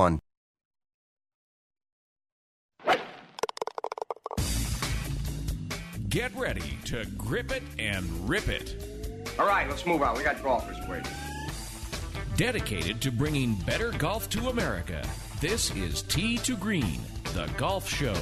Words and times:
723 0.00 0.20
2391. 0.20 0.20
Get 6.08 6.34
ready 6.34 6.78
to 6.86 7.04
grip 7.16 7.52
it 7.52 7.62
and 7.78 8.04
rip 8.28 8.48
it. 8.48 8.74
All 9.38 9.46
right, 9.46 9.68
let's 9.68 9.86
move 9.86 10.02
on. 10.02 10.16
We 10.16 10.24
got 10.24 10.42
golfers 10.42 10.76
waiting. 10.88 11.12
Dedicated 12.36 13.00
to 13.02 13.12
bringing 13.12 13.54
better 13.54 13.92
golf 13.92 14.28
to 14.30 14.48
America, 14.48 15.06
this 15.40 15.70
is 15.76 16.02
Tee 16.02 16.38
to 16.38 16.56
Green, 16.56 17.00
the 17.34 17.48
golf 17.56 17.88
show. 17.88 18.16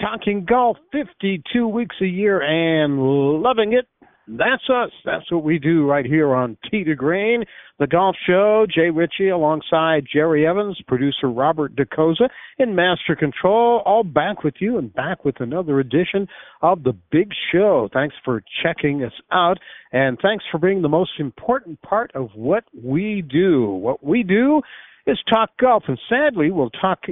Talking 0.00 0.44
golf 0.44 0.76
52 0.92 1.66
weeks 1.66 1.96
a 2.00 2.06
year 2.06 2.40
and 2.40 2.98
loving 3.42 3.72
it. 3.72 3.86
That's 4.28 4.68
us. 4.68 4.90
That's 5.06 5.30
what 5.32 5.42
we 5.42 5.58
do 5.58 5.86
right 5.86 6.04
here 6.04 6.34
on 6.34 6.58
Tee 6.70 6.84
to 6.84 6.94
Green, 6.94 7.44
the 7.78 7.86
golf 7.86 8.14
show. 8.26 8.66
Jay 8.68 8.90
Ritchie 8.90 9.30
alongside 9.30 10.04
Jerry 10.12 10.46
Evans, 10.46 10.78
producer 10.86 11.30
Robert 11.30 11.74
DeCosa 11.74 12.28
in 12.58 12.74
Master 12.74 13.16
Control, 13.16 13.82
all 13.86 14.04
back 14.04 14.44
with 14.44 14.54
you 14.58 14.76
and 14.76 14.92
back 14.92 15.24
with 15.24 15.40
another 15.40 15.80
edition 15.80 16.28
of 16.60 16.82
the 16.82 16.92
big 17.10 17.30
show. 17.52 17.88
Thanks 17.92 18.16
for 18.22 18.42
checking 18.62 19.02
us 19.02 19.14
out 19.32 19.58
and 19.92 20.18
thanks 20.20 20.44
for 20.50 20.58
being 20.58 20.82
the 20.82 20.88
most 20.88 21.12
important 21.18 21.80
part 21.80 22.10
of 22.14 22.28
what 22.34 22.64
we 22.74 23.22
do. 23.22 23.66
What 23.66 24.04
we 24.04 24.22
do 24.24 24.60
is 25.06 25.18
talk 25.32 25.50
golf 25.58 25.84
and 25.88 25.98
sadly 26.08 26.50
we'll 26.50 26.70
talk 26.70 27.04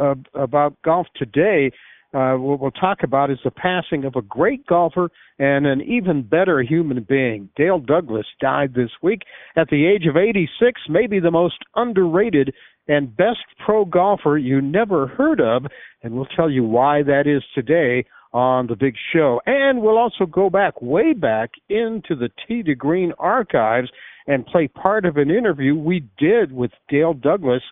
uh, 0.00 0.14
about 0.34 0.80
golf 0.82 1.08
today 1.16 1.72
uh, 2.12 2.34
what 2.34 2.60
we'll 2.60 2.70
talk 2.72 2.98
about 3.02 3.30
is 3.30 3.38
the 3.44 3.50
passing 3.50 4.04
of 4.04 4.16
a 4.16 4.22
great 4.22 4.66
golfer 4.66 5.10
and 5.38 5.66
an 5.66 5.80
even 5.82 6.22
better 6.22 6.60
human 6.60 7.04
being. 7.08 7.48
Dale 7.56 7.78
Douglas 7.78 8.26
died 8.40 8.74
this 8.74 8.90
week 9.02 9.22
at 9.56 9.68
the 9.68 9.86
age 9.86 10.06
of 10.06 10.16
86, 10.16 10.80
maybe 10.88 11.20
the 11.20 11.30
most 11.30 11.58
underrated 11.76 12.52
and 12.88 13.16
best 13.16 13.44
pro 13.64 13.84
golfer 13.84 14.36
you 14.36 14.60
never 14.60 15.06
heard 15.06 15.40
of, 15.40 15.64
and 16.02 16.14
we'll 16.14 16.26
tell 16.26 16.50
you 16.50 16.64
why 16.64 17.02
that 17.04 17.28
is 17.28 17.44
today 17.54 18.04
on 18.32 18.66
the 18.66 18.76
big 18.76 18.94
show. 19.12 19.40
And 19.46 19.80
we'll 19.80 19.98
also 19.98 20.26
go 20.26 20.50
back, 20.50 20.80
way 20.82 21.12
back 21.12 21.50
into 21.68 22.16
the 22.16 22.30
Tee 22.46 22.62
to 22.64 22.74
Green 22.74 23.12
archives 23.18 23.88
and 24.26 24.46
play 24.46 24.68
part 24.68 25.04
of 25.04 25.16
an 25.16 25.30
interview 25.30 25.74
we 25.74 26.04
did 26.18 26.52
with 26.52 26.72
Dale 26.88 27.14
Douglas 27.14 27.62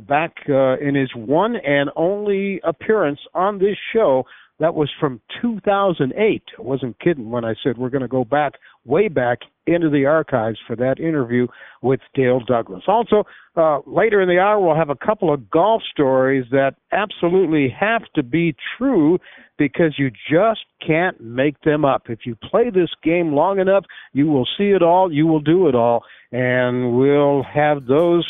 back 0.00 0.34
uh, 0.48 0.78
in 0.78 0.94
his 0.94 1.10
one 1.14 1.56
and 1.56 1.90
only 1.96 2.60
appearance 2.64 3.20
on 3.34 3.58
this 3.58 3.76
show. 3.92 4.24
That 4.60 4.74
was 4.74 4.88
from 5.00 5.20
2008. 5.42 6.42
I 6.56 6.62
wasn't 6.62 7.00
kidding 7.00 7.30
when 7.30 7.44
I 7.44 7.54
said 7.62 7.76
we're 7.76 7.90
going 7.90 8.02
to 8.02 8.08
go 8.08 8.24
back, 8.24 8.52
way 8.84 9.08
back 9.08 9.40
into 9.66 9.90
the 9.90 10.06
archives 10.06 10.58
for 10.64 10.76
that 10.76 11.00
interview 11.00 11.48
with 11.82 11.98
Dale 12.14 12.38
Douglas. 12.38 12.84
Also, 12.86 13.24
uh, 13.56 13.80
later 13.84 14.20
in 14.20 14.28
the 14.28 14.38
hour, 14.38 14.60
we'll 14.60 14.76
have 14.76 14.90
a 14.90 15.06
couple 15.06 15.32
of 15.32 15.50
golf 15.50 15.82
stories 15.90 16.44
that 16.52 16.76
absolutely 16.92 17.68
have 17.68 18.02
to 18.14 18.22
be 18.22 18.54
true 18.78 19.18
because 19.58 19.94
you 19.98 20.10
just 20.30 20.64
can't 20.86 21.20
make 21.20 21.60
them 21.62 21.84
up. 21.84 22.04
If 22.08 22.20
you 22.24 22.36
play 22.36 22.70
this 22.70 22.90
game 23.02 23.32
long 23.32 23.58
enough, 23.58 23.84
you 24.12 24.26
will 24.26 24.46
see 24.56 24.70
it 24.70 24.82
all, 24.82 25.12
you 25.12 25.26
will 25.26 25.40
do 25.40 25.66
it 25.66 25.74
all, 25.74 26.04
and 26.30 26.96
we'll 26.96 27.42
have 27.42 27.86
those 27.86 28.26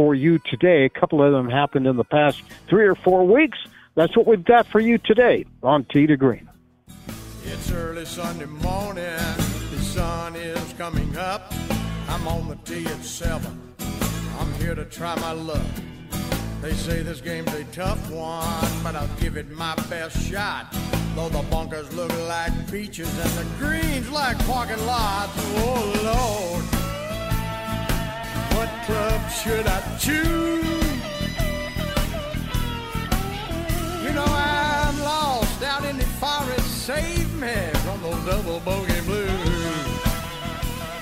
for 0.00 0.14
you 0.14 0.38
today. 0.38 0.86
A 0.86 0.88
couple 0.88 1.22
of 1.22 1.30
them 1.30 1.50
happened 1.50 1.86
in 1.86 1.98
the 1.98 2.04
past 2.04 2.40
three 2.68 2.86
or 2.86 2.94
four 2.94 3.26
weeks. 3.26 3.58
That's 3.96 4.16
what 4.16 4.26
we've 4.26 4.42
got 4.42 4.66
for 4.66 4.80
you 4.80 4.96
today 4.96 5.44
on 5.62 5.84
Tee 5.84 6.06
to 6.06 6.16
Green. 6.16 6.48
It's 7.44 7.70
early 7.70 8.06
Sunday 8.06 8.46
morning. 8.46 9.04
The 9.04 9.78
sun 9.82 10.36
is 10.36 10.72
coming 10.78 11.14
up. 11.18 11.52
I'm 12.08 12.26
on 12.26 12.48
the 12.48 12.56
tee 12.64 12.86
at 12.86 13.04
seven. 13.04 13.60
I'm 14.38 14.50
here 14.54 14.74
to 14.74 14.86
try 14.86 15.16
my 15.16 15.32
luck. 15.32 15.60
They 16.62 16.72
say 16.72 17.02
this 17.02 17.20
game's 17.20 17.52
a 17.52 17.64
tough 17.64 18.10
one, 18.10 18.82
but 18.82 18.96
I'll 18.96 19.20
give 19.20 19.36
it 19.36 19.50
my 19.50 19.74
best 19.90 20.16
shot. 20.26 20.74
Though 21.14 21.28
the 21.28 21.42
bunkers 21.50 21.92
look 21.92 22.10
like 22.26 22.72
beaches 22.72 23.12
and 23.18 23.30
the 23.32 23.54
greens 23.58 24.10
like 24.10 24.38
parking 24.46 24.82
lots. 24.86 25.34
Oh 25.36 26.56
Lord. 26.72 26.89
What 28.60 28.68
club 28.82 29.30
should 29.30 29.66
I 29.66 29.80
choose? 29.98 30.20
You 34.04 34.12
know 34.12 34.26
I'm 34.26 35.00
lost 35.00 35.62
out 35.62 35.82
in 35.86 35.96
the 35.96 36.04
forest. 36.04 36.84
Save 36.84 37.32
me 37.40 37.54
from 37.72 38.02
those 38.02 38.22
double 38.26 38.60
bogey 38.60 39.00
blues. 39.06 39.30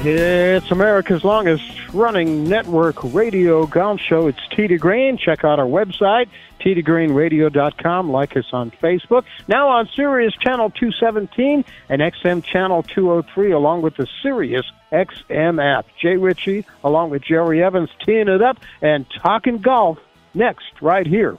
It's 0.03 0.71
America's 0.71 1.25
longest 1.25 1.78
running 1.93 2.45
network 2.45 3.03
radio 3.13 3.67
golf 3.67 4.01
show. 4.01 4.27
It's 4.27 4.47
to 4.49 4.79
Green. 4.79 5.17
Check 5.17 5.45
out 5.45 5.59
our 5.59 5.67
website, 5.67 6.29
tee2greenradio.com. 6.61 8.11
Like 8.11 8.37
us 8.37 8.47
on 8.53 8.71
Facebook. 8.71 9.25
Now 9.47 9.69
on 9.69 9.89
Sirius 9.95 10.35
Channel 10.35 10.71
217 10.71 11.65
and 11.89 12.03
XM 12.03 12.45
Channel 12.45 12.83
203, 12.83 13.53
along 13.53 13.83
with 13.83 13.97
the 13.97 14.07
Sirius 14.23 14.71
XM 14.93 15.63
app. 15.63 15.87
Jay 16.01 16.17
Ritchie, 16.17 16.65
along 16.85 17.11
with 17.11 17.23
Jerry 17.23 17.63
Evans, 17.63 17.91
teeing 18.05 18.29
it 18.29 18.43
up 18.43 18.59
and 18.83 19.07
talking 19.11 19.59
golf 19.59 19.99
next, 20.35 20.81
right 20.81 21.07
here 21.07 21.37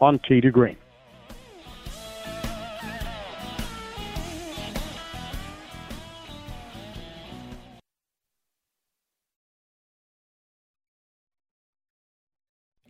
on 0.00 0.18
to 0.40 0.50
Green. 0.50 0.76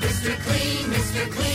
Mr. 0.00 0.38
Clean, 0.44 0.84
Mr. 0.92 1.30
Clean. 1.32 1.47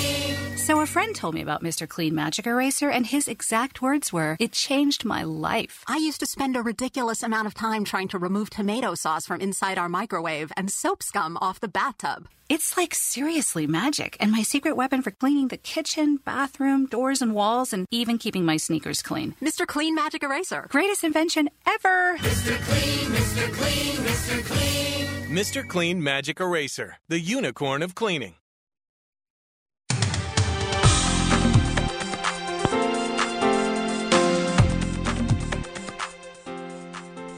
So, 0.63 0.79
a 0.79 0.85
friend 0.85 1.13
told 1.13 1.35
me 1.35 1.41
about 1.41 1.61
Mr. 1.61 1.89
Clean 1.89 2.15
Magic 2.15 2.47
Eraser, 2.47 2.89
and 2.89 3.05
his 3.05 3.27
exact 3.27 3.81
words 3.81 4.13
were, 4.13 4.37
It 4.39 4.53
changed 4.53 5.03
my 5.03 5.23
life. 5.23 5.83
I 5.87 5.97
used 5.97 6.21
to 6.21 6.25
spend 6.25 6.55
a 6.55 6.61
ridiculous 6.61 7.21
amount 7.21 7.47
of 7.47 7.53
time 7.53 7.83
trying 7.83 8.07
to 8.09 8.17
remove 8.17 8.49
tomato 8.49 8.95
sauce 8.95 9.25
from 9.25 9.41
inside 9.41 9.77
our 9.77 9.89
microwave 9.89 10.53
and 10.55 10.71
soap 10.71 11.03
scum 11.03 11.37
off 11.41 11.59
the 11.59 11.67
bathtub. 11.67 12.29
It's 12.47 12.77
like 12.77 12.95
seriously 12.95 13.67
magic, 13.67 14.15
and 14.21 14.31
my 14.31 14.41
secret 14.41 14.77
weapon 14.77 15.01
for 15.01 15.11
cleaning 15.11 15.49
the 15.49 15.57
kitchen, 15.57 16.19
bathroom, 16.23 16.85
doors, 16.85 17.21
and 17.21 17.35
walls, 17.35 17.73
and 17.73 17.85
even 17.91 18.17
keeping 18.17 18.45
my 18.45 18.55
sneakers 18.55 19.01
clean. 19.01 19.35
Mr. 19.41 19.67
Clean 19.67 19.93
Magic 19.93 20.23
Eraser. 20.23 20.67
Greatest 20.69 21.03
invention 21.03 21.49
ever! 21.67 22.17
Mr. 22.19 22.57
Clean, 22.67 23.11
Mr. 23.11 23.51
Clean, 23.51 23.95
Mr. 23.97 24.45
Clean. 24.45 25.07
Mr. 25.27 25.67
Clean 25.67 26.01
Magic 26.01 26.39
Eraser, 26.39 26.99
the 27.09 27.19
unicorn 27.19 27.83
of 27.83 27.95
cleaning. 27.95 28.35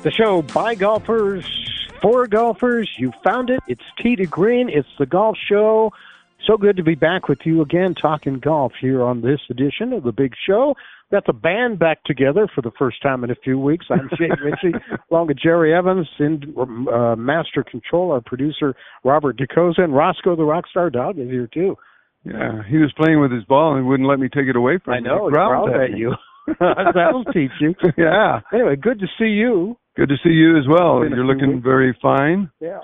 The 0.05 0.11
show 0.11 0.43
by 0.43 0.75
golfers 0.75 1.43
for 1.99 2.27
golfers. 2.27 2.87
You 2.95 3.11
found 3.23 3.49
it. 3.49 3.59
It's 3.67 3.81
Tee 3.99 4.15
to 4.17 4.27
Green. 4.27 4.69
It's 4.69 4.87
the 4.99 5.07
golf 5.07 5.35
show. 5.49 5.93
So 6.45 6.57
good 6.57 6.77
to 6.77 6.83
be 6.83 6.93
back 6.93 7.27
with 7.27 7.39
you 7.43 7.63
again, 7.63 7.95
talking 7.95 8.37
golf 8.37 8.73
here 8.79 9.01
on 9.01 9.21
this 9.21 9.39
edition 9.49 9.93
of 9.93 10.03
the 10.03 10.11
big 10.11 10.33
show. 10.47 10.75
Got 11.09 11.25
the 11.25 11.33
band 11.33 11.79
back 11.79 12.03
together 12.03 12.47
for 12.53 12.61
the 12.61 12.69
first 12.77 13.01
time 13.01 13.23
in 13.23 13.31
a 13.31 13.35
few 13.43 13.57
weeks. 13.57 13.87
I'm 13.89 14.07
Jay 14.15 14.29
Ritchie, 14.43 14.77
along 15.09 15.25
with 15.25 15.39
Jerry 15.41 15.73
Evans, 15.73 16.07
in 16.19 16.53
uh, 16.55 17.15
master 17.15 17.63
control, 17.63 18.11
our 18.11 18.21
producer 18.21 18.75
Robert 19.03 19.39
DeCosa, 19.39 19.79
and 19.79 19.95
Roscoe 19.95 20.35
the 20.35 20.43
Rockstar 20.43 20.93
Dog 20.93 21.17
is 21.17 21.31
here 21.31 21.49
too. 21.51 21.75
Yeah, 22.23 22.61
he 22.69 22.77
was 22.77 22.93
playing 22.95 23.21
with 23.21 23.31
his 23.31 23.43
ball 23.45 23.75
and 23.75 23.87
wouldn't 23.87 24.07
let 24.07 24.19
me 24.19 24.29
take 24.29 24.45
it 24.45 24.55
away 24.55 24.77
from 24.85 24.93
him. 24.93 25.03
I 25.03 25.07
know. 25.09 25.29
He 25.29 25.33
growled 25.33 25.71
at, 25.71 25.81
at 25.81 25.97
you. 25.97 26.13
That'll 26.59 27.25
teach 27.33 27.53
you. 27.59 27.73
Yeah. 27.97 28.41
Anyway, 28.53 28.75
good 28.75 28.99
to 28.99 29.07
see 29.17 29.29
you. 29.29 29.77
Good 29.95 30.09
to 30.09 30.15
see 30.23 30.29
you 30.29 30.57
as 30.57 30.65
well. 30.67 31.03
You're 31.07 31.25
looking 31.25 31.61
very 31.63 31.97
fine. 32.01 32.49
Yeah. 32.59 32.79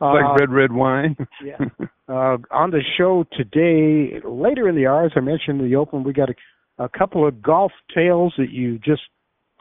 like 0.00 0.24
Uh, 0.24 0.34
red, 0.40 0.50
red 0.50 0.72
wine. 0.72 1.16
yeah. 1.44 1.58
Uh, 2.06 2.36
on 2.50 2.70
the 2.70 2.82
show 2.98 3.24
today, 3.32 4.20
later 4.28 4.68
in 4.68 4.74
the 4.76 4.86
hour, 4.86 5.06
as 5.06 5.12
I 5.16 5.20
mentioned 5.20 5.58
in 5.62 5.70
the 5.70 5.74
open, 5.76 6.04
we 6.04 6.12
got 6.12 6.28
a, 6.28 6.84
a 6.84 6.86
couple 6.90 7.26
of 7.26 7.40
golf 7.40 7.72
tales 7.94 8.34
that 8.36 8.50
you 8.50 8.78
just 8.80 9.00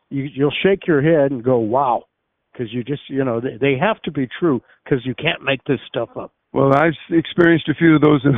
you, 0.10 0.24
you'll 0.24 0.52
shake 0.62 0.86
your 0.86 1.02
head 1.02 1.32
and 1.32 1.42
go, 1.42 1.58
"Wow," 1.60 2.04
because 2.52 2.68
you 2.74 2.84
just 2.84 3.04
you 3.08 3.24
know 3.24 3.40
they, 3.40 3.56
they 3.62 3.78
have 3.80 4.02
to 4.02 4.12
be 4.12 4.28
true 4.42 4.62
because 4.84 5.06
you 5.06 5.16
can't 5.16 5.42
make 5.42 5.64
this 5.64 5.80
stuff 5.88 6.10
up. 6.20 6.34
Well, 6.52 6.74
I've 6.76 6.92
experienced 7.12 7.70
a 7.70 7.76
few 7.76 7.96
of 7.96 8.02
those 8.02 8.22
in 8.26 8.34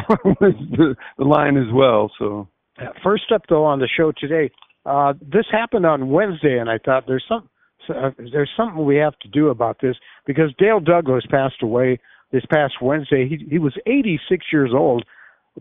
the, 0.77 0.95
the 1.17 1.23
line 1.25 1.57
as 1.57 1.73
well. 1.73 2.11
So 2.19 2.47
Uh, 2.79 2.89
First 3.03 3.31
up, 3.33 3.41
though, 3.49 3.65
on 3.65 3.79
the 3.79 3.89
show 3.97 4.11
today, 4.15 4.51
uh, 4.85 5.13
this 5.19 5.47
happened 5.51 5.87
on 5.87 6.09
Wednesday, 6.11 6.59
and 6.59 6.69
I 6.69 6.77
thought 6.77 7.05
there's 7.07 7.25
some 7.27 7.49
uh, 7.89 8.11
there's 8.31 8.51
something 8.55 8.85
we 8.85 8.97
have 8.97 9.17
to 9.19 9.27
do 9.27 9.49
about 9.49 9.77
this 9.81 9.95
because 10.25 10.53
Dale 10.57 10.79
Douglas 10.79 11.25
passed 11.29 11.61
away 11.61 11.99
this 12.31 12.43
past 12.51 12.75
Wednesday. 12.81 13.27
He 13.27 13.45
he 13.49 13.59
was 13.59 13.73
86 13.85 14.45
years 14.51 14.71
old. 14.73 15.05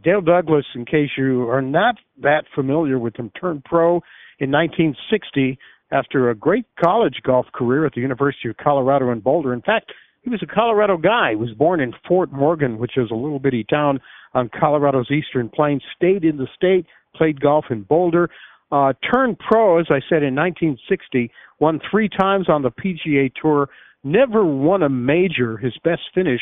Dale 0.02 0.20
Douglas, 0.20 0.64
in 0.74 0.84
case 0.84 1.10
you 1.16 1.48
are 1.48 1.62
not 1.62 1.96
that 2.20 2.44
familiar 2.54 2.98
with 2.98 3.16
him, 3.16 3.30
turned 3.40 3.64
pro 3.64 4.00
in 4.40 4.50
1960 4.50 5.58
after 5.92 6.30
a 6.30 6.34
great 6.34 6.66
college 6.82 7.20
golf 7.24 7.46
career 7.54 7.86
at 7.86 7.92
the 7.92 8.00
University 8.00 8.48
of 8.48 8.56
Colorado 8.56 9.12
in 9.12 9.20
Boulder. 9.20 9.52
In 9.52 9.62
fact, 9.62 9.92
he 10.22 10.30
was 10.30 10.42
a 10.42 10.52
Colorado 10.52 10.96
guy. 10.96 11.30
He 11.30 11.36
was 11.36 11.52
born 11.52 11.80
in 11.80 11.92
Fort 12.08 12.32
Morgan, 12.32 12.78
which 12.78 12.96
is 12.96 13.10
a 13.10 13.14
little 13.14 13.38
bitty 13.38 13.64
town 13.64 14.00
on 14.32 14.48
Colorado's 14.48 15.10
eastern 15.10 15.48
plains. 15.48 15.82
Stayed 15.94 16.24
in 16.24 16.38
the 16.38 16.48
state, 16.56 16.86
played 17.14 17.40
golf 17.40 17.66
in 17.70 17.82
Boulder. 17.82 18.30
Uh, 18.74 18.92
turned 19.08 19.38
pro, 19.38 19.78
as 19.78 19.86
I 19.88 20.00
said, 20.08 20.24
in 20.24 20.34
1960. 20.34 21.30
Won 21.60 21.80
three 21.88 22.08
times 22.08 22.48
on 22.48 22.62
the 22.62 22.72
PGA 22.72 23.30
Tour. 23.40 23.68
Never 24.02 24.44
won 24.44 24.82
a 24.82 24.88
major. 24.88 25.56
His 25.56 25.74
best 25.84 26.02
finish 26.12 26.40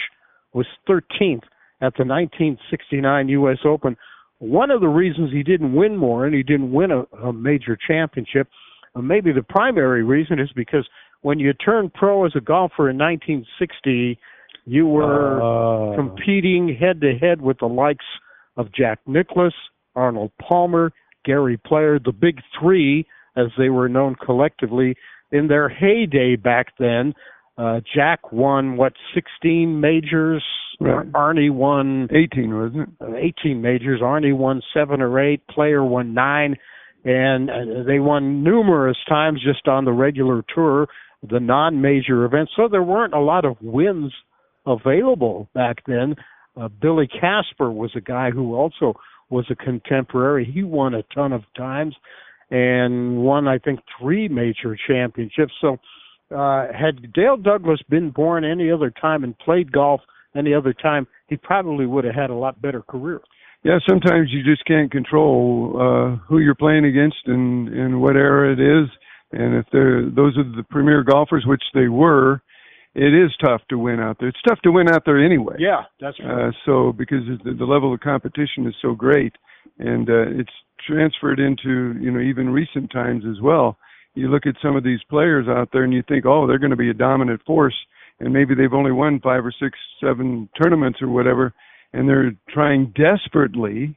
was 0.55 0.65
13th 0.89 1.45
at 1.83 1.93
the 1.99 2.07
1969 2.07 3.29
U.S. 3.29 3.59
Open. 3.67 3.99
One 4.39 4.71
of 4.71 4.81
the 4.81 4.89
reasons 4.89 5.31
he 5.31 5.43
didn't 5.43 5.75
win 5.75 5.95
more 5.95 6.25
and 6.25 6.35
he 6.35 6.43
didn't 6.43 6.73
win 6.73 6.91
a, 6.91 7.03
a 7.23 7.35
major 7.35 7.77
championship, 7.87 8.49
uh, 8.97 9.03
maybe 9.03 9.31
the 9.31 9.43
primary 9.43 10.03
reason 10.03 10.39
is 10.39 10.51
because 10.57 10.89
when 11.21 11.39
you 11.39 11.53
turned 11.53 11.93
pro 11.93 12.25
as 12.25 12.33
a 12.35 12.41
golfer 12.41 12.89
in 12.89 12.97
1960, 12.97 14.19
you 14.65 14.87
were 14.87 15.43
Uh. 15.43 15.97
competing 15.97 16.75
head 16.81 17.03
to 17.03 17.12
head 17.19 17.43
with 17.43 17.59
the 17.59 17.69
likes 17.69 18.07
of 18.57 18.73
Jack 18.73 19.01
Nicklaus, 19.07 19.55
Arnold 19.95 20.33
Palmer, 20.41 20.93
Gary 21.25 21.57
Player, 21.57 21.99
the 21.99 22.12
big 22.12 22.41
three, 22.59 23.07
as 23.37 23.47
they 23.59 23.71
were 23.71 23.88
known 23.88 24.14
collectively 24.14 24.97
in 25.31 25.49
their 25.49 25.69
heyday 25.69 26.37
back 26.37 26.69
then. 26.79 27.14
Uh, 27.59 27.81
Jack 27.95 28.33
won 28.33 28.76
what 28.76 28.93
16 29.14 29.81
majors. 29.81 30.45
Right. 30.81 31.11
Arnie 31.12 31.52
won 31.52 32.09
18, 32.11 32.55
wasn't 32.55 32.88
it? 32.88 32.88
uh, 33.00 33.17
18 33.43 33.61
majors. 33.61 34.00
Arnie 34.00 34.37
won 34.37 34.62
seven 34.75 35.00
or 35.00 35.21
eight. 35.21 35.47
Player 35.49 35.85
won 35.85 36.14
nine, 36.14 36.57
and 37.05 37.50
uh, 37.50 37.83
they 37.87 37.99
won 37.99 38.43
numerous 38.43 38.97
times 39.09 39.41
just 39.45 39.69
on 39.69 39.85
the 39.85 39.93
regular 39.93 40.43
tour, 40.55 40.88
the 41.29 41.41
non-major 41.41 42.25
events. 42.25 42.52
So 42.57 42.69
there 42.69 42.83
weren't 42.83 43.14
a 43.14 43.21
lot 43.21 43.45
of 43.45 43.57
wins 43.61 44.12
available 44.67 45.49
back 45.55 45.79
then. 45.87 46.17
Uh, 46.61 46.69
Billy 46.69 47.07
Casper 47.09 47.71
was 47.71 47.93
a 47.97 48.00
guy 48.00 48.31
who 48.31 48.55
also 48.55 48.95
was 49.33 49.47
a 49.51 49.57
contemporary. 49.57 50.45
He 50.45 50.62
won 50.62 50.95
a 50.95 51.03
ton 51.15 51.33
of 51.33 51.43
times 51.57 51.97
and 52.51 53.23
won, 53.23 53.49
I 53.49 53.59
think, 53.59 53.81
three 53.99 54.29
major 54.29 54.77
championships. 54.87 55.53
So, 55.61 55.79
uh, 56.37 56.67
had 56.73 57.12
Dale 57.12 57.37
Douglas 57.37 57.81
been 57.89 58.11
born 58.11 58.45
any 58.45 58.71
other 58.71 58.91
time 58.91 59.25
and 59.25 59.37
played 59.39 59.73
golf 59.73 60.01
any 60.37 60.55
other 60.55 60.73
time, 60.73 61.07
he 61.29 61.37
probably 61.37 61.87
would 61.87 62.05
have 62.05 62.15
had 62.15 62.31
a 62.31 62.35
lot 62.35 62.61
better 62.61 62.83
career. 62.83 63.21
Yeah, 63.65 63.79
sometimes 63.89 64.29
you 64.33 64.43
just 64.43 64.65
can't 64.65 64.91
control 64.91 65.77
uh, 65.77 66.17
who 66.27 66.39
you're 66.39 66.55
playing 66.55 66.85
against 66.85 67.19
and 67.27 67.69
and 67.69 68.03
what 68.03 68.17
era 68.17 68.53
it 68.53 68.61
is. 68.61 68.89
And 69.33 69.55
if 69.55 69.67
they're 69.73 70.11
those 70.11 70.37
are 70.37 70.45
the 70.45 70.65
premier 70.69 71.03
golfers, 71.05 71.45
which 71.47 71.62
they 71.73 71.89
were, 71.89 72.43
it 72.95 73.15
is 73.15 73.31
tough 73.45 73.63
to 73.71 73.79
win 73.79 74.01
out 74.01 74.19
there. 74.21 74.29
It's 74.29 74.43
tough 74.47 74.61
to 74.63 74.73
win 74.73 74.89
out 74.89 75.03
there 75.07 75.25
anyway. 75.25 75.57
Yeah, 75.59 75.83
that's 76.01 76.19
right. 76.21 76.49
Uh, 76.49 76.53
so 76.67 76.93
because 76.93 77.23
the, 77.45 77.55
the 77.55 77.65
level 77.65 77.93
of 77.95 78.01
competition 78.01 78.67
is 78.67 78.75
so 78.83 78.95
great, 78.95 79.33
and 79.79 80.09
uh, 80.09 80.29
it's 80.29 80.53
transferred 80.87 81.41
into 81.41 81.95
you 82.01 82.11
know 82.11 82.21
even 82.21 82.51
recent 82.51 82.91
times 82.93 83.25
as 83.29 83.41
well. 83.41 83.79
You 84.15 84.29
look 84.29 84.47
at 84.47 84.57
some 84.63 84.77
of 84.77 84.85
these 84.85 85.01
players 85.09 85.47
out 85.49 85.71
there, 85.73 85.85
and 85.85 85.93
you 85.93 86.03
think, 86.07 86.27
oh, 86.27 86.47
they're 86.47 86.59
going 86.59 86.71
to 86.71 86.77
be 86.77 86.91
a 86.91 86.95
dominant 86.95 87.41
force, 87.47 87.75
and 88.21 88.33
maybe 88.33 88.55
they've 88.55 88.73
only 88.73 88.93
won 88.93 89.21
five 89.21 89.45
or 89.45 89.55
six, 89.59 89.79
seven 90.03 90.51
tournaments 90.61 91.01
or 91.01 91.09
whatever, 91.09 91.55
and 91.95 92.09
they're 92.09 92.33
trying 92.51 92.93
desperately 92.95 93.97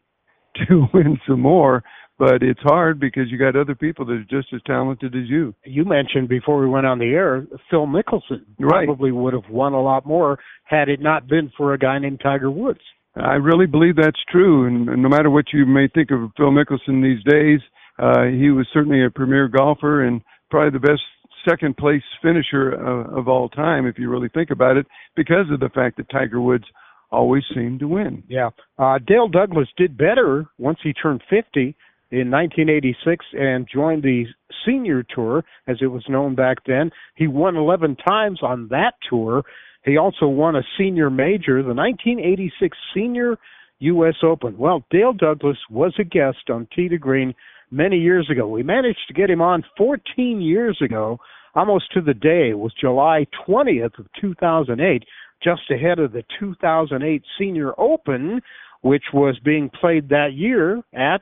to 0.68 0.88
win 0.94 1.20
some 1.28 1.42
more 1.42 1.84
but 2.17 2.41
it's 2.41 2.62
hard 2.62 3.00
because 3.00 3.24
you 3.29 3.38
got 3.38 3.55
other 3.55 3.75
people 3.75 4.05
that 4.05 4.13
are 4.13 4.25
just 4.29 4.53
as 4.53 4.62
talented 4.65 5.15
as 5.15 5.29
you. 5.29 5.53
You 5.65 5.86
mentioned 5.86 6.29
before 6.29 6.60
we 6.60 6.67
went 6.67 6.86
on 6.86 7.00
the 7.00 7.05
air, 7.05 7.45
Phil 7.69 7.88
Mickelson 7.88 8.45
right. 8.60 8.86
probably 8.86 9.12
would 9.12 9.34
have 9.34 9.50
won 9.50 9.74
a 9.74 9.81
lot 9.81 10.05
more 10.05 10.39
had 10.63 10.89
it 10.89 11.00
not 11.01 11.27
been 11.27 11.51
for 11.57 11.74
a 11.74 11.77
guy 11.77 12.00
named 12.00 12.22
Tiger 12.24 12.50
Woods. 12.50 12.79
I 13.15 13.36
really 13.36 13.65
believe 13.65 13.95
that's 13.95 14.22
true, 14.29 14.67
and, 14.67 14.86
no 15.01 15.07
matter 15.07 15.29
what 15.29 15.45
you 15.53 15.65
may 15.65 15.88
think 15.88 16.12
of 16.12 16.31
Phil 16.36 16.51
Mickelson 16.51 17.01
these 17.01 17.24
days, 17.24 17.60
uh, 17.98 18.25
he 18.25 18.50
was 18.50 18.67
certainly 18.74 19.05
a 19.05 19.10
premier 19.10 19.48
golfer 19.48 20.03
and 20.03 20.22
probably 20.50 20.77
the 20.77 20.86
best 20.86 21.01
second 21.48 21.77
place 21.77 22.01
finisher 22.22 22.75
uh, 22.75 23.17
of 23.17 23.27
all 23.27 23.48
time, 23.48 23.86
if 23.86 23.98
you 23.98 24.10
really 24.10 24.29
think 24.29 24.50
about 24.50 24.75
it, 24.75 24.86
because 25.15 25.45
of 25.51 25.60
the 25.60 25.69
fact 25.69 25.95
that 25.98 26.10
Tiger 26.10 26.41
Woods 26.41 26.65
always 27.12 27.43
seemed 27.53 27.79
to 27.79 27.88
win. 27.88 28.24
Yeah. 28.27 28.50
Uh, 28.77 29.00
Dale 29.05 29.29
Douglas 29.29 29.69
did 29.77 29.98
better 29.98 30.48
once 30.57 30.79
he 30.84 30.91
turned 30.91 31.22
50 31.29 31.75
in 32.12 32.30
1986 32.32 33.26
and 33.34 33.68
joined 33.72 34.04
the 34.04 34.26
Senior 34.66 35.04
Tour, 35.04 35.44
as 35.68 35.78
it 35.82 35.88
was 35.88 36.04
known 36.08 36.36
back 36.36 36.58
then. 36.66 36.92
He 37.16 37.28
won 37.28 37.56
11 37.56 37.98
times 38.08 38.40
on 38.42 38.68
that 38.70 38.94
tour. 39.10 39.44
He 39.84 39.98
also 39.98 40.28
won 40.28 40.56
a 40.56 40.64
senior 40.78 41.10
major, 41.10 41.62
the 41.62 41.74
1986 41.74 42.78
Senior 42.94 43.38
U.S. 43.80 44.16
Open. 44.24 44.58
Well, 44.58 44.84
Dale 44.90 45.14
Douglas 45.14 45.58
was 45.70 45.94
a 46.00 46.04
guest 46.04 46.50
on 46.50 46.68
Tee 46.76 46.90
to 46.90 46.98
Green 46.98 47.34
many 47.72 47.98
years 47.98 48.30
ago. 48.32 48.48
We 48.48 48.64
managed 48.64 49.08
to 49.08 49.14
get 49.14 49.30
him 49.30 49.42
on 49.42 49.64
14 49.78 50.42
years 50.42 50.80
ago, 50.84 51.20
almost 51.56 51.92
to 51.94 52.02
the 52.02 52.14
day. 52.14 52.50
It 52.52 52.60
was 52.60 52.74
July 52.80 53.28
20th 53.48 54.00
of 54.00 54.08
2008, 54.20 55.04
just 55.44 55.62
ahead 55.70 56.00
of 56.00 56.14
the 56.14 56.24
2008 56.40 57.24
Senior 57.38 57.80
Open, 57.80 58.42
which 58.82 59.04
was 59.14 59.38
being 59.44 59.70
played 59.70 60.10
that 60.10 60.34
year 60.34 60.82
at 60.94 61.22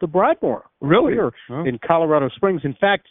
the 0.00 0.06
Broadmoor. 0.06 0.64
Really? 0.80 1.14
Here 1.14 1.32
in 1.48 1.78
Colorado 1.86 2.28
Springs. 2.34 2.62
In 2.64 2.74
fact, 2.80 3.08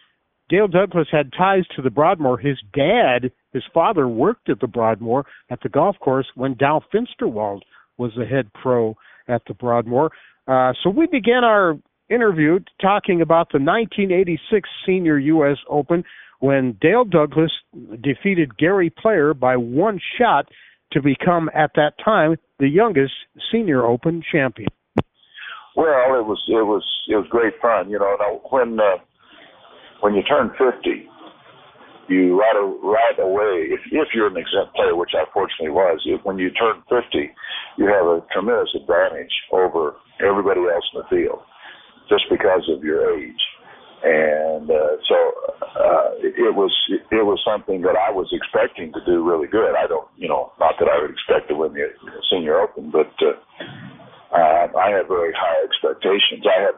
Dale 0.50 0.68
Douglas 0.68 1.08
had 1.12 1.32
ties 1.34 1.64
to 1.76 1.82
the 1.82 1.90
Broadmoor. 1.90 2.38
His 2.38 2.58
dad, 2.74 3.32
his 3.52 3.64
father, 3.74 4.08
worked 4.08 4.50
at 4.50 4.60
the 4.60 4.68
Broadmoor 4.68 5.26
at 5.50 5.60
the 5.62 5.70
golf 5.70 5.98
course 6.00 6.28
when 6.36 6.56
Dow 6.56 6.82
Finsterwald 6.94 7.62
was 7.98 8.12
the 8.18 8.26
head 8.26 8.52
pro 8.54 8.96
at 9.28 9.42
the 9.48 9.54
Broadmoor. 9.54 10.12
Uh, 10.48 10.74
so 10.84 10.90
we 10.90 11.08
began 11.08 11.44
our 11.44 11.76
interview 12.10 12.60
talking 12.80 13.22
about 13.22 13.48
the 13.52 13.58
1986 13.58 14.70
Senior 14.86 15.18
U.S. 15.18 15.58
Open 15.68 16.04
when 16.40 16.78
Dale 16.80 17.06
Douglas 17.06 17.52
defeated 18.04 18.58
Gary 18.58 18.92
Player 18.92 19.34
by 19.34 19.58
one 19.58 20.00
shot 20.20 20.46
to 20.92 21.02
become, 21.02 21.50
at 21.56 21.72
that 21.76 21.94
time, 22.04 22.36
the 22.60 22.68
youngest 22.68 23.14
Senior 23.52 23.86
Open 23.86 24.24
champion. 24.32 24.70
Well, 25.76 26.16
it 26.20 26.26
was 26.26 26.42
it 26.48 26.64
was 26.66 26.84
it 27.10 27.16
was 27.16 27.28
great 27.30 27.54
fun. 27.62 27.90
You 27.90 28.00
know, 28.00 28.16
when 28.50 28.80
uh, 28.80 28.98
when 30.02 30.14
you 30.16 30.24
turn 30.24 30.52
fifty, 30.56 31.08
you 32.08 32.40
right 32.40 32.56
right 32.82 33.20
away. 33.20 33.68
If 33.76 33.82
if 33.92 34.08
you're 34.14 34.28
an 34.28 34.38
exempt 34.38 34.76
player, 34.76 34.96
which 34.96 35.12
I 35.14 35.26
fortunately 35.34 35.76
was, 35.76 36.00
if, 36.06 36.24
when 36.24 36.38
you 36.38 36.50
turn 36.52 36.82
fifty, 36.88 37.32
you 37.78 37.86
have 37.88 38.08
a 38.08 38.24
tremendous 38.32 38.72
advantage 38.76 39.34
over 39.52 39.96
everybody 40.24 40.62
else 40.62 40.88
in 40.94 41.02
the 41.02 41.08
field, 41.12 41.44
just 42.08 42.24
because 42.30 42.64
of 42.72 42.84
your 42.84 43.18
age. 43.20 43.44
And 44.06 44.70
uh, 44.70 44.96
so 45.10 45.18
uh, 45.76 46.08
it 46.22 46.54
was 46.56 46.72
it 47.12 47.26
was 47.26 47.42
something 47.44 47.82
that 47.82 47.98
I 47.98 48.12
was 48.12 48.32
expecting 48.32 48.94
to 48.94 49.02
do 49.06 49.28
really 49.28 49.48
good. 49.48 49.74
I 49.76 49.88
don't, 49.88 50.08
you 50.16 50.30
know, 50.30 50.52
not 50.60 50.76
that 50.80 50.88
I 50.88 51.02
would 51.02 51.12
expect 51.12 51.50
to 51.50 51.56
win 51.56 51.74
the 51.74 51.90
Senior 52.32 52.60
Open, 52.60 52.92
but 52.92 53.10
uh, 53.26 53.34
uh, 54.36 54.68
I 54.76 54.92
had 54.92 55.08
very 55.08 55.32
high 55.32 55.64
expectations. 55.64 56.44
I 56.44 56.60
had, 56.68 56.76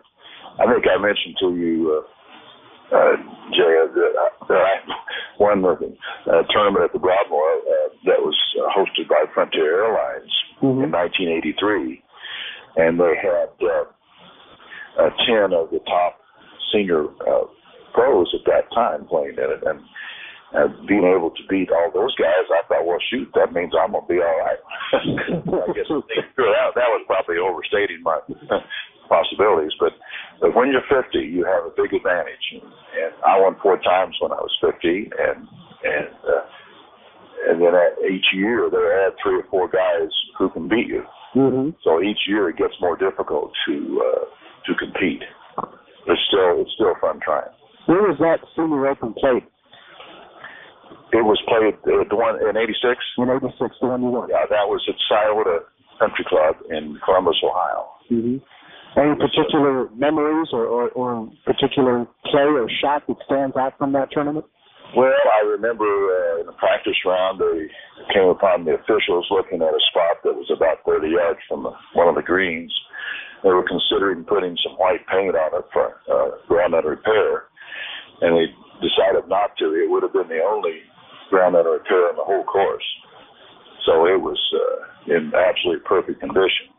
I 0.61 0.71
think 0.71 0.85
I 0.85 1.01
mentioned 1.01 1.35
to 1.41 1.55
you, 1.57 1.89
uh, 1.89 2.95
uh, 2.95 3.15
Jay, 3.51 3.73
that, 3.97 4.13
that 4.47 4.61
I 4.61 4.75
won 5.39 5.61
the 5.61 5.73
uh, 5.73 6.43
tournament 6.49 6.85
at 6.85 6.93
the 6.93 6.99
Broadmoor 6.99 7.49
uh, 7.65 7.89
that 8.05 8.21
was 8.21 8.37
uh, 8.61 8.69
hosted 8.71 9.09
by 9.09 9.25
Frontier 9.33 9.83
Airlines 9.83 10.31
mm-hmm. 10.61 10.85
in 10.85 10.91
1983, 10.91 12.03
and 12.77 12.99
they 12.99 13.13
had 13.17 13.49
uh, 13.59 13.85
uh, 15.01 15.09
ten 15.25 15.53
of 15.53 15.69
the 15.71 15.79
top 15.85 16.19
senior 16.71 17.05
uh, 17.27 17.45
pros 17.93 18.33
at 18.33 18.45
that 18.45 18.69
time 18.73 19.05
playing 19.07 19.35
in 19.37 19.49
it, 19.51 19.63
and 19.65 19.79
uh, 20.55 20.71
being 20.87 21.03
able 21.03 21.31
to 21.31 21.43
beat 21.49 21.67
all 21.71 21.91
those 21.91 22.15
guys, 22.15 22.47
I 22.47 22.63
thought, 22.67 22.87
well, 22.87 23.01
shoot, 23.11 23.27
that 23.35 23.51
means 23.51 23.73
I'm 23.75 23.91
gonna 23.91 24.07
be 24.07 24.23
all 24.23 24.39
right. 24.39 24.61
I 24.95 25.73
guess 25.75 25.91
that 25.91 26.71
that 26.75 26.89
was 26.95 27.03
probably 27.03 27.35
overstating 27.35 27.99
my 28.03 28.19
possibilities, 29.11 29.75
but 29.79 29.91
but 30.39 30.55
when 30.55 30.71
you're 30.71 30.85
50, 30.87 31.17
you 31.19 31.43
have 31.43 31.65
a 31.65 31.73
big 31.75 31.91
advantage, 31.91 32.45
and, 32.53 32.63
and 32.63 33.13
I 33.25 33.41
won 33.41 33.57
four 33.61 33.75
times 33.81 34.15
when 34.21 34.31
I 34.31 34.39
was 34.39 34.53
50, 34.61 34.77
and 34.87 35.39
and 35.83 36.11
uh, 36.23 36.45
and 37.51 37.61
then 37.61 37.73
at 37.75 37.99
each 38.07 38.31
year 38.33 38.69
they 38.71 38.77
add 38.77 39.19
three 39.21 39.39
or 39.39 39.47
four 39.49 39.67
guys 39.67 40.11
who 40.37 40.49
can 40.49 40.67
beat 40.67 40.87
you. 40.87 41.03
Mm-hmm. 41.35 41.75
So 41.83 42.01
each 42.01 42.23
year 42.27 42.49
it 42.49 42.57
gets 42.57 42.73
more 42.79 42.95
difficult 42.95 43.51
to 43.67 43.75
uh, 43.99 44.23
to 44.65 44.71
compete. 44.79 45.23
It's 46.07 46.21
still 46.31 46.61
it's 46.61 46.71
still 46.75 46.95
fun 47.01 47.19
trying. 47.23 47.51
Where 47.87 48.03
was 48.03 48.17
that 48.19 48.39
senior 48.55 48.87
open 48.87 49.13
played? 49.13 49.43
It 51.13 51.23
was 51.23 51.39
played 51.47 51.79
uh, 51.87 52.03
the 52.09 52.15
one 52.15 52.35
in 52.43 52.57
'86. 52.57 52.99
In 53.17 53.29
'86, 53.31 53.75
the 53.79 53.87
one 53.87 54.03
you 54.03 54.11
won. 54.11 54.29
Yeah, 54.29 54.43
that 54.49 54.67
was 54.67 54.83
at 54.87 54.95
Scioto 55.07 55.63
Country 55.99 56.25
Club 56.27 56.55
in 56.69 56.99
Columbus, 57.03 57.39
Ohio. 57.43 57.87
Mm-hmm. 58.11 58.43
Any 58.97 59.13
particular 59.15 59.89
memories 59.93 60.49
or, 60.51 60.65
or, 60.65 60.89
or 60.97 61.29
particular 61.45 62.07
play 62.25 62.49
or 62.49 62.67
shot 62.81 63.05
that 63.07 63.17
stands 63.25 63.55
out 63.55 63.77
from 63.77 63.93
that 63.93 64.09
tournament? 64.11 64.45
Well, 64.95 65.11
I 65.11 65.45
remember 65.45 65.85
uh, 65.85 66.39
in 66.41 66.45
the 66.47 66.55
practice 66.55 66.95
round, 67.05 67.39
they 67.39 67.67
came 68.13 68.27
upon 68.31 68.63
the 68.63 68.79
officials 68.79 69.27
looking 69.29 69.61
at 69.61 69.69
a 69.69 69.83
spot 69.91 70.23
that 70.23 70.33
was 70.33 70.49
about 70.49 70.81
30 70.87 71.09
yards 71.11 71.39
from 71.47 71.63
the, 71.63 71.71
one 71.93 72.07
of 72.07 72.15
the 72.15 72.23
greens. 72.23 72.73
They 73.43 73.49
were 73.49 73.67
considering 73.67 74.23
putting 74.23 74.55
some 74.63 74.79
white 74.79 75.05
paint 75.11 75.35
on 75.35 75.59
it 75.59 75.65
for 75.71 75.99
uh, 76.09 76.39
ground 76.47 76.73
under 76.73 76.95
repair, 76.95 77.51
and 78.21 78.33
they 78.33 78.47
decided 78.81 79.27
not 79.27 79.57
to. 79.59 79.75
It 79.75 79.91
would 79.91 80.03
have 80.03 80.13
been 80.13 80.29
the 80.29 80.41
only 80.41 80.81
ground 81.29 81.55
under 81.55 81.71
repair 81.71 82.09
in 82.09 82.15
the 82.15 82.23
whole 82.23 82.43
course. 82.43 82.85
So 83.85 84.05
it 84.05 84.19
was 84.19 84.39
uh, 84.53 85.15
in 85.15 85.31
absolutely 85.31 85.83
perfect 85.85 86.19
condition. 86.19 86.71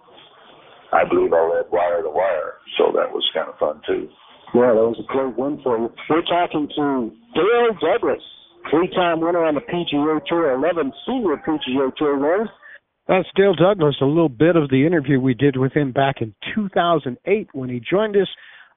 I 0.93 1.05
believe 1.05 1.33
I 1.33 1.45
led 1.45 1.71
wire 1.73 2.02
to 2.02 2.11
wire, 2.11 2.61
so 2.76 2.93
that 2.97 3.12
was 3.12 3.25
kind 3.35 3.49
of 3.49 3.59
fun 3.59 3.81
too. 3.87 4.09
Yeah, 4.55 4.73
that 4.73 4.88
was 4.88 4.97
a 5.00 5.12
great 5.12 5.37
win 5.37 5.61
for 5.62 5.76
you. 5.76 5.93
We're 6.09 6.25
talking 6.25 6.69
to 6.76 7.12
Dale 7.37 7.76
Douglas, 7.76 8.25
three-time 8.71 9.21
winner 9.21 9.45
on 9.45 9.55
the 9.55 9.61
PGA 9.61 10.25
Tour, 10.26 10.52
11 10.52 10.93
senior 11.07 11.37
PGA 11.37 11.95
Tour 11.97 12.17
wins. 12.17 12.49
That's 13.07 13.28
Dale 13.37 13.55
Douglas. 13.55 13.97
A 14.00 14.07
little 14.07 14.28
bit 14.28 14.57
of 14.57 14.71
the 14.71 14.87
interview 14.87 15.21
we 15.21 15.35
did 15.35 15.57
with 15.57 15.73
him 15.73 15.93
back 15.93 16.17
in 16.21 16.35
2008 16.55 17.49
when 17.52 17.69
he 17.69 17.81
joined 17.81 18.17
us 18.17 18.28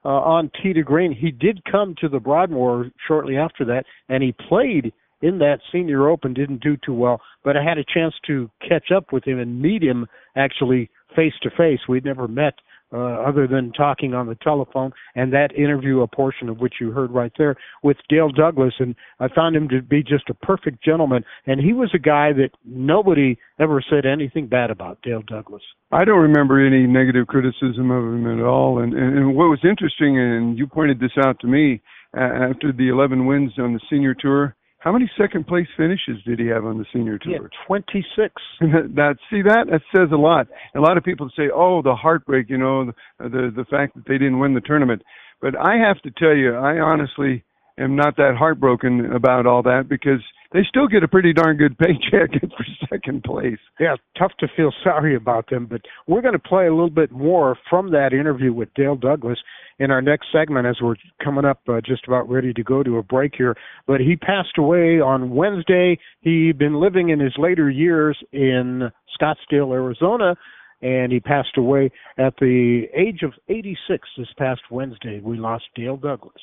uh, 0.04 0.08
on 0.08 0.50
Tee 0.62 0.72
to 0.72 0.82
Green. 0.82 1.12
He 1.12 1.30
did 1.30 1.64
come 1.70 1.94
to 2.00 2.08
the 2.08 2.20
Broadmoor 2.20 2.90
shortly 3.06 3.36
after 3.36 3.64
that, 3.66 3.84
and 4.08 4.22
he 4.22 4.34
played 4.48 4.92
in 5.22 5.38
that 5.38 5.60
Senior 5.72 6.08
Open. 6.08 6.34
Didn't 6.34 6.62
do 6.62 6.76
too 6.76 6.94
well, 6.94 7.20
but 7.44 7.56
I 7.56 7.62
had 7.62 7.78
a 7.78 7.84
chance 7.84 8.14
to 8.26 8.50
catch 8.66 8.90
up 8.94 9.12
with 9.12 9.24
him 9.24 9.38
and 9.38 9.60
meet 9.60 9.82
him 9.82 10.06
actually 10.36 10.90
face 11.16 11.34
to 11.42 11.50
face. 11.50 11.80
We'd 11.88 12.04
never 12.04 12.28
met 12.28 12.54
uh, 12.92 13.22
other 13.26 13.46
than 13.46 13.72
talking 13.72 14.12
on 14.12 14.26
the 14.26 14.34
telephone 14.36 14.92
and 15.14 15.32
that 15.32 15.54
interview, 15.56 16.02
a 16.02 16.06
portion 16.06 16.48
of 16.48 16.58
which 16.58 16.74
you 16.80 16.90
heard 16.90 17.10
right 17.10 17.32
there 17.38 17.56
with 17.82 17.96
Dale 18.08 18.28
Douglas. 18.28 18.74
And 18.78 18.94
I 19.18 19.28
found 19.34 19.56
him 19.56 19.68
to 19.70 19.80
be 19.80 20.02
just 20.02 20.28
a 20.28 20.34
perfect 20.34 20.84
gentleman. 20.84 21.24
And 21.46 21.60
he 21.60 21.72
was 21.72 21.90
a 21.94 21.98
guy 21.98 22.32
that 22.34 22.50
nobody 22.64 23.38
ever 23.58 23.82
said 23.88 24.04
anything 24.04 24.46
bad 24.46 24.70
about, 24.70 25.00
Dale 25.02 25.22
Douglas. 25.26 25.62
I 25.90 26.04
don't 26.04 26.18
remember 26.18 26.64
any 26.64 26.86
negative 26.86 27.26
criticism 27.26 27.90
of 27.90 28.04
him 28.04 28.38
at 28.38 28.44
all. 28.44 28.80
And, 28.82 28.92
and, 28.92 29.18
and 29.18 29.36
what 29.36 29.48
was 29.48 29.60
interesting, 29.64 30.18
and 30.18 30.58
you 30.58 30.66
pointed 30.66 31.00
this 31.00 31.12
out 31.24 31.40
to 31.40 31.46
me, 31.46 31.80
uh, 32.14 32.50
after 32.50 32.72
the 32.72 32.88
11 32.88 33.24
wins 33.24 33.52
on 33.58 33.72
the 33.72 33.80
senior 33.88 34.14
tour, 34.14 34.54
how 34.82 34.90
many 34.90 35.08
second 35.16 35.46
place 35.46 35.68
finishes 35.76 36.16
did 36.26 36.40
he 36.40 36.46
have 36.46 36.64
on 36.64 36.76
the 36.76 36.84
senior 36.92 37.16
tour? 37.16 37.32
Yeah, 37.32 37.66
26. 37.66 38.34
that 38.60 39.16
see 39.30 39.40
that 39.42 39.66
that 39.70 39.80
says 39.94 40.08
a 40.12 40.16
lot. 40.16 40.48
A 40.74 40.80
lot 40.80 40.96
of 40.96 41.04
people 41.04 41.30
say, 41.36 41.50
"Oh, 41.54 41.82
the 41.82 41.94
heartbreak," 41.94 42.50
you 42.50 42.58
know, 42.58 42.86
the, 42.86 42.92
the 43.28 43.52
the 43.54 43.64
fact 43.70 43.94
that 43.94 44.04
they 44.06 44.18
didn't 44.18 44.40
win 44.40 44.54
the 44.54 44.60
tournament. 44.60 45.02
But 45.40 45.56
I 45.56 45.76
have 45.76 46.00
to 46.02 46.10
tell 46.10 46.34
you, 46.34 46.56
I 46.56 46.80
honestly 46.80 47.44
am 47.78 47.96
not 47.96 48.16
that 48.16 48.34
heartbroken 48.38 49.12
about 49.12 49.46
all 49.46 49.62
that 49.62 49.88
because 49.88 50.20
they 50.52 50.60
still 50.68 50.86
get 50.86 51.02
a 51.02 51.08
pretty 51.08 51.32
darn 51.32 51.56
good 51.56 51.78
paycheck 51.78 52.30
for 52.40 52.66
second 52.90 53.24
place. 53.24 53.58
Yeah, 53.80 53.96
tough 54.18 54.32
to 54.40 54.48
feel 54.54 54.72
sorry 54.84 55.16
about 55.16 55.48
them, 55.50 55.66
but 55.66 55.80
we're 56.06 56.20
going 56.20 56.34
to 56.34 56.38
play 56.38 56.66
a 56.66 56.70
little 56.70 56.90
bit 56.90 57.10
more 57.10 57.56
from 57.70 57.90
that 57.92 58.12
interview 58.12 58.52
with 58.52 58.72
Dale 58.74 58.96
Douglas 58.96 59.38
in 59.78 59.90
our 59.90 60.02
next 60.02 60.26
segment 60.32 60.66
as 60.66 60.76
we're 60.80 60.96
coming 61.24 61.44
up 61.44 61.60
uh, 61.68 61.80
just 61.84 62.06
about 62.06 62.28
ready 62.28 62.52
to 62.52 62.62
go 62.62 62.82
to 62.82 62.98
a 62.98 63.02
break 63.02 63.32
here. 63.36 63.56
But 63.86 64.00
he 64.00 64.16
passed 64.16 64.58
away 64.58 65.00
on 65.00 65.30
Wednesday. 65.30 65.98
He'd 66.20 66.58
been 66.58 66.80
living 66.80 67.08
in 67.08 67.18
his 67.18 67.34
later 67.38 67.70
years 67.70 68.18
in 68.32 68.90
Scottsdale, 69.18 69.72
Arizona, 69.72 70.36
and 70.82 71.12
he 71.12 71.20
passed 71.20 71.56
away 71.56 71.90
at 72.18 72.34
the 72.38 72.84
age 72.94 73.22
of 73.22 73.32
86 73.48 74.08
this 74.18 74.26
past 74.36 74.60
Wednesday. 74.70 75.20
We 75.22 75.38
lost 75.38 75.64
Dale 75.74 75.96
Douglas. 75.96 76.34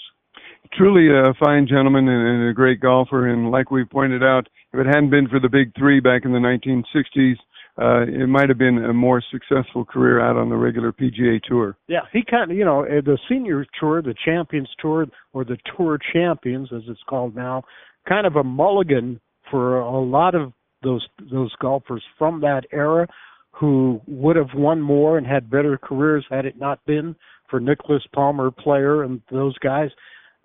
Truly 0.74 1.10
a 1.10 1.34
fine 1.44 1.68
gentleman 1.68 2.08
and 2.08 2.50
a 2.50 2.54
great 2.54 2.80
golfer, 2.80 3.28
and 3.28 3.50
like 3.50 3.72
we 3.72 3.86
pointed 3.86 4.24
out, 4.24 4.48
if 4.74 4.80
it 4.80 4.86
hadn't 4.86 5.10
been 5.10 5.28
for 5.28 5.40
the 5.40 5.50
big 5.50 5.74
three 5.78 6.00
back 6.00 6.26
in 6.26 6.32
the 6.32 6.38
1960s, 6.38 7.36
uh, 7.82 8.02
it 8.02 8.28
might 8.28 8.50
have 8.50 8.58
been 8.58 8.78
a 8.78 8.94
more 8.94 9.24
successful 9.32 9.86
career 9.86 10.22
out 10.22 10.36
on 10.36 10.50
the 10.50 10.56
regular 10.56 10.92
PGA 10.92 11.42
Tour. 11.42 11.78
Yeah, 11.88 12.02
he 12.12 12.22
kind 12.30 12.52
of, 12.52 12.58
you 12.58 12.66
know, 12.66 12.84
the 12.84 13.18
senior 13.30 13.66
tour, 13.80 14.02
the 14.02 14.16
Champions 14.26 14.70
Tour, 14.80 15.08
or 15.34 15.46
the 15.46 15.58
Tour 15.76 15.98
Champions, 16.14 16.70
as 16.76 16.82
it's 16.88 17.00
called 17.08 17.36
now, 17.36 17.64
kind 18.08 18.28
of 18.28 18.36
a 18.36 18.44
mulligan 18.44 19.20
for 19.50 19.80
a 19.80 20.00
lot 20.00 20.36
of 20.36 20.52
those 20.84 21.06
those 21.32 21.54
golfers 21.62 22.04
from 22.18 22.42
that 22.42 22.64
era 22.72 23.08
who 23.52 24.00
would 24.08 24.36
have 24.36 24.54
won 24.56 24.82
more 24.82 25.18
and 25.18 25.28
had 25.28 25.50
better 25.50 25.78
careers 25.78 26.26
had 26.30 26.46
it 26.46 26.58
not 26.58 26.84
been 26.86 27.16
for 27.50 27.60
Nicklaus 27.60 28.06
Palmer 28.14 28.52
player 28.52 29.04
and 29.04 29.22
those 29.32 29.58
guys, 29.58 29.90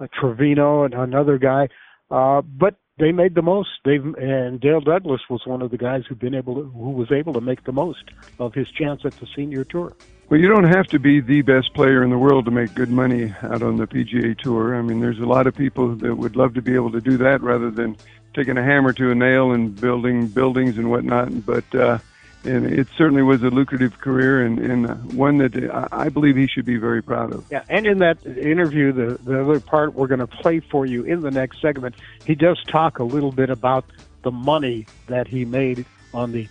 uh, 0.00 0.06
Trevino 0.12 0.84
and 0.84 0.94
another 0.94 1.38
guy. 1.38 1.68
Uh, 2.10 2.42
but 2.42 2.76
they 2.98 3.12
made 3.12 3.34
the 3.34 3.42
most. 3.42 3.70
They 3.84 3.96
and 3.96 4.60
Dale 4.60 4.80
Douglas 4.80 5.22
was 5.28 5.42
one 5.46 5.62
of 5.62 5.70
the 5.70 5.78
guys 5.78 6.04
who've 6.08 6.18
been 6.18 6.34
able 6.34 6.54
to, 6.54 6.62
who 6.62 6.90
was 6.90 7.10
able 7.10 7.32
to 7.32 7.40
make 7.40 7.64
the 7.64 7.72
most 7.72 8.04
of 8.38 8.54
his 8.54 8.70
chance 8.70 9.02
at 9.04 9.12
the 9.14 9.26
senior 9.34 9.64
tour. 9.64 9.96
Well, 10.30 10.40
you 10.40 10.48
don't 10.48 10.64
have 10.72 10.86
to 10.88 10.98
be 10.98 11.20
the 11.20 11.42
best 11.42 11.74
player 11.74 12.02
in 12.02 12.10
the 12.10 12.18
world 12.18 12.44
to 12.46 12.50
make 12.50 12.74
good 12.74 12.90
money 12.90 13.34
out 13.42 13.62
on 13.62 13.76
the 13.76 13.86
PGA 13.86 14.38
Tour. 14.38 14.74
I 14.74 14.80
mean, 14.80 15.00
there's 15.00 15.18
a 15.18 15.26
lot 15.26 15.46
of 15.46 15.54
people 15.54 15.94
that 15.96 16.14
would 16.14 16.34
love 16.34 16.54
to 16.54 16.62
be 16.62 16.74
able 16.74 16.90
to 16.92 17.00
do 17.00 17.18
that 17.18 17.42
rather 17.42 17.70
than 17.70 17.96
taking 18.32 18.56
a 18.56 18.62
hammer 18.62 18.92
to 18.94 19.10
a 19.10 19.14
nail 19.14 19.52
and 19.52 19.78
building 19.78 20.28
buildings 20.28 20.78
and 20.78 20.90
whatnot. 20.90 21.44
But 21.44 21.74
uh, 21.74 21.98
and 22.44 22.66
it 22.66 22.88
certainly 22.96 23.22
was 23.22 23.42
a 23.42 23.48
lucrative 23.50 23.98
career 23.98 24.44
and, 24.44 24.58
and 24.58 24.90
uh, 24.90 24.94
one 24.94 25.38
that 25.38 25.56
uh, 25.56 25.88
I 25.92 26.08
believe 26.08 26.36
he 26.36 26.46
should 26.46 26.64
be 26.64 26.76
very 26.76 27.02
proud 27.02 27.32
of. 27.32 27.44
Yeah, 27.50 27.64
and 27.68 27.86
in 27.86 27.98
that 27.98 28.24
interview, 28.26 28.92
the 28.92 29.18
the 29.22 29.42
other 29.42 29.60
part 29.60 29.94
we're 29.94 30.06
going 30.06 30.20
to 30.20 30.26
play 30.26 30.60
for 30.60 30.86
you 30.86 31.04
in 31.04 31.20
the 31.20 31.30
next 31.30 31.60
segment, 31.60 31.94
he 32.24 32.34
does 32.34 32.62
talk 32.64 32.98
a 32.98 33.04
little 33.04 33.32
bit 33.32 33.50
about 33.50 33.84
the 34.22 34.30
money 34.30 34.86
that 35.06 35.28
he 35.28 35.44
made 35.44 35.84
on 36.12 36.32
the 36.32 36.48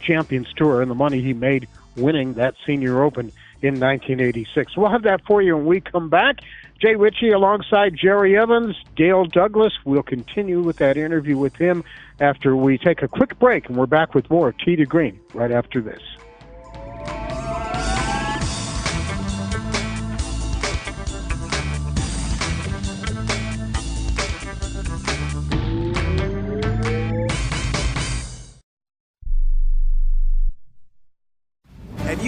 Champions 0.00 0.52
Tour 0.54 0.82
and 0.82 0.90
the 0.90 0.94
money 0.94 1.20
he 1.20 1.34
made 1.34 1.68
winning 1.96 2.34
that 2.34 2.54
Senior 2.66 3.02
Open 3.02 3.32
in 3.62 3.78
1986. 3.78 4.76
We'll 4.76 4.90
have 4.90 5.02
that 5.02 5.24
for 5.26 5.42
you 5.42 5.56
when 5.56 5.66
we 5.66 5.80
come 5.80 6.08
back. 6.08 6.40
Jay 6.80 6.94
Ritchie 6.94 7.30
alongside 7.30 7.94
Jerry 7.94 8.38
Evans, 8.38 8.74
Dale 8.96 9.26
Douglas. 9.26 9.74
We'll 9.84 10.02
continue 10.02 10.62
with 10.62 10.78
that 10.78 10.96
interview 10.96 11.36
with 11.36 11.54
him 11.56 11.84
after 12.20 12.56
we 12.56 12.78
take 12.78 13.02
a 13.02 13.08
quick 13.08 13.38
break, 13.38 13.68
and 13.68 13.76
we're 13.76 13.84
back 13.84 14.14
with 14.14 14.30
more 14.30 14.52
Tee 14.52 14.76
to 14.76 14.86
Green 14.86 15.20
right 15.34 15.50
after 15.50 15.82
this. 15.82 16.00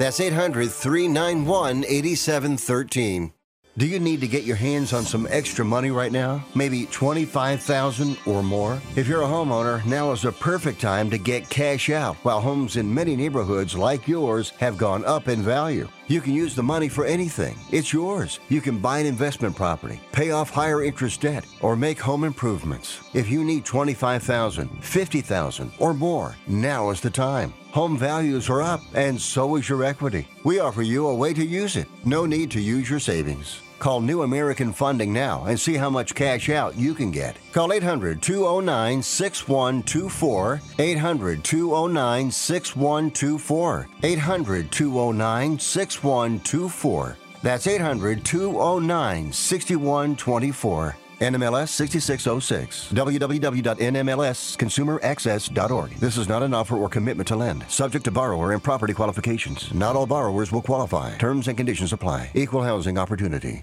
That's 0.00 0.18
800 0.18 0.70
391 0.70 1.84
8713. 1.86 3.34
Do 3.76 3.86
you 3.86 4.00
need 4.00 4.22
to 4.22 4.28
get 4.28 4.44
your 4.44 4.56
hands 4.56 4.94
on 4.94 5.02
some 5.02 5.28
extra 5.28 5.62
money 5.62 5.90
right 5.90 6.10
now? 6.10 6.42
Maybe 6.54 6.86
25,000 6.86 8.16
or 8.24 8.42
more? 8.42 8.80
If 8.96 9.06
you're 9.06 9.24
a 9.24 9.26
homeowner, 9.26 9.84
now 9.84 10.12
is 10.12 10.22
the 10.22 10.32
perfect 10.32 10.80
time 10.80 11.10
to 11.10 11.18
get 11.18 11.50
cash 11.50 11.90
out 11.90 12.16
while 12.22 12.40
homes 12.40 12.78
in 12.78 12.94
many 12.94 13.14
neighborhoods 13.14 13.76
like 13.76 14.08
yours 14.08 14.54
have 14.58 14.78
gone 14.78 15.04
up 15.04 15.28
in 15.28 15.42
value. 15.42 15.86
You 16.10 16.20
can 16.20 16.34
use 16.34 16.56
the 16.56 16.62
money 16.64 16.88
for 16.88 17.04
anything. 17.04 17.56
It's 17.70 17.92
yours. 17.92 18.40
You 18.48 18.60
can 18.60 18.80
buy 18.80 18.98
an 18.98 19.06
investment 19.06 19.54
property, 19.54 20.00
pay 20.10 20.32
off 20.32 20.50
higher 20.50 20.82
interest 20.82 21.20
debt, 21.20 21.46
or 21.60 21.76
make 21.76 22.00
home 22.00 22.24
improvements. 22.24 22.98
If 23.14 23.30
you 23.30 23.44
need 23.44 23.64
25,000, 23.64 24.82
50,000 24.82 25.70
or 25.78 25.94
more, 25.94 26.34
now 26.48 26.90
is 26.90 27.00
the 27.00 27.10
time. 27.10 27.54
Home 27.70 27.96
values 27.96 28.50
are 28.50 28.60
up 28.60 28.80
and 28.92 29.20
so 29.20 29.54
is 29.54 29.68
your 29.68 29.84
equity. 29.84 30.26
We 30.42 30.58
offer 30.58 30.82
you 30.82 31.06
a 31.06 31.14
way 31.14 31.32
to 31.32 31.46
use 31.46 31.76
it. 31.76 31.86
No 32.04 32.26
need 32.26 32.50
to 32.50 32.60
use 32.60 32.90
your 32.90 32.98
savings. 32.98 33.60
Call 33.80 34.02
New 34.02 34.22
American 34.22 34.74
Funding 34.74 35.10
now 35.10 35.44
and 35.44 35.58
see 35.58 35.74
how 35.74 35.88
much 35.88 36.14
cash 36.14 36.50
out 36.50 36.76
you 36.76 36.94
can 36.94 37.10
get. 37.10 37.36
Call 37.52 37.72
800 37.72 38.20
209 38.20 39.02
6124. 39.02 40.60
800 40.78 41.42
209 41.42 42.30
6124. 42.30 43.88
800 44.02 44.70
209 44.70 45.58
6124. 45.58 47.16
That's 47.42 47.66
800 47.66 48.22
209 48.22 49.32
6124. 49.32 50.96
NMLS 51.20 51.68
6606. 51.68 52.92
www.nmlsconsumeraccess.org. 52.92 55.90
This 55.96 56.16
is 56.16 56.28
not 56.28 56.42
an 56.42 56.54
offer 56.54 56.76
or 56.76 56.88
commitment 56.88 57.28
to 57.28 57.36
lend. 57.36 57.64
Subject 57.68 58.04
to 58.06 58.10
borrower 58.10 58.52
and 58.52 58.62
property 58.62 58.94
qualifications. 58.94 59.70
Not 59.72 59.96
all 59.96 60.06
borrowers 60.06 60.50
will 60.52 60.62
qualify. 60.62 61.16
Terms 61.18 61.48
and 61.48 61.56
conditions 61.56 61.94
apply. 61.94 62.30
Equal 62.34 62.62
housing 62.62 62.98
opportunity. 62.98 63.62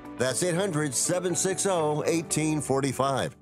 That's 0.21 0.43
800 0.43 0.93
760 0.93 1.67
1845. 1.67 3.35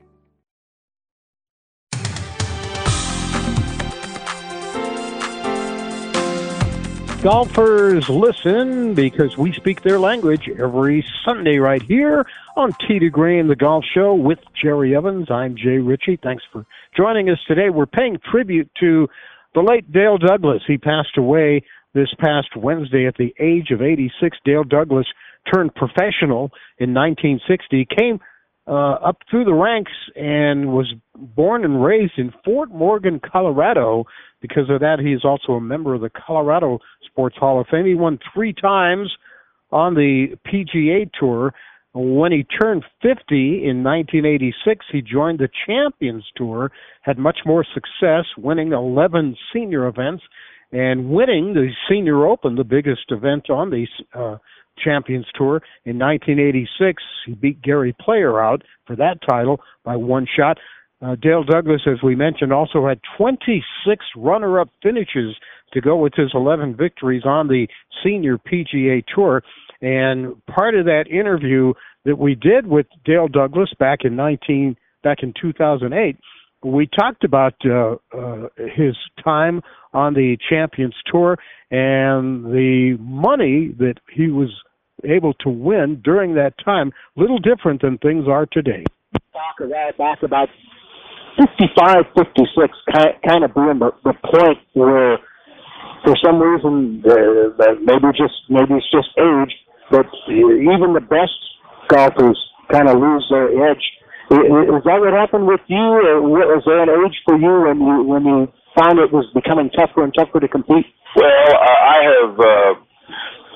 Golfers 7.21 8.07
listen 8.07 8.93
because 8.93 9.37
we 9.37 9.51
speak 9.51 9.81
their 9.81 9.99
language 9.99 10.47
every 10.57 11.05
Sunday 11.25 11.57
right 11.57 11.81
here 11.81 12.25
on 12.55 12.71
Tee 12.87 12.99
to 12.99 13.09
Green, 13.09 13.49
the 13.49 13.57
golf 13.57 13.83
show 13.93 14.15
with 14.15 14.39
Jerry 14.63 14.95
Evans. 14.95 15.29
I'm 15.29 15.57
Jay 15.57 15.79
Ritchie. 15.79 16.21
Thanks 16.23 16.45
for 16.49 16.65
joining 16.95 17.29
us 17.29 17.39
today. 17.45 17.69
We're 17.69 17.87
paying 17.87 18.19
tribute 18.31 18.71
to 18.79 19.09
the 19.53 19.59
late 19.59 19.91
Dale 19.91 20.17
Douglas. 20.17 20.63
He 20.65 20.77
passed 20.77 21.17
away 21.17 21.61
this 21.93 22.13
past 22.19 22.55
Wednesday 22.55 23.05
at 23.05 23.17
the 23.17 23.35
age 23.37 23.71
of 23.71 23.81
86. 23.81 24.37
Dale 24.45 24.63
Douglas 24.63 25.07
turned 25.53 25.73
professional 25.75 26.51
in 26.77 26.93
1960, 26.93 27.87
came 27.97 28.19
uh, 28.67 28.93
up 29.03 29.17
through 29.29 29.45
the 29.45 29.53
ranks 29.53 29.91
and 30.15 30.71
was 30.71 30.93
born 31.15 31.65
and 31.65 31.83
raised 31.83 32.13
in 32.17 32.31
Fort 32.45 32.69
Morgan, 32.69 33.19
Colorado. 33.19 34.05
Because 34.41 34.69
of 34.69 34.79
that, 34.81 34.99
he 34.99 35.13
is 35.13 35.25
also 35.25 35.53
a 35.53 35.61
member 35.61 35.95
of 35.95 36.01
the 36.01 36.09
Colorado 36.09 36.79
Sports 37.09 37.35
Hall 37.37 37.59
of 37.59 37.67
Fame. 37.67 37.85
He 37.85 37.95
won 37.95 38.19
three 38.33 38.53
times 38.53 39.11
on 39.71 39.95
the 39.95 40.37
PGA 40.47 41.09
Tour. 41.19 41.53
When 41.93 42.31
he 42.31 42.43
turned 42.43 42.83
50 43.01 43.67
in 43.67 43.83
1986, 43.83 44.85
he 44.91 45.01
joined 45.01 45.39
the 45.39 45.49
Champions 45.65 46.23
Tour, 46.35 46.71
had 47.01 47.17
much 47.17 47.39
more 47.45 47.65
success, 47.73 48.25
winning 48.37 48.71
11 48.71 49.35
senior 49.51 49.87
events 49.87 50.23
and 50.71 51.09
winning 51.09 51.53
the 51.53 51.69
Senior 51.89 52.27
Open, 52.27 52.55
the 52.55 52.63
biggest 52.63 53.05
event 53.09 53.49
on 53.49 53.71
the 53.71 53.87
uh, 54.13 54.37
Champions 54.83 55.25
Tour 55.35 55.61
in 55.85 55.99
1986. 55.99 57.03
He 57.25 57.33
beat 57.33 57.61
Gary 57.61 57.95
Player 57.99 58.41
out 58.41 58.63
for 58.85 58.95
that 58.95 59.19
title 59.27 59.59
by 59.83 59.95
one 59.95 60.27
shot. 60.37 60.57
Uh, 61.01 61.15
Dale 61.15 61.43
Douglas, 61.43 61.81
as 61.87 62.03
we 62.03 62.15
mentioned, 62.15 62.51
also 62.51 62.85
had 62.87 62.99
26 63.17 64.05
runner 64.17 64.59
up 64.59 64.69
finishes 64.83 65.35
to 65.71 65.81
go 65.81 65.95
with 65.95 66.13
his 66.15 66.31
11 66.33 66.75
victories 66.75 67.23
on 67.25 67.47
the 67.47 67.67
senior 68.03 68.37
PGA 68.37 69.03
Tour. 69.13 69.41
And 69.81 70.45
part 70.47 70.75
of 70.75 70.85
that 70.85 71.05
interview 71.09 71.73
that 72.05 72.17
we 72.17 72.35
did 72.35 72.67
with 72.67 72.87
Dale 73.05 73.27
Douglas 73.27 73.71
back 73.79 73.99
in 74.03 74.15
19 74.15 74.75
back 75.03 75.19
in 75.23 75.33
2008, 75.41 76.17
we 76.63 76.87
talked 76.87 77.23
about 77.23 77.53
uh, 77.65 77.95
uh, 78.15 78.49
his 78.75 78.95
time 79.23 79.61
on 79.93 80.13
the 80.13 80.37
Champions 80.49 80.95
Tour 81.09 81.37
and 81.71 82.45
the 82.45 82.97
money 82.99 83.73
that 83.77 83.95
he 84.13 84.27
was 84.27 84.49
able 85.03 85.33
to 85.35 85.49
win 85.49 86.01
during 86.03 86.35
that 86.35 86.53
time. 86.63 86.91
Little 87.15 87.39
different 87.39 87.81
than 87.81 87.97
things 87.99 88.25
are 88.27 88.45
today. 88.45 88.83
Talk 89.33 89.61
of 89.61 89.69
that 89.69 89.97
back 89.97 90.23
about 90.23 90.49
55, 91.37 92.03
56, 92.15 92.73
kind 93.25 93.43
of 93.43 93.53
being 93.53 93.79
the, 93.79 93.91
the 94.03 94.13
point 94.27 94.59
where, 94.73 95.17
for 96.03 96.15
some 96.23 96.39
reason, 96.39 97.03
uh, 97.07 97.79
maybe 97.79 98.11
just 98.17 98.35
maybe 98.49 98.75
it's 98.75 98.91
just 98.91 99.09
age, 99.15 99.53
but 99.91 100.05
even 100.27 100.93
the 100.93 101.03
best 101.03 101.35
golfers 101.87 102.37
kind 102.71 102.89
of 102.89 102.99
lose 102.99 103.25
their 103.29 103.71
edge. 103.71 103.83
Is 104.29 104.83
that 104.85 104.99
what 105.01 105.13
happened 105.13 105.47
with 105.47 105.61
you, 105.67 105.81
or 105.81 106.21
was 106.21 106.63
there 106.65 106.83
an 106.83 106.89
age 106.89 107.17
for 107.25 107.35
you 107.35 107.65
when 107.65 107.81
you 107.81 108.03
when 108.03 108.23
you 108.25 108.47
found 108.77 108.99
it 108.99 109.11
was 109.11 109.25
becoming 109.33 109.69
tougher 109.71 110.03
and 110.03 110.13
tougher 110.13 110.39
to 110.39 110.47
compete? 110.47 110.85
Well, 111.15 111.25
I 111.25 111.97
have 112.05 112.33
uh, 112.37 112.73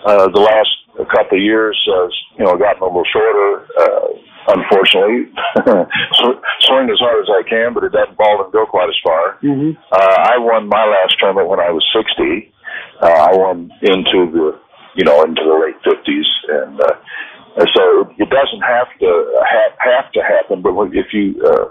uh, 0.06 0.28
the 0.30 0.40
last 0.40 0.70
couple 1.12 1.38
of 1.38 1.44
years, 1.44 1.78
uh, 1.90 2.08
you 2.38 2.46
know, 2.46 2.58
gotten 2.58 2.82
a 2.82 2.86
little 2.86 3.08
shorter. 3.12 3.68
Uh, 3.80 4.08
unfortunately, 4.48 5.32
swing 6.68 6.90
as 6.92 7.00
hard 7.00 7.24
as 7.24 7.32
I 7.32 7.44
can, 7.48 7.74
but 7.74 7.84
it 7.84 7.92
doesn't 7.92 8.18
ball 8.18 8.44
and 8.44 8.52
go 8.52 8.66
quite 8.66 8.90
as 8.90 9.00
far. 9.04 9.40
Mm-hmm. 9.42 9.80
Uh, 9.92 10.16
I 10.30 10.38
won 10.38 10.68
my 10.68 10.86
last 10.86 11.16
tournament 11.20 11.50
when 11.50 11.60
I 11.60 11.72
was 11.72 11.86
60. 11.96 12.52
Uh, 13.02 13.08
I 13.08 13.32
won 13.36 13.72
into 13.82 14.32
the, 14.32 14.60
you 14.96 15.06
know, 15.06 15.24
into 15.24 15.42
the 15.42 15.58
late 15.58 15.80
50s, 15.82 16.30
and 16.50 16.82
uh, 16.82 16.96
and 17.56 17.70
so 17.76 18.10
it 18.18 18.30
doesn't 18.30 18.66
have 18.66 18.90
to 19.00 19.10
have, 19.46 19.72
have 19.78 20.12
to 20.14 20.22
happen. 20.22 20.62
But 20.62 20.74
if 20.94 21.14
you 21.14 21.38
uh, 21.46 21.70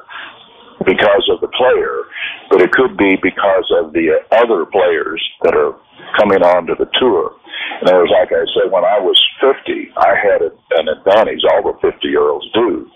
because 0.84 1.28
of 1.30 1.40
the 1.40 1.48
player, 1.48 2.06
but 2.50 2.60
it 2.60 2.72
could 2.72 2.96
be 2.96 3.16
because 3.22 3.66
of 3.78 3.92
the 3.92 4.18
other 4.30 4.66
players 4.66 5.22
that 5.42 5.54
are 5.54 5.74
coming 6.18 6.42
onto 6.42 6.74
the 6.76 6.86
tour. 6.98 7.34
And 7.82 7.90
it 7.90 7.98
was 7.98 8.14
like 8.14 8.30
I 8.30 8.46
said, 8.54 8.70
when 8.70 8.86
I 8.86 9.02
was 9.02 9.18
50, 9.42 9.90
I 9.98 10.14
had 10.14 10.38
a, 10.38 10.54
an 10.78 10.86
advantage 10.86 11.42
all 11.50 11.66
the 11.66 11.74
50 11.82 11.98
year 12.06 12.30
olds 12.30 12.46
do. 12.54 12.86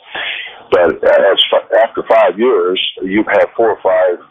But 0.70 1.02
as 1.02 1.38
after 1.82 2.06
five 2.06 2.38
years, 2.38 2.78
you 3.02 3.26
have 3.34 3.50
four 3.58 3.74
or 3.74 3.82
five 3.82 4.22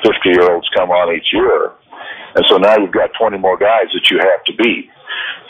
50 0.00 0.16
year 0.32 0.48
olds 0.48 0.64
come 0.72 0.88
on 0.88 1.12
each 1.12 1.28
year. 1.36 1.76
And 2.32 2.44
so 2.48 2.56
now 2.56 2.80
you've 2.80 2.96
got 2.96 3.12
20 3.20 3.36
more 3.36 3.60
guys 3.60 3.92
that 3.92 4.08
you 4.08 4.16
have 4.16 4.40
to 4.48 4.52
beat. 4.56 4.88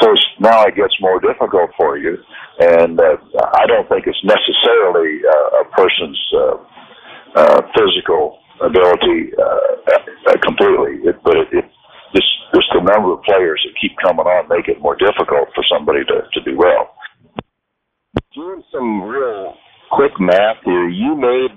So 0.03 0.11
now 0.41 0.67
it 0.67 0.75
gets 0.75 0.99
more 0.99 1.21
difficult 1.21 1.71
for 1.79 1.97
you. 1.97 2.19
And 2.59 2.99
uh, 2.99 3.17
I 3.55 3.67
don't 3.71 3.89
think 3.89 4.11
it's 4.11 4.27
necessarily 4.27 5.23
uh, 5.23 5.63
a 5.63 5.65
person's 5.71 6.23
uh, 6.35 6.57
uh, 7.39 7.61
physical 7.79 8.43
ability 8.59 9.31
uh, 9.39 9.95
uh, 10.27 10.37
completely, 10.43 10.99
it, 11.07 11.23
but 11.23 11.37
it, 11.37 11.49
it 11.53 11.65
just 12.15 12.29
just 12.55 12.69
the 12.77 12.85
number 12.85 13.13
of 13.13 13.23
players 13.25 13.61
that 13.65 13.75
keep 13.81 13.97
coming 14.05 14.27
on 14.29 14.49
make 14.49 14.69
it 14.69 14.81
more 14.81 14.97
difficult 14.97 15.49
for 15.55 15.65
somebody 15.69 16.05
to 16.05 16.17
to 16.33 16.41
do 16.45 16.57
well. 16.57 16.95
Doing 18.35 18.63
some 18.73 19.03
real 19.03 19.55
quick 19.91 20.13
math 20.21 20.61
here, 20.65 20.89
you 20.89 21.17
made 21.17 21.57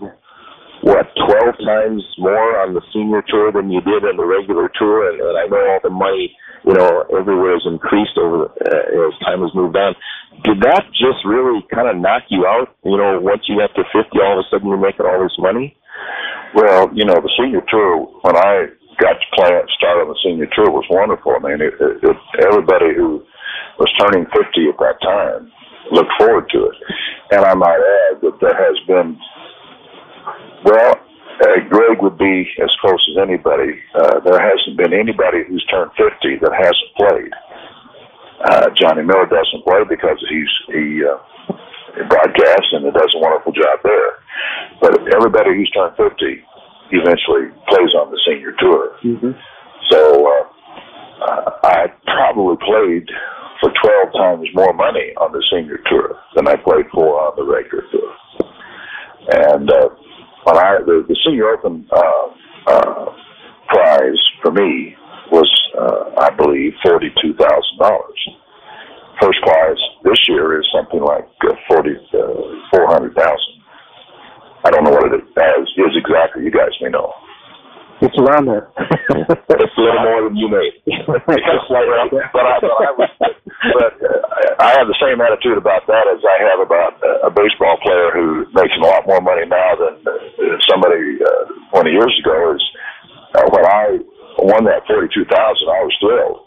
what 0.83 1.07
twelve 1.15 1.55
times 1.63 2.03
more 2.17 2.59
on 2.63 2.73
the 2.73 2.81
senior 2.91 3.23
tour 3.27 3.51
than 3.51 3.71
you 3.71 3.81
did 3.81 4.03
on 4.03 4.17
the 4.17 4.25
regular 4.25 4.69
tour, 4.77 5.11
and, 5.11 5.19
and 5.19 5.37
I 5.37 5.47
know 5.47 5.63
all 5.71 5.79
the 5.83 5.89
money 5.89 6.35
you 6.65 6.73
know 6.73 7.05
everywhere 7.13 7.53
has 7.53 7.65
increased 7.65 8.17
over 8.17 8.49
uh, 8.49 9.07
as 9.07 9.15
time 9.23 9.41
has 9.41 9.53
moved 9.53 9.77
on. 9.77 9.95
Did 10.43 10.59
that 10.61 10.83
just 10.91 11.23
really 11.23 11.63
kind 11.73 11.87
of 11.87 11.95
knock 11.95 12.23
you 12.29 12.45
out? 12.45 12.75
You 12.83 12.97
know, 12.97 13.19
once 13.21 13.43
you 13.47 13.59
got 13.59 13.73
to 13.75 13.83
fifty, 13.93 14.19
all 14.19 14.39
of 14.39 14.43
a 14.43 14.47
sudden 14.49 14.67
you're 14.67 14.77
making 14.77 15.05
all 15.05 15.21
this 15.21 15.37
money. 15.39 15.77
Well, 16.55 16.89
you 16.93 17.05
know, 17.05 17.15
the 17.15 17.31
senior 17.39 17.63
tour 17.69 18.07
when 18.21 18.35
I 18.35 18.67
got 18.97 19.19
to 19.19 19.27
play 19.35 19.51
start 19.77 20.01
on 20.01 20.07
the 20.07 20.19
senior 20.23 20.47
tour 20.55 20.71
was 20.71 20.87
wonderful. 20.89 21.35
I 21.35 21.39
mean, 21.39 21.61
it, 21.61 21.73
it, 21.79 22.03
it, 22.03 22.17
everybody 22.43 22.93
who 22.95 23.23
was 23.79 23.91
turning 23.99 24.25
50 24.31 24.41
at 24.71 24.79
that 24.79 24.97
time 25.01 25.51
looked 25.91 26.13
forward 26.17 26.49
to 26.51 26.59
it. 26.71 26.77
And 27.31 27.45
I 27.45 27.53
might 27.53 27.79
add 27.79 28.21
that 28.21 28.37
there 28.41 28.55
has 28.55 28.77
been, 28.87 29.19
well, 30.63 30.95
uh, 31.43 31.59
Greg 31.67 32.01
would 32.01 32.17
be 32.17 32.47
as 32.63 32.71
close 32.79 33.03
as 33.11 33.21
anybody. 33.21 33.75
Uh, 33.93 34.19
there 34.23 34.39
hasn't 34.39 34.77
been 34.77 34.93
anybody 34.93 35.43
who's 35.47 35.65
turned 35.67 35.91
50 35.97 36.39
that 36.41 36.53
hasn't 36.55 36.91
played. 36.95 37.33
Uh, 38.45 38.69
Johnny 38.79 39.03
Miller 39.03 39.25
doesn't 39.25 39.65
play 39.65 39.81
because 39.89 40.19
he's 40.29 40.53
he 40.69 41.01
uh, 41.03 41.17
broadcasts 42.07 42.71
and 42.73 42.83
does 42.93 43.13
a 43.15 43.19
wonderful 43.19 43.51
job 43.51 43.79
there. 43.83 44.11
But 44.81 44.99
everybody 45.15 45.55
who's 45.55 45.71
turned 45.71 45.95
50 45.97 46.43
eventually 46.91 47.49
plays 47.69 47.93
on 47.97 48.11
the 48.11 48.19
senior 48.27 48.53
tour. 48.59 48.97
Mm-hmm. 49.03 49.31
So 49.91 50.27
uh, 50.27 50.45
uh, 51.23 51.51
I 51.63 51.87
probably 52.05 52.57
played 52.65 53.09
for 53.61 53.71
12 53.71 54.13
times 54.13 54.47
more 54.53 54.73
money 54.73 55.13
on 55.17 55.31
the 55.31 55.43
senior 55.51 55.79
tour 55.89 56.19
than 56.35 56.47
I 56.47 56.55
played 56.55 56.85
for 56.93 57.21
on 57.21 57.33
the 57.37 57.45
regular 57.45 57.83
tour. 57.91 58.11
And 59.31 59.69
uh, 59.69 59.89
when 60.43 60.57
I 60.57 60.77
the, 60.85 61.05
the 61.07 61.17
senior 61.25 61.49
open 61.49 61.87
uh, 61.91 62.27
uh, 62.67 63.05
prize 63.67 64.21
for 64.43 64.51
me 64.51 64.95
was, 65.31 65.49
uh, 65.77 66.21
I 66.21 66.29
believe, 66.35 66.73
forty-two 66.85 67.33
thousand 67.33 67.77
dollars. 67.79 68.29
First 69.21 69.39
prize 69.41 69.81
this 70.03 70.19
year 70.27 70.59
is 70.59 70.67
something 70.75 71.01
like 71.01 71.25
uh, 71.49 71.55
forty 71.67 71.95
uh, 72.13 72.17
four 72.71 72.85
hundred 72.87 73.15
thousand. 73.15 73.54
I 74.65 74.73
don't 74.73 74.83
know 74.83 74.97
what 74.97 75.13
it 75.13 75.21
is, 75.21 75.69
is 75.77 75.93
exactly. 75.93 76.43
You 76.43 76.49
guys 76.49 76.73
may 76.81 76.89
know. 76.89 77.13
It's 78.01 78.17
around 78.19 78.49
there. 78.49 78.67
it's 78.75 79.77
a 79.77 79.81
little 79.81 80.03
more 80.03 80.27
than 80.27 80.35
you 80.35 80.49
made. 80.49 80.73
Just 80.83 81.07
like, 81.71 81.87
but 82.33 82.43
I, 82.43 82.59
but 82.59 82.73
I, 82.75 82.91
was, 82.97 83.09
but 83.15 83.93
uh, 84.03 84.57
I 84.59 84.75
have 84.75 84.91
the 84.91 84.99
same 84.99 85.21
attitude 85.21 85.55
about 85.55 85.87
that 85.87 86.03
as 86.11 86.19
I 86.19 86.37
have 86.49 86.59
about 86.59 86.99
uh, 86.99 87.29
a 87.29 87.31
baseball 87.31 87.79
player 87.79 88.11
who 88.11 88.49
makes 88.51 88.75
a 88.75 88.83
lot 88.83 89.07
more 89.07 89.21
money 89.21 89.47
now 89.47 89.79
than 89.79 89.95
uh, 90.03 90.11
somebody 90.67 91.23
uh, 91.23 91.71
20 91.71 91.91
years 91.93 92.13
ago. 92.19 92.57
Is 92.57 92.63
uh, 93.37 93.47
when 93.53 93.63
I 93.63 94.01
won 94.43 94.65
that 94.65 94.83
42,000, 94.91 95.31
I 95.31 95.81
was 95.85 95.95
thrilled. 96.01 96.44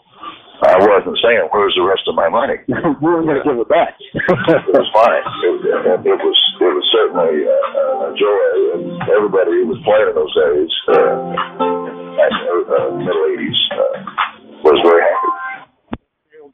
I 0.59 0.75
wasn't 0.75 1.15
saying, 1.23 1.47
"Where's 1.51 1.75
the 1.75 1.87
rest 1.87 2.03
of 2.07 2.15
my 2.15 2.27
money?" 2.27 2.59
we 2.67 3.07
were 3.07 3.23
going 3.23 3.39
to 3.39 3.47
give 3.47 3.59
it 3.59 3.69
back. 3.69 3.95
it 3.99 4.75
was 4.75 4.89
fine. 4.91 5.23
It, 5.47 6.03
it 6.03 6.19
was 6.19 6.39
it 6.59 6.73
was 6.75 6.87
certainly 6.91 7.47
uh, 7.47 8.07
a 8.07 8.11
joy, 8.19 8.47
and 8.75 8.83
everybody 9.07 9.63
who 9.63 9.71
was 9.71 9.79
playing 9.87 10.11
in 10.11 10.15
those 10.19 10.35
days, 10.35 10.71
uh, 10.91 11.15
in 11.63 12.35
the 12.35 12.57
uh, 12.67 12.91
middle 12.99 13.23
'80s, 13.39 13.59
uh, 13.71 14.03
was 14.67 14.79
very 14.83 15.01
happy. 15.01 15.39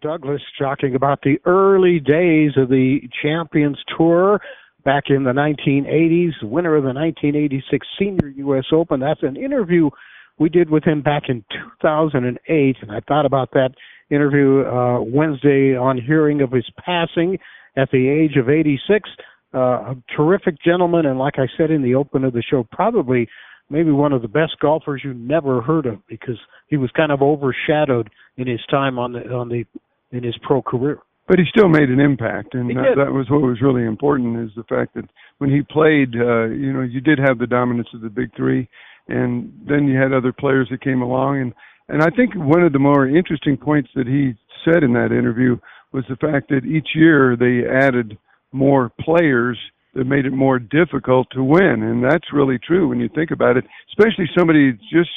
Douglas 0.02 0.41
talking 0.60 0.94
about 0.94 1.22
the 1.24 1.39
early 1.46 2.00
days 2.00 2.52
of 2.58 2.70
the 2.70 3.00
Champions 3.24 3.78
Tour 3.98 4.39
back 4.84 5.06
in 5.10 5.24
the 5.24 5.32
1980s, 5.32 6.44
winner 6.44 6.76
of 6.76 6.84
the 6.84 6.94
1986 6.94 7.88
Senior 7.98 8.28
U.S. 8.28 8.65
Open. 8.72 9.00
That's 9.00 9.24
an 9.24 9.36
interview 9.36 9.89
we 10.38 10.50
did 10.50 10.70
with 10.70 10.84
him 10.84 11.02
back 11.02 11.24
in 11.28 11.44
2008, 11.82 12.76
and 12.82 12.91
I 12.91 13.00
thought 13.08 13.26
about 13.26 13.52
that 13.54 13.72
interview 14.10 14.65
uh, 14.65 15.02
Wednesday 15.02 15.76
on 15.76 16.00
hearing 16.00 16.41
of 16.41 16.52
his 16.52 16.65
passing 16.84 17.38
at 17.78 17.89
the 17.91 18.08
age 18.08 18.38
of 18.38 18.50
86. 18.50 19.10
Uh, 19.54 19.60
a 19.60 19.96
terrific 20.15 20.56
gentleman, 20.63 21.06
and 21.06 21.18
like 21.18 21.36
I 21.38 21.48
said 21.58 21.72
in 21.72 21.82
the 21.82 21.96
open 21.96 22.24
of 22.24 22.34
the 22.34 22.44
show, 22.44 22.68
probably 22.72 23.28
maybe 23.70 23.91
one 23.91 24.13
of 24.13 24.22
the 24.22 24.28
best 24.28 24.58
golfers 24.62 25.02
you 25.04 25.13
never 25.13 25.62
heard 25.62 25.86
of 25.86 26.06
because 26.08 26.38
he 26.68 26.78
was 26.78 26.91
kind 26.96 27.12
of 27.12 27.22
overshadowed 27.22 28.10
in 28.38 28.48
his 28.48 28.60
time 28.70 29.00
on 29.00 29.13
the 29.13 29.22
on 29.30 29.50
the 29.50 29.65
in 30.12 30.24
his 30.24 30.36
pro 30.44 30.62
career. 30.62 31.00
But 31.28 31.39
he 31.39 31.46
still 31.50 31.70
made 31.70 31.89
an 31.89 32.00
impact, 32.00 32.54
and 32.54 32.70
that, 32.70 32.94
that 32.98 33.12
was 33.12 33.26
what 33.32 33.41
was 33.41 33.60
really 33.60 33.84
important 33.84 34.38
is 34.46 34.52
the 34.56 34.63
fact 34.63 34.94
that 34.94 35.06
when 35.39 35.50
he 35.50 35.63
played, 35.63 36.13
uh, 36.13 36.46
you 36.46 36.72
know, 36.72 36.82
you 36.82 37.02
did 37.02 37.18
have 37.18 37.39
the 37.39 37.48
dominance 37.48 37.88
of 37.96 38.02
the 38.02 38.10
big 38.10 38.36
three, 38.36 38.70
and 39.08 39.52
then 39.68 39.88
you 39.88 39.98
had 40.00 40.13
other 40.13 40.32
players 40.32 40.68
that 40.70 40.84
came 40.84 41.02
along, 41.02 41.41
and 41.41 41.54
and 41.88 42.02
I 42.02 42.10
think 42.10 42.34
one 42.36 42.63
of 42.63 42.74
the 42.74 42.80
more 42.80 43.08
interesting 43.08 43.58
points 43.58 43.89
that 43.95 44.08
he 44.08 44.34
said 44.63 44.84
in 44.84 44.93
that 44.93 45.12
interview 45.12 45.58
was 45.91 46.04
the 46.10 46.15
fact 46.15 46.50
that 46.50 46.65
each 46.65 46.89
year 46.95 47.36
they 47.38 47.67
added 47.67 48.17
more 48.52 48.91
players 49.00 49.58
that 49.93 50.06
made 50.06 50.26
it 50.26 50.34
more 50.34 50.60
difficult 50.60 51.28
to 51.32 51.43
win. 51.43 51.84
And 51.84 52.04
that's 52.04 52.34
really 52.34 52.60
true 52.60 52.89
when 52.89 53.00
you 53.00 53.10
think 53.15 53.32
about 53.32 53.58
it, 53.58 53.65
especially 53.89 54.26
somebody 54.38 54.74
just 54.91 55.10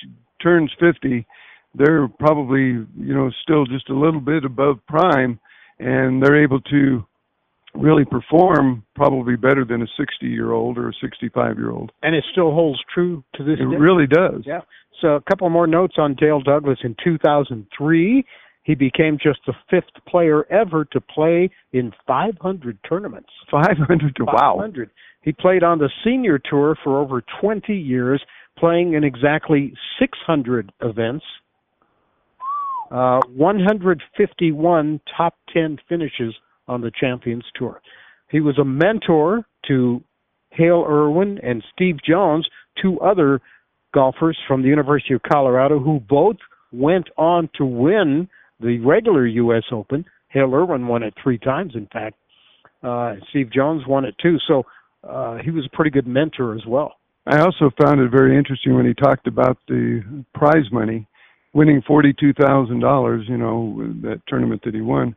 turns 0.42 0.70
50. 0.78 1.26
They're 1.74 2.08
probably, 2.08 2.86
you 2.96 3.14
know, 3.14 3.30
still 3.42 3.66
just 3.66 3.88
a 3.88 3.94
little 3.94 4.20
bit 4.20 4.44
above 4.44 4.78
prime 4.86 5.40
and 5.78 6.22
they're 6.22 6.42
able 6.42 6.60
to 6.62 7.04
really 7.74 8.04
perform 8.04 8.84
probably 8.94 9.36
better 9.36 9.64
than 9.64 9.82
a 9.82 9.86
60 9.96 10.26
year 10.26 10.52
old 10.52 10.78
or 10.78 10.88
a 10.88 10.92
65 11.00 11.58
year 11.58 11.70
old. 11.70 11.92
And 12.02 12.14
it 12.14 12.24
still 12.32 12.52
holds 12.52 12.80
true 12.92 13.22
to 13.34 13.44
this 13.44 13.54
it 13.54 13.64
day. 13.64 13.76
It 13.76 13.78
really 13.78 14.06
does. 14.06 14.42
Yeah. 14.44 14.60
So 15.00 15.14
a 15.14 15.20
couple 15.20 15.48
more 15.50 15.66
notes 15.66 15.94
on 15.98 16.14
Dale 16.14 16.40
Douglas 16.40 16.78
in 16.82 16.96
2003. 17.02 18.24
He 18.64 18.74
became 18.74 19.16
just 19.22 19.40
the 19.46 19.54
fifth 19.70 20.04
player 20.06 20.44
ever 20.52 20.84
to 20.86 21.00
play 21.00 21.50
in 21.72 21.92
500 22.06 22.78
tournaments. 22.88 23.30
500 23.50 24.16
to 24.16 24.24
wow. 24.24 24.56
500. 24.56 24.90
He 25.22 25.32
played 25.32 25.62
on 25.62 25.78
the 25.78 25.90
senior 26.04 26.38
tour 26.38 26.76
for 26.82 27.00
over 27.00 27.22
20 27.40 27.74
years, 27.74 28.22
playing 28.58 28.94
in 28.94 29.04
exactly 29.04 29.72
600 29.98 30.72
events, 30.82 31.24
uh, 32.90 33.20
151 33.34 35.00
top 35.16 35.34
10 35.52 35.78
finishes 35.88 36.34
on 36.66 36.80
the 36.80 36.90
Champions 36.98 37.44
Tour. 37.54 37.80
He 38.30 38.40
was 38.40 38.58
a 38.58 38.64
mentor 38.64 39.44
to 39.66 40.02
Hale 40.50 40.84
Irwin 40.88 41.38
and 41.42 41.62
Steve 41.72 41.96
Jones, 42.06 42.48
two 42.80 43.00
other 43.00 43.40
golfers 43.94 44.38
from 44.46 44.62
the 44.62 44.68
University 44.68 45.14
of 45.14 45.22
Colorado 45.22 45.78
who 45.78 46.00
both 46.00 46.36
went 46.72 47.08
on 47.16 47.48
to 47.56 47.64
win 47.64 48.28
the 48.60 48.78
regular 48.80 49.26
U.S. 49.26 49.64
Open. 49.72 50.04
Hale 50.28 50.54
Irwin 50.54 50.86
won 50.86 51.02
it 51.02 51.14
three 51.22 51.38
times, 51.38 51.72
in 51.74 51.86
fact. 51.86 52.16
Uh, 52.82 53.14
Steve 53.30 53.50
Jones 53.52 53.82
won 53.86 54.04
it 54.04 54.14
too. 54.20 54.36
So 54.46 54.64
uh, 55.08 55.38
he 55.44 55.50
was 55.50 55.66
a 55.66 55.76
pretty 55.76 55.90
good 55.90 56.06
mentor 56.06 56.54
as 56.54 56.66
well. 56.66 56.94
I 57.26 57.40
also 57.40 57.70
found 57.82 58.00
it 58.00 58.10
very 58.10 58.36
interesting 58.36 58.74
when 58.74 58.86
he 58.86 58.94
talked 58.94 59.26
about 59.26 59.58
the 59.68 60.24
prize 60.34 60.64
money, 60.72 61.06
winning 61.52 61.82
forty-two 61.86 62.32
thousand 62.34 62.80
dollars. 62.80 63.26
You 63.28 63.36
know 63.36 63.92
that 64.02 64.22
tournament 64.26 64.62
that 64.64 64.74
he 64.74 64.80
won, 64.80 65.14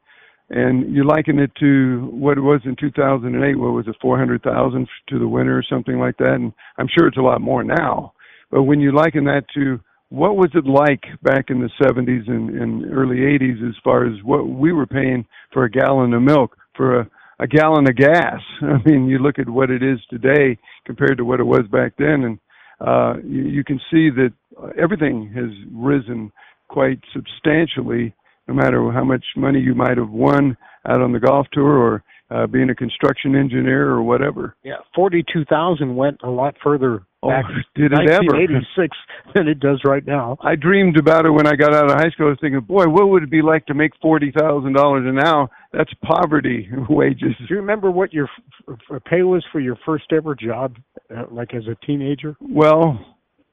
and 0.50 0.94
you 0.94 1.06
liken 1.06 1.40
it 1.40 1.52
to 1.60 2.10
what 2.12 2.38
it 2.38 2.42
was 2.42 2.62
in 2.66 2.76
two 2.76 2.92
thousand 2.92 3.36
and 3.36 3.46
eight. 3.46 3.56
What 3.56 3.72
was 3.72 3.88
it, 3.88 3.96
four 4.02 4.18
hundred 4.18 4.44
thousand 4.44 4.88
to 5.10 5.20
the 5.20 5.28
winner 5.28 5.58
or 5.58 5.64
something 5.70 6.00
like 6.00 6.18
that? 6.18 6.34
And 6.36 6.52
I'm 6.78 6.88
sure 6.88 7.08
it's 7.08 7.18
a 7.18 7.22
lot 7.22 7.40
more 7.40 7.64
now. 7.64 8.14
But 8.52 8.64
when 8.64 8.80
you 8.80 8.92
liken 8.92 9.24
that 9.26 9.46
to 9.56 9.80
what 10.10 10.36
was 10.36 10.50
it 10.54 10.66
like 10.66 11.04
back 11.24 11.46
in 11.50 11.62
the 11.62 11.70
70s 11.82 12.30
and, 12.30 12.50
and 12.50 12.94
early 12.94 13.18
80s 13.18 13.68
as 13.68 13.76
far 13.82 14.06
as 14.06 14.22
what 14.24 14.48
we 14.48 14.74
were 14.74 14.86
paying 14.86 15.26
for 15.54 15.64
a 15.64 15.72
gallon 15.72 16.14
of 16.14 16.22
milk 16.22 16.58
for 16.76 17.00
a, 17.00 17.10
a 17.40 17.48
gallon 17.48 17.88
of 17.88 17.96
gas? 17.96 18.42
I 18.62 18.78
mean, 18.86 19.08
you 19.08 19.20
look 19.20 19.40
at 19.40 19.50
what 19.50 19.72
it 19.72 19.82
is 19.82 20.00
today 20.10 20.58
compared 20.86 21.18
to 21.18 21.26
what 21.26 21.40
it 21.40 21.46
was 21.46 21.64
back 21.72 21.94
then, 21.98 22.24
and 22.26 22.40
uh, 22.86 23.14
you, 23.24 23.44
you 23.44 23.64
can 23.64 23.80
see 23.90 24.10
that 24.10 24.34
everything 24.78 25.32
has 25.34 25.50
risen 25.74 26.32
quite 26.68 27.00
substantially. 27.14 28.14
No 28.48 28.56
matter 28.56 28.92
how 28.92 29.06
much 29.06 29.24
money 29.38 29.62
you 29.62 29.74
might 29.74 29.98
have 29.98 30.10
won 30.10 30.58
out 30.86 31.00
on 31.00 31.14
the 31.14 31.20
golf 31.20 31.48
tour 31.54 31.78
or 31.78 32.04
uh, 32.32 32.48
being 32.48 32.70
a 32.70 32.76
construction 32.76 33.36
engineer 33.36 33.88
or 33.88 34.02
whatever. 34.02 34.56
Yeah, 34.64 34.78
forty-two 34.96 35.46
thousand 35.46 35.96
went 35.96 36.18
a 36.24 36.30
lot 36.30 36.56
further 36.62 37.04
back 37.22 37.46
oh, 37.48 37.54
did 37.76 37.92
it 37.92 37.96
1986 37.96 38.98
than 39.36 39.48
it 39.48 39.60
does 39.60 39.82
right 39.86 40.06
now. 40.06 40.38
I 40.42 40.56
dreamed 40.56 40.98
about 40.98 41.26
it 41.26 41.32
when 41.32 41.48
I 41.48 41.56
got 41.56 41.74
out 41.74 41.92
of 41.92 41.98
high 41.98 42.10
school. 42.10 42.28
I 42.28 42.30
was 42.30 42.38
thinking, 42.42 42.62
boy, 42.62 42.86
what 42.86 43.10
would 43.10 43.24
it 43.24 43.30
be 43.30 43.42
like 43.42 43.66
to 43.68 43.74
make 43.74 43.92
forty 44.02 44.32
thousand 44.32 44.74
dollars? 44.74 45.04
And 45.06 45.16
now 45.16 45.50
that's 45.72 45.92
poverty 46.04 46.70
wages. 46.90 47.36
Do 47.38 47.46
you 47.50 47.58
remember 47.58 47.92
what 47.92 48.14
your 48.14 48.28
f- 48.70 48.78
f- 48.92 49.04
pay 49.06 49.22
was 49.24 49.46
for 49.52 49.60
your 49.60 49.78
first 49.86 50.06
ever 50.12 50.36
job, 50.36 50.76
uh, 51.16 51.26
like 51.32 51.54
as 51.54 51.64
a 51.68 51.86
teenager? 51.86 52.36
Well, 52.42 53.00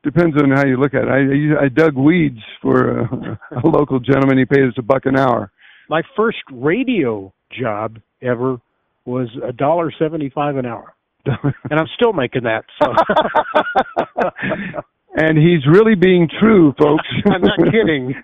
depends 0.03 0.37
on 0.43 0.51
how 0.51 0.67
you 0.67 0.77
look 0.77 0.95
at 0.95 1.05
it. 1.05 1.59
I 1.61 1.65
I 1.65 1.69
dug 1.69 1.95
weeds 1.95 2.41
for 2.63 3.01
a, 3.01 3.41
a 3.65 3.69
local 3.69 4.01
gentleman. 4.01 4.39
He 4.39 4.45
paid 4.45 4.65
us 4.65 4.75
a 4.79 4.83
buck 4.83 5.07
an 5.07 5.19
hour. 5.19 5.53
My 5.89 6.03
first 6.17 6.39
radio 6.53 7.33
job 7.59 7.99
ever 8.23 8.59
was 9.05 9.29
a 9.47 9.53
dollar 9.53 9.93
seventy-five 9.99 10.57
an 10.57 10.67
hour. 10.67 10.95
and 11.71 11.81
I'm 11.81 11.89
still 11.95 12.13
making 12.13 12.43
that. 12.45 12.65
So. 12.83 12.93
and 15.15 15.39
he's 15.39 15.67
really 15.67 15.95
being 15.95 16.29
true, 16.41 16.75
folks. 16.79 17.07
I'm 17.27 17.43
not 17.43 17.59
kidding. 17.73 18.15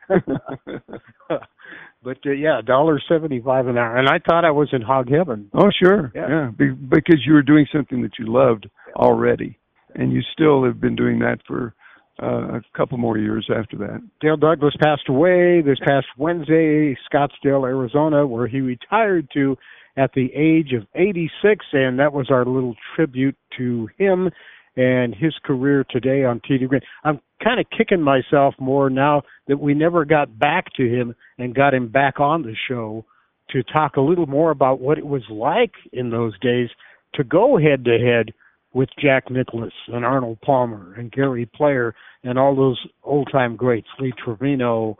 but 2.03 2.19
uh, 2.27 2.31
yeah, 2.31 2.61
dollar 2.65 3.01
seventy-five 3.09 3.67
an 3.67 3.79
hour, 3.79 3.97
and 3.97 4.09
I 4.09 4.19
thought 4.19 4.45
I 4.45 4.51
was 4.51 4.69
in 4.73 4.83
hog 4.83 5.09
heaven. 5.11 5.51
Oh, 5.55 5.71
sure, 5.83 6.13
yeah, 6.15 6.29
yeah. 6.29 6.51
Be- 6.57 6.71
because 6.71 7.21
you 7.27 7.33
were 7.33 7.43
doing 7.43 7.67
something 7.73 8.03
that 8.03 8.13
you 8.19 8.27
loved 8.27 8.69
already, 8.97 9.59
and 9.95 10.13
you 10.13 10.21
still 10.33 10.65
have 10.65 10.81
been 10.81 10.97
doing 10.97 11.19
that 11.21 11.39
for 11.47 11.75
uh, 12.23 12.59
a 12.59 12.63
couple 12.77 12.99
more 12.99 13.19
years 13.19 13.49
after 13.55 13.77
that. 13.79 14.01
Dale 14.21 14.37
Douglas 14.37 14.75
passed 14.81 15.09
away 15.09 15.63
this 15.63 15.79
past 15.85 16.07
Wednesday, 16.17 16.97
Scottsdale, 17.13 17.67
Arizona, 17.67 18.27
where 18.27 18.47
he 18.47 18.61
retired 18.61 19.29
to 19.35 19.57
at 19.97 20.13
the 20.15 20.33
age 20.35 20.73
of 20.73 20.87
86, 20.95 21.65
and 21.73 21.99
that 21.99 22.13
was 22.13 22.31
our 22.31 22.45
little 22.45 22.75
tribute 22.95 23.37
to 23.59 23.89
him 23.99 24.31
and 24.77 25.15
his 25.15 25.35
career 25.45 25.85
today 25.89 26.25
on 26.25 26.41
to 26.49 26.59
Green. 26.67 26.81
I'm 27.05 27.21
kind 27.43 27.61
of 27.61 27.67
kicking 27.77 28.03
myself 28.03 28.55
more 28.59 28.91
now 28.91 29.23
that 29.47 29.61
we 29.61 29.75
never 29.75 30.05
got 30.05 30.37
back 30.39 30.73
to 30.77 30.83
him 30.89 31.15
and 31.39 31.55
got 31.55 31.75
him 31.75 31.89
back 31.89 32.19
on 32.19 32.43
the 32.43 32.55
show 32.69 33.05
to 33.51 33.63
talk 33.63 33.97
a 33.97 34.01
little 34.01 34.27
more 34.27 34.51
about 34.51 34.81
what 34.81 34.99
it 34.99 35.07
was 35.07 35.23
like 35.31 35.73
in 35.93 36.11
those 36.11 36.39
days 36.41 36.69
to 37.15 37.23
go 37.23 37.57
head 37.59 37.85
to 37.85 37.99
head 37.99 38.33
with 38.73 38.89
Jack 39.01 39.31
Nicklaus 39.31 39.73
and 39.89 40.05
Arnold 40.05 40.41
Palmer 40.41 40.95
and 40.95 41.13
Gary 41.13 41.47
Player 41.47 41.95
and 42.25 42.39
all 42.39 42.57
those 42.57 42.85
old 43.05 43.29
time 43.31 43.55
greats, 43.55 43.87
Lee 44.01 44.13
Trevino. 44.25 44.97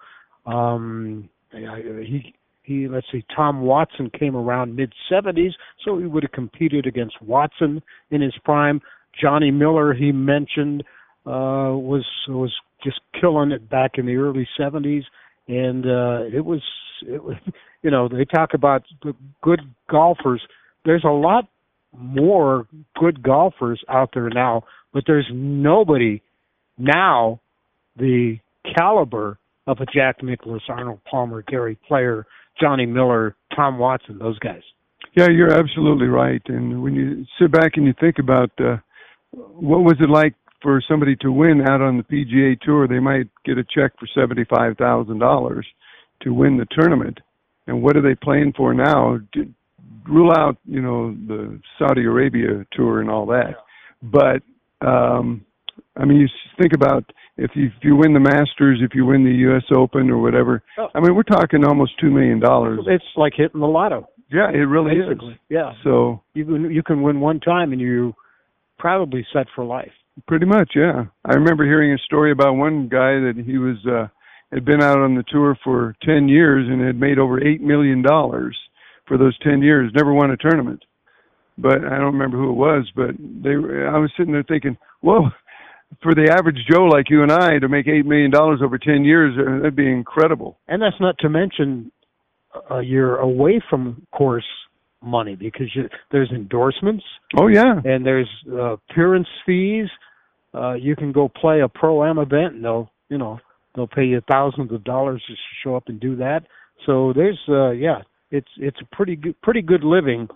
Um, 0.47 1.29
he 1.51 2.35
he 2.65 2.89
let's 2.89 3.07
see, 3.13 3.25
Tom 3.35 3.61
Watson 3.61 4.11
came 4.19 4.35
around 4.35 4.75
mid 4.75 4.93
70s, 5.11 5.53
so 5.85 5.99
he 5.99 6.07
would 6.07 6.23
have 6.23 6.33
competed 6.33 6.87
against 6.87 7.21
Watson 7.23 7.83
in 8.11 8.21
his 8.21 8.35
prime. 8.45 8.81
Johnny 9.21 9.51
Miller, 9.51 9.95
he 9.95 10.11
mentioned, 10.13 10.83
uh, 11.27 11.77
was 11.77 12.05
was 12.29 12.53
just 12.83 13.01
killing 13.21 13.53
it 13.53 13.69
back 13.69 13.93
in 13.97 14.07
the 14.07 14.17
early 14.17 14.49
70s, 14.59 15.05
and 15.47 15.87
uh, 15.87 16.37
it 16.37 16.45
was 16.45 16.63
it 17.07 17.23
was 17.23 17.37
you 17.83 17.91
know 17.91 18.09
they 18.09 18.25
talk 18.25 18.55
about 18.55 18.83
good 19.43 19.61
golfers. 19.91 20.43
There's 20.85 21.05
a 21.05 21.09
lot 21.09 21.49
more 21.97 22.67
good 22.97 23.23
golfers 23.23 23.83
out 23.89 24.11
there 24.15 24.31
now, 24.31 24.65
but 24.93 25.05
there's 25.07 25.29
nobody 25.33 26.23
now 26.79 27.41
the 27.97 28.39
caliber 28.77 29.39
of 29.67 29.79
a 29.81 29.87
Jack 29.87 30.23
Nicklaus, 30.23 30.63
Arnold 30.69 31.01
Palmer, 31.11 31.43
Gary 31.43 31.79
Player, 31.87 32.27
Johnny 32.61 32.87
Miller, 32.87 33.37
Tom 33.55 33.79
Watson, 33.79 34.19
those 34.19 34.39
guys. 34.39 34.63
Yeah, 35.17 35.29
you're 35.29 35.53
absolutely 35.53 36.09
right. 36.09 36.43
And 36.47 36.83
when 36.83 36.95
you 36.95 37.25
sit 37.39 37.53
back 37.53 37.73
and 37.77 37.87
you 37.87 37.95
think 38.01 38.19
about 38.19 38.51
uh, 38.59 38.77
what 39.33 39.85
was 39.85 39.97
it 40.01 40.11
like 40.11 40.35
for 40.61 40.83
somebody 40.89 41.15
to 41.17 41.31
win 41.31 41.61
out 41.61 41.81
on 41.81 41.97
the 41.97 42.03
PGA 42.03 42.61
Tour, 42.61 42.89
they 42.89 42.99
might 42.99 43.29
get 43.45 43.59
a 43.59 43.65
check 43.65 43.93
for 43.99 44.09
seventy-five 44.15 44.77
thousand 44.77 45.19
dollars 45.19 45.67
to 46.23 46.35
win 46.35 46.57
the 46.57 46.67
tournament. 46.71 47.21
And 47.67 47.83
what 47.83 47.97
are 47.97 48.03
they 48.03 48.15
playing 48.15 48.55
for 48.57 48.75
now? 48.75 49.19
Rule 50.07 50.33
out, 50.33 50.59
you 50.67 50.83
know, 50.83 51.15
the 51.27 51.61
Saudi 51.79 52.05
Arabia 52.05 52.67
tour 52.73 53.01
and 53.01 53.09
all 53.09 53.25
that. 53.27 53.55
But 54.03 54.43
um, 54.87 55.45
I 55.97 56.05
mean, 56.05 56.19
you 56.19 56.29
think 56.61 56.73
about 56.75 57.05
if 57.37 57.51
you 57.55 57.67
if 57.67 57.83
you 57.83 57.97
win 57.97 58.13
the 58.15 58.21
Masters, 58.21 58.81
if 58.83 58.95
you 58.95 59.05
win 59.07 59.25
the 59.25 59.33
U.S. 59.49 59.65
Open 59.77 60.11
or 60.11 60.19
whatever, 60.21 60.63
Oh. 60.79 60.89
I 60.95 61.01
mean, 61.01 61.15
we're 61.15 61.23
talking 61.25 61.65
almost 61.65 61.93
two 62.01 62.11
million 62.11 62.39
dollars. 62.41 62.81
It's 62.87 63.05
like 63.17 63.33
hitting 63.37 63.61
the 63.61 63.67
lotto. 63.67 64.09
Yeah, 64.31 64.49
it 64.51 64.59
really 64.67 64.99
Basically, 64.99 65.35
is. 65.35 65.39
yeah. 65.49 65.73
So 65.85 66.23
You 66.35 66.45
can 66.45 66.71
you 66.71 66.83
can 66.83 67.03
win 67.03 67.21
one 67.21 67.41
time 67.41 67.73
and 67.73 67.81
you 67.81 68.15
probably 68.79 69.25
set 69.33 69.47
for 69.55 69.65
life. 69.65 69.93
pretty 70.27 70.47
much, 70.47 70.73
yeah. 70.75 71.05
I 71.25 71.35
remember 71.35 71.65
hearing 71.65 71.93
a 71.93 71.99
story 71.99 72.33
about 72.33 72.55
one 72.55 72.89
guy 72.89 73.19
that 73.21 73.35
he 73.45 73.59
was 73.59 73.77
uh 73.87 74.07
had 74.53 74.65
been 74.65 74.83
out 74.83 74.99
on 74.99 75.15
the 75.17 75.25
tour 75.29 75.57
for 75.65 75.95
ten 76.03 76.29
years 76.29 76.69
and 76.69 76.81
had 76.81 76.99
made 76.99 77.19
over 77.19 77.45
eight 77.45 77.61
million 77.61 78.03
dollars 78.03 78.57
for 79.07 79.19
those 79.19 79.37
ten 79.41 79.61
years. 79.63 79.91
Never 79.95 80.13
won 80.15 80.31
a 80.31 80.37
tournament, 80.37 80.85
but 81.59 81.85
I 81.85 81.97
don't 81.99 82.13
remember 82.15 82.39
who 82.39 82.51
it 82.51 82.55
was. 82.57 82.91
But 82.97 83.11
they, 83.19 83.57
were, 83.57 83.89
I 83.89 83.99
was 83.99 84.11
sitting 84.17 84.33
there 84.33 84.45
thinking, 84.45 84.77
whoa. 85.01 85.29
For 86.03 86.15
the 86.15 86.31
average 86.31 86.59
Joe 86.71 86.85
like 86.85 87.11
you 87.11 87.23
and 87.23 87.33
I 87.33 87.59
to 87.59 87.69
make 87.69 87.87
eight 87.89 88.07
million 88.07 88.31
dollars 88.31 88.61
over 88.63 88.79
ten 88.79 89.05
years, 89.05 89.35
uh, 89.39 89.59
that'd 89.59 89.77
be 89.77 89.91
incredible. 89.91 90.59
And 90.69 90.81
that's 90.81 91.01
not 91.01 91.17
to 91.19 91.29
mention 91.29 91.91
uh, 92.71 92.79
you're 92.79 93.17
away 93.17 93.61
from 93.69 94.07
course 94.13 94.45
money 95.03 95.37
because 95.37 95.67
you, 95.75 95.89
there's 96.11 96.31
endorsements 96.31 97.05
Oh 97.37 97.49
yeah, 97.49 97.81
and 97.85 98.07
there's 98.07 98.29
uh, 98.51 98.75
appearance 98.75 99.29
fees. 99.45 99.89
Uh, 100.55 100.75
you 100.75 100.95
can 100.95 101.11
go 101.11 101.29
play 101.29 101.61
a 101.63 101.69
pro 101.69 102.05
am 102.05 102.19
event 102.19 102.55
and 102.55 102.65
they'll 102.65 102.91
you 103.09 103.19
know 103.19 103.39
they'll 103.75 103.89
pay 103.89 104.05
you 104.05 104.21
thousands 104.31 104.73
of 104.73 104.85
dollars 104.85 105.23
just 105.27 105.41
to 105.41 105.69
show 105.69 105.77
up 105.77 105.85
and 105.89 105.99
do 106.01 106.17
that. 106.17 106.43
So 106.87 107.13
there's 107.13 107.39
uh, 107.49 107.71
yeah, 107.71 108.03
it's 108.31 108.49
it's 108.59 108.79
a 108.81 108.97
pretty 108.97 109.17
good 109.17 109.41
pretty 109.43 109.63
good 109.63 109.83
living, 109.83 110.29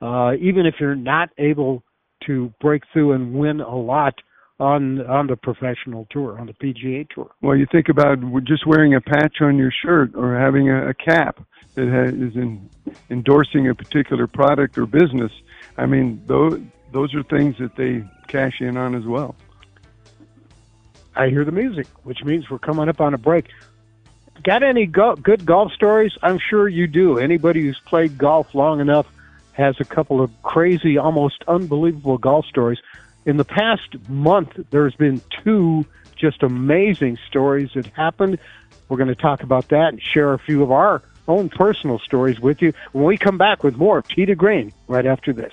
uh, 0.00 0.32
even 0.40 0.64
if 0.66 0.76
you're 0.80 0.94
not 0.94 1.28
able 1.38 1.82
to 2.26 2.52
break 2.60 2.82
through 2.92 3.12
and 3.12 3.34
win 3.34 3.60
a 3.60 3.76
lot 3.76 4.14
on 4.58 5.04
on 5.06 5.26
the 5.26 5.36
professional 5.36 6.06
tour 6.10 6.38
on 6.38 6.46
the 6.46 6.54
PGA 6.54 7.08
tour. 7.10 7.30
Well, 7.42 7.56
you 7.56 7.66
think 7.70 7.88
about 7.88 8.18
just 8.44 8.66
wearing 8.66 8.94
a 8.94 9.00
patch 9.00 9.40
on 9.40 9.56
your 9.58 9.70
shirt 9.70 10.14
or 10.14 10.38
having 10.38 10.70
a, 10.70 10.88
a 10.88 10.94
cap 10.94 11.40
that 11.74 11.88
ha 11.88 12.02
is 12.04 12.34
in, 12.36 12.68
endorsing 13.10 13.68
a 13.68 13.74
particular 13.74 14.26
product 14.26 14.78
or 14.78 14.86
business. 14.86 15.32
I 15.76 15.86
mean, 15.86 16.22
those 16.26 16.60
those 16.92 17.14
are 17.14 17.22
things 17.22 17.56
that 17.58 17.76
they 17.76 18.04
cash 18.28 18.60
in 18.60 18.76
on 18.76 18.94
as 18.94 19.04
well. 19.04 19.36
I 21.14 21.28
hear 21.28 21.44
the 21.44 21.52
music, 21.52 21.86
which 22.04 22.24
means 22.24 22.50
we're 22.50 22.58
coming 22.58 22.88
up 22.88 23.00
on 23.00 23.14
a 23.14 23.18
break. 23.18 23.46
Got 24.42 24.62
any 24.62 24.86
go- 24.86 25.16
good 25.16 25.46
golf 25.46 25.72
stories? 25.72 26.12
I'm 26.22 26.38
sure 26.38 26.68
you 26.68 26.86
do. 26.86 27.18
Anybody 27.18 27.62
who's 27.62 27.80
played 27.86 28.18
golf 28.18 28.54
long 28.54 28.80
enough 28.80 29.06
has 29.52 29.76
a 29.80 29.84
couple 29.84 30.20
of 30.20 30.30
crazy, 30.42 30.98
almost 30.98 31.42
unbelievable 31.48 32.18
golf 32.18 32.44
stories. 32.46 32.78
In 33.26 33.36
the 33.38 33.44
past 33.44 34.08
month, 34.08 34.56
there's 34.70 34.94
been 34.94 35.20
two 35.42 35.84
just 36.16 36.44
amazing 36.44 37.18
stories 37.26 37.70
that 37.74 37.86
happened. 37.88 38.38
We're 38.88 38.98
going 38.98 39.08
to 39.08 39.16
talk 39.16 39.42
about 39.42 39.68
that 39.68 39.88
and 39.88 40.00
share 40.00 40.32
a 40.32 40.38
few 40.38 40.62
of 40.62 40.70
our 40.70 41.02
own 41.26 41.48
personal 41.48 41.98
stories 41.98 42.38
with 42.38 42.62
you 42.62 42.72
when 42.92 43.04
we 43.04 43.18
come 43.18 43.36
back 43.36 43.64
with 43.64 43.76
more 43.76 44.00
Tee 44.00 44.32
Green 44.36 44.72
right 44.86 45.04
after 45.04 45.32
this. 45.32 45.52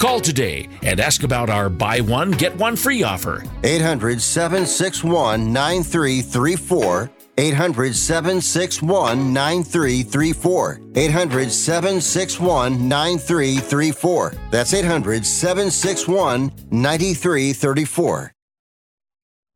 Call 0.00 0.18
today 0.18 0.66
and 0.82 0.98
ask 0.98 1.24
about 1.24 1.50
our 1.50 1.68
buy 1.68 2.00
one, 2.00 2.30
get 2.30 2.56
one 2.56 2.74
free 2.74 3.02
offer. 3.02 3.44
800 3.64 4.22
761 4.22 5.52
9334. 5.52 7.10
800 7.36 7.94
761 7.94 9.30
9334. 9.34 10.80
800 10.96 11.52
761 11.52 12.88
9334. 12.88 14.34
That's 14.50 14.72
800 14.72 15.26
761 15.26 16.50
9334. 16.70 18.32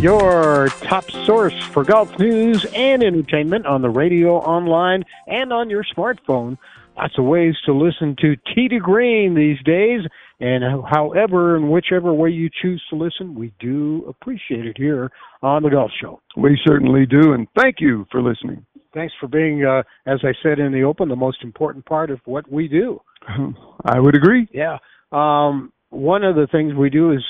Your 0.00 0.68
top 0.82 1.10
source 1.10 1.60
for 1.72 1.82
golf 1.82 2.16
news 2.20 2.64
and 2.72 3.02
entertainment 3.02 3.66
on 3.66 3.82
the 3.82 3.90
radio, 3.90 4.36
online, 4.36 5.02
and 5.26 5.52
on 5.52 5.68
your 5.68 5.82
smartphone. 5.82 6.56
Lots 6.96 7.18
of 7.18 7.24
ways 7.24 7.56
to 7.66 7.72
listen 7.72 8.14
to 8.20 8.36
Tee 8.54 8.68
to 8.68 8.78
Green 8.78 9.34
these 9.34 9.60
days. 9.64 10.02
And 10.38 10.62
however 10.88 11.56
and 11.56 11.68
whichever 11.68 12.12
way 12.12 12.30
you 12.30 12.48
choose 12.62 12.80
to 12.90 12.96
listen, 12.96 13.34
we 13.34 13.52
do 13.58 14.04
appreciate 14.08 14.66
it 14.66 14.78
here 14.78 15.10
on 15.42 15.64
the 15.64 15.70
Golf 15.70 15.90
Show. 16.00 16.20
We 16.36 16.56
certainly 16.64 17.04
do, 17.04 17.32
and 17.32 17.48
thank 17.56 17.80
you 17.80 18.06
for 18.12 18.22
listening. 18.22 18.64
Thanks 18.94 19.14
for 19.18 19.26
being, 19.26 19.64
uh, 19.64 19.82
as 20.06 20.20
I 20.22 20.32
said 20.44 20.60
in 20.60 20.70
the 20.70 20.84
open, 20.84 21.08
the 21.08 21.16
most 21.16 21.42
important 21.42 21.84
part 21.86 22.12
of 22.12 22.20
what 22.24 22.48
we 22.48 22.68
do. 22.68 23.00
I 23.84 23.98
would 23.98 24.14
agree. 24.14 24.46
Yeah. 24.52 24.78
Um, 25.10 25.72
one 25.90 26.22
of 26.22 26.36
the 26.36 26.46
things 26.52 26.74
we 26.74 26.88
do 26.88 27.10
is 27.10 27.24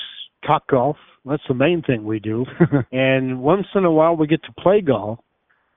talk 0.45 0.67
golf. 0.67 0.97
That's 1.29 1.43
the 1.47 1.53
main 1.53 1.81
thing 1.83 2.05
we 2.05 2.19
do. 2.19 2.45
and 2.91 3.41
once 3.41 3.67
in 3.75 3.85
a 3.85 3.91
while 3.91 4.15
we 4.15 4.27
get 4.27 4.43
to 4.43 4.53
play 4.53 4.81
golf. 4.81 5.19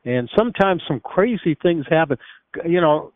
And 0.04 0.28
sometimes 0.36 0.82
some 0.88 0.98
crazy 0.98 1.56
things 1.62 1.84
happen. 1.88 2.16
You 2.66 2.80
know, 2.80 3.12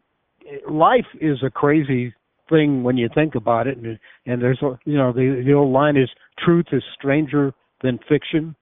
life 0.71 1.07
is 1.21 1.39
a 1.45 1.51
crazy 1.51 2.15
thing 2.49 2.83
when 2.83 2.97
you 2.97 3.09
think 3.15 3.35
about 3.35 3.67
it 3.67 3.77
and 3.79 3.99
and 4.27 4.41
there's 4.41 4.61
a 4.63 4.79
you 4.85 4.97
know 4.97 5.13
the 5.13 5.43
the 5.45 5.53
old 5.53 5.73
line 5.73 5.97
is 5.97 6.09
truth 6.39 6.67
is 6.73 6.83
stranger 6.97 7.53
than 7.83 7.99
fiction 8.09 8.55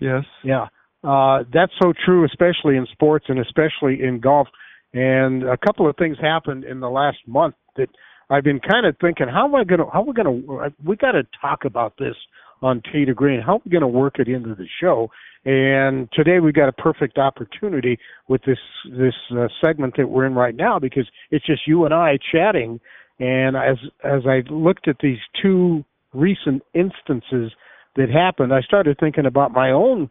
yes 0.00 0.24
yeah 0.42 0.66
uh 1.04 1.44
that's 1.52 1.72
so 1.80 1.92
true 2.04 2.24
especially 2.24 2.76
in 2.76 2.86
sports 2.92 3.26
and 3.28 3.38
especially 3.38 4.02
in 4.02 4.18
golf 4.20 4.48
and 4.92 5.44
a 5.44 5.56
couple 5.56 5.88
of 5.88 5.96
things 5.96 6.16
happened 6.20 6.64
in 6.64 6.80
the 6.80 6.90
last 6.90 7.18
month 7.26 7.54
that 7.76 7.88
I've 8.30 8.44
been 8.44 8.60
kind 8.60 8.86
of 8.86 8.96
thinking 9.00 9.26
how 9.28 9.46
am 9.46 9.54
I 9.54 9.64
going 9.64 9.80
to 9.80 9.86
how 9.92 10.02
we 10.02 10.12
going 10.12 10.46
to 10.46 10.72
we 10.84 10.96
got 10.96 11.12
to 11.12 11.26
talk 11.40 11.64
about 11.64 11.94
this 11.98 12.14
on 12.62 12.82
Tee 12.92 13.04
Green 13.14 13.40
how 13.40 13.56
are 13.56 13.62
we 13.64 13.70
going 13.70 13.82
to 13.82 13.88
work 13.88 14.18
it 14.18 14.28
into 14.28 14.54
the 14.54 14.66
show 14.80 15.10
and 15.44 16.08
today 16.12 16.38
we've 16.38 16.54
got 16.54 16.68
a 16.68 16.72
perfect 16.72 17.16
opportunity 17.16 17.98
with 18.28 18.42
this 18.44 18.58
this 18.84 19.14
uh, 19.32 19.46
segment 19.64 19.94
that 19.96 20.08
we're 20.08 20.26
in 20.26 20.34
right 20.34 20.54
now 20.54 20.78
because 20.78 21.08
it's 21.30 21.46
just 21.46 21.66
you 21.66 21.84
and 21.86 21.94
I 21.94 22.18
chatting. 22.30 22.80
And 23.18 23.56
as 23.56 23.78
as 24.04 24.22
I 24.26 24.42
looked 24.50 24.86
at 24.86 24.96
these 25.02 25.18
two 25.40 25.84
recent 26.12 26.62
instances 26.74 27.52
that 27.96 28.10
happened, 28.10 28.52
I 28.52 28.60
started 28.60 28.98
thinking 29.00 29.24
about 29.24 29.52
my 29.52 29.70
own 29.70 30.10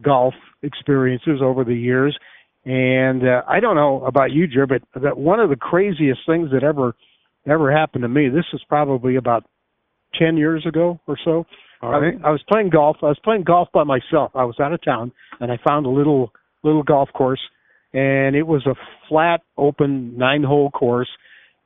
golf 0.00 0.34
experiences 0.62 1.40
over 1.42 1.64
the 1.64 1.74
years. 1.74 2.18
And 2.64 3.26
uh, 3.26 3.42
I 3.46 3.60
don't 3.60 3.76
know 3.76 4.04
about 4.06 4.30
you, 4.30 4.46
Jer, 4.46 4.66
but 4.66 4.82
that 5.02 5.18
one 5.18 5.40
of 5.40 5.50
the 5.50 5.56
craziest 5.56 6.20
things 6.26 6.50
that 6.52 6.62
ever 6.62 6.94
ever 7.46 7.72
happened 7.72 8.02
to 8.02 8.08
me. 8.08 8.28
This 8.28 8.44
is 8.52 8.60
probably 8.68 9.16
about 9.16 9.44
ten 10.18 10.36
years 10.36 10.64
ago 10.66 11.00
or 11.06 11.16
so. 11.24 11.44
All 11.82 11.90
right. 11.90 12.14
I, 12.22 12.28
I 12.28 12.30
was 12.30 12.42
playing 12.48 12.70
golf. 12.70 12.98
I 13.02 13.06
was 13.06 13.18
playing 13.24 13.44
golf 13.44 13.68
by 13.72 13.84
myself. 13.84 14.32
I 14.34 14.44
was 14.44 14.56
out 14.60 14.72
of 14.72 14.82
town, 14.84 15.12
and 15.40 15.50
I 15.50 15.58
found 15.66 15.86
a 15.86 15.90
little 15.90 16.32
little 16.62 16.82
golf 16.82 17.08
course, 17.12 17.40
and 17.92 18.36
it 18.36 18.46
was 18.46 18.66
a 18.66 18.74
flat, 19.08 19.40
open 19.56 20.16
nine 20.16 20.42
hole 20.42 20.70
course. 20.70 21.08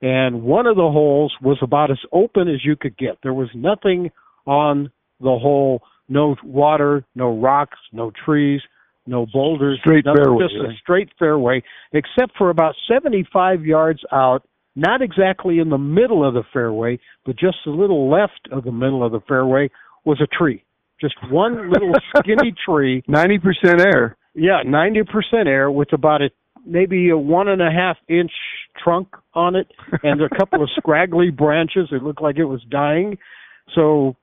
And 0.03 0.43
one 0.43 0.67
of 0.67 0.77
the 0.77 0.83
holes 0.83 1.35
was 1.43 1.59
about 1.63 1.91
as 1.91 1.99
open 2.13 2.49
as 2.49 2.65
you 2.65 2.77
could 2.77 2.97
get. 2.99 3.19
There 3.23 3.35
was 3.35 3.49
nothing 3.55 4.11
on 4.47 4.91
the 5.21 5.39
hole, 5.39 5.81
no 6.09 6.37
water, 6.45 7.05
no 7.15 7.39
rocks, 7.39 7.79
no 7.93 8.13
trees, 8.25 8.61
no 9.07 9.27
boulders, 9.33 9.79
straight 9.81 10.05
nothing, 10.05 10.25
fairway, 10.25 10.45
just 10.45 10.55
a 10.55 10.77
straight 10.83 11.09
fairway, 11.19 11.63
except 11.93 12.37
for 12.37 12.51
about 12.51 12.75
75 12.89 13.65
yards 13.65 14.01
out, 14.13 14.43
not 14.77 15.01
exactly 15.03 15.59
in 15.59 15.71
the 15.71 15.79
middle 15.79 16.27
of 16.27 16.35
the 16.35 16.45
fairway, 16.53 17.01
but 17.25 17.37
just 17.37 17.57
a 17.67 17.71
little 17.71 18.11
left 18.11 18.49
of 18.53 18.65
the 18.65 18.73
middle 18.73 19.05
of 19.05 19.11
the 19.11 19.21
fairway 19.27 19.71
was 20.05 20.21
a 20.21 20.27
tree. 20.27 20.63
Just 21.01 21.15
one 21.31 21.71
little 21.73 21.93
skinny 22.19 22.55
tree. 22.65 23.03
90% 23.09 23.41
air. 23.81 24.17
Yeah, 24.35 24.63
90% 24.65 25.47
air 25.47 25.71
with 25.71 25.93
about 25.93 26.23
a 26.23 26.29
maybe 26.67 27.11
a 27.11 27.17
one 27.17 27.49
and 27.49 27.63
a 27.63 27.71
half 27.71 27.97
inch 28.09 28.33
trunk 28.83 29.09
on 29.35 29.55
it 29.55 29.69
and 30.03 30.21
a 30.21 30.29
couple 30.29 30.63
of 30.63 30.69
scraggly 30.77 31.31
branches. 31.31 31.89
It 31.93 32.03
looked 32.03 32.21
like 32.21 32.37
it 32.37 32.45
was 32.45 32.63
dying. 32.71 33.19
So 33.75 34.17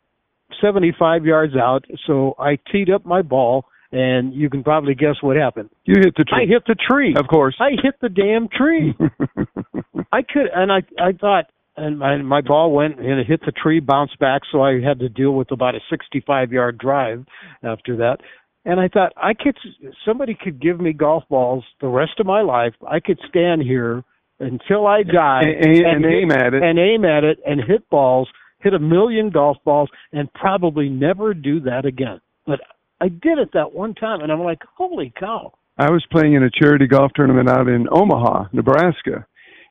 75 0.62 1.26
yards 1.26 1.56
out. 1.56 1.86
So 2.06 2.36
I 2.38 2.60
teed 2.72 2.90
up 2.90 3.06
my 3.06 3.22
ball 3.22 3.66
and 3.92 4.34
you 4.34 4.50
can 4.50 4.64
probably 4.64 4.94
guess 4.96 5.16
what 5.22 5.38
happened. 5.38 5.70
You 5.86 5.96
hit 6.04 6.16
the 6.18 6.24
tree. 6.26 6.44
I 6.44 6.46
hit 6.48 6.64
the 6.68 6.76
tree. 6.76 7.16
Of 7.18 7.28
course. 7.28 7.56
I 7.60 7.72
hit 7.82 7.96
the 8.02 8.10
damn 8.10 8.50
tree. 8.50 8.94
I 10.14 10.22
could, 10.22 10.48
and 10.54 10.72
I, 10.72 10.84
I 11.00 11.14
thought, 11.14 11.46
and 11.76 11.98
my 11.98 12.18
my 12.18 12.42
ball 12.42 12.72
went 12.72 13.00
and 13.00 13.20
it 13.20 13.26
hit 13.26 13.42
the 13.44 13.52
tree, 13.52 13.80
bounced 13.80 14.20
back, 14.20 14.44
so 14.52 14.62
I 14.62 14.80
had 14.80 15.00
to 15.00 15.10
deal 15.10 15.32
with 15.32 15.52
about 15.52 15.74
a 15.74 15.80
65 15.90 16.52
yard 16.52 16.78
drive 16.78 17.26
after 17.64 17.98
that. 17.98 18.18
And 18.64 18.80
I 18.80 18.90
thought 18.90 19.12
I 19.18 19.34
could, 19.34 19.58
somebody 20.06 20.38
could 20.40 20.62
give 20.62 20.80
me 20.80 20.94
golf 20.94 21.24
balls 21.30 21.66
the 21.82 21.88
rest 21.88 22.20
of 22.20 22.28
my 22.28 22.42
life. 22.42 22.74
I 22.88 23.00
could 23.00 23.20
stand 23.28 23.64
here 23.64 24.04
until 24.40 24.86
I 24.86 25.02
die 25.02 25.42
and, 25.46 25.78
and, 25.78 25.86
and 25.86 26.06
aim 26.06 26.30
hit, 26.30 26.42
at 26.42 26.54
it, 26.54 26.64
and 26.64 26.78
aim 26.78 27.06
at 27.06 27.24
it, 27.24 27.40
and 27.46 27.60
hit 27.60 27.90
balls, 27.90 28.30
hit 28.60 28.76
a 28.76 28.80
million 28.80 29.32
golf 29.32 29.58
balls, 29.66 29.90
and 30.12 30.32
probably 30.34 30.90
never 30.90 31.34
do 31.34 31.60
that 31.62 31.86
again. 31.86 32.22
But 32.46 32.60
I 33.02 33.10
did 33.10 33.40
it 33.40 33.50
that 33.54 33.74
one 33.74 33.96
time, 33.96 34.22
and 34.22 34.32
I'm 34.32 34.42
like, 34.42 34.62
holy 34.78 35.12
cow! 35.20 35.54
I 35.78 35.90
was 35.90 36.06
playing 36.12 36.36
in 36.36 36.44
a 36.44 36.52
charity 36.52 36.86
golf 36.86 37.12
tournament 37.16 37.50
out 37.50 37.68
in 37.68 37.88
Omaha, 37.92 38.50
Nebraska, 38.54 39.26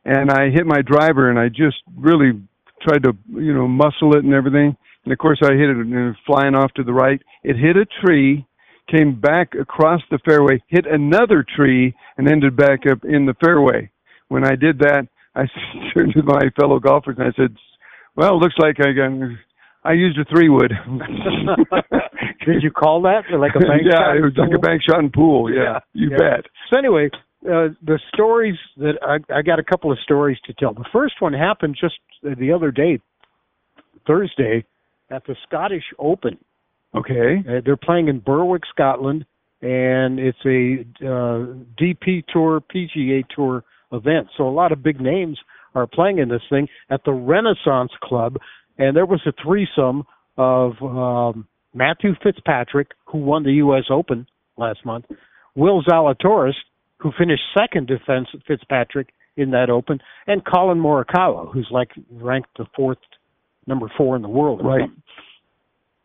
and 0.05 0.31
I 0.31 0.51
hit 0.51 0.67
my 0.67 0.83
driver, 0.83 1.31
and 1.31 1.39
I 1.39 1.49
just 1.49 1.77
really 1.97 2.33
tried 2.83 3.03
to, 3.05 3.13
you 3.31 3.55
know, 3.55 3.69
muscle 3.69 4.15
it 4.17 4.25
and 4.25 4.35
everything. 4.35 4.77
And 5.05 5.13
of 5.13 5.19
course, 5.19 5.41
I 5.43 5.53
hit 5.53 5.71
it 5.71 5.77
and 5.77 6.17
flying 6.27 6.55
off 6.55 6.73
to 6.75 6.83
the 6.85 6.93
right. 6.93 7.21
It 7.45 7.57
hit 7.57 7.77
a 7.77 7.87
tree, 8.05 8.47
came 8.91 9.21
back 9.21 9.55
across 9.61 10.01
the 10.11 10.19
fairway, 10.25 10.63
hit 10.69 10.87
another 10.87 11.45
tree, 11.57 11.95
and 12.19 12.29
ended 12.29 12.57
back 12.57 12.81
up 12.91 13.05
in 13.05 13.27
the 13.27 13.35
fairway. 13.45 13.91
When 14.29 14.45
I 14.45 14.55
did 14.57 14.79
that, 14.81 15.07
I 15.35 15.45
turned 15.95 16.13
to 16.15 16.23
my 16.23 16.51
fellow 16.59 16.79
golfers 16.79 17.17
and 17.19 17.29
I 17.29 17.33
said, 17.37 17.57
"Well, 18.17 18.39
looks 18.41 18.57
like 18.59 18.77
I 18.81 18.93
got." 18.93 19.11
I 19.85 19.93
used 19.95 20.17
a 20.19 20.25
three 20.27 20.49
wood. 20.49 20.73
Did 22.47 22.63
you 22.63 22.71
call 22.71 23.03
that 23.03 23.23
like 23.39 23.53
a 23.57 23.61
bank 23.61 23.83
yeah, 23.85 23.97
shot? 23.97 24.17
it 24.17 24.23
was 24.23 24.33
like 24.37 24.55
a 24.55 24.59
bank 24.59 24.83
shot 24.89 25.01
in 25.01 25.11
pool. 25.11 25.53
Yeah, 25.53 25.63
Yeah, 25.63 25.79
you 25.93 26.11
yeah. 26.11 26.17
bet. 26.19 26.45
So 26.73 26.79
anyway, 26.79 27.11
uh, 27.45 27.69
the 27.85 27.99
stories 28.13 28.57
that 28.77 28.95
I, 29.03 29.17
I 29.33 29.43
got 29.43 29.59
a 29.59 29.65
couple 29.65 29.91
of 29.91 29.99
stories 30.01 30.39
to 30.47 30.55
tell. 30.55 30.75
The 30.75 30.85
first 30.93 31.15
one 31.21 31.33
happened 31.33 31.77
just 31.81 31.95
the 32.23 32.53
other 32.53 32.71
day, 32.71 33.01
Thursday, 34.07 34.65
at 35.11 35.27
the 35.27 35.37
Scottish 35.47 35.85
Open. 35.99 36.39
Okay. 36.95 37.43
Uh, 37.49 37.61
they're 37.65 37.77
playing 37.77 38.09
in 38.09 38.21
Berwick, 38.21 38.63
Scotland, 38.73 39.25
and 39.61 40.19
it's 40.19 40.39
a 40.45 40.85
uh, 41.05 41.55
DP 41.81 42.25
Tour, 42.33 42.63
PGA 42.75 43.25
Tour 43.35 43.65
event. 43.93 44.29
So 44.37 44.49
a 44.49 44.51
lot 44.51 44.73
of 44.73 44.83
big 44.83 45.01
names 45.01 45.39
are 45.75 45.87
playing 45.87 46.19
in 46.19 46.29
this 46.29 46.43
thing 46.51 46.69
at 46.91 47.05
the 47.05 47.13
Renaissance 47.13 47.93
Club, 48.03 48.37
and 48.79 48.97
there 48.97 49.07
was 49.07 49.21
a 49.27 49.33
threesome 49.43 50.05
of 50.37 50.73
um, 50.83 51.47
Matthew 51.75 52.15
Fitzpatrick, 52.23 52.89
who 53.07 53.19
won 53.19 53.43
the 53.43 53.53
U.S. 53.55 53.85
Open 53.91 54.27
last 54.57 54.85
month, 54.85 55.07
Will 55.55 55.83
Zalatoris, 55.83 56.55
who 57.03 57.11
finished 57.19 57.43
second 57.57 57.89
to 57.89 57.99
Fitz- 58.07 58.45
Fitzpatrick 58.47 59.09
in 59.37 59.51
that 59.51 59.71
Open, 59.71 59.99
and 60.27 60.45
Collin 60.45 60.79
Morikawa, 60.79 61.53
who's 61.53 61.69
like 61.71 61.91
ranked 62.11 62.51
the 62.59 62.67
fourth, 62.77 62.99
number 63.67 63.91
four 63.97 64.15
in 64.15 64.23
the 64.23 64.29
world. 64.29 64.61
Right. 64.65 64.89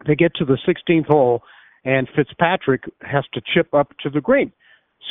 They 0.06 0.16
get 0.16 0.34
to 0.36 0.46
the 0.46 0.58
16th 0.68 1.08
hole, 1.08 1.44
and 1.84 2.08
Fitzpatrick 2.16 2.84
has 3.02 3.26
to 3.34 3.42
chip 3.54 3.74
up 3.74 3.92
to 4.04 4.10
the 4.10 4.22
green. 4.22 4.52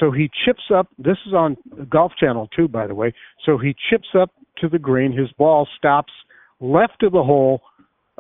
So 0.00 0.10
he 0.10 0.30
chips 0.44 0.64
up. 0.74 0.88
This 0.98 1.16
is 1.26 1.32
on 1.32 1.56
Golf 1.88 2.12
Channel 2.18 2.48
too, 2.54 2.68
by 2.68 2.86
the 2.86 2.94
way. 2.94 3.14
So 3.44 3.56
he 3.58 3.74
chips 3.90 4.08
up 4.18 4.30
to 4.58 4.68
the 4.68 4.78
green. 4.78 5.12
His 5.12 5.30
ball 5.32 5.68
stops 5.78 6.12
left 6.60 7.02
of 7.02 7.12
the 7.12 7.22
hole. 7.22 7.62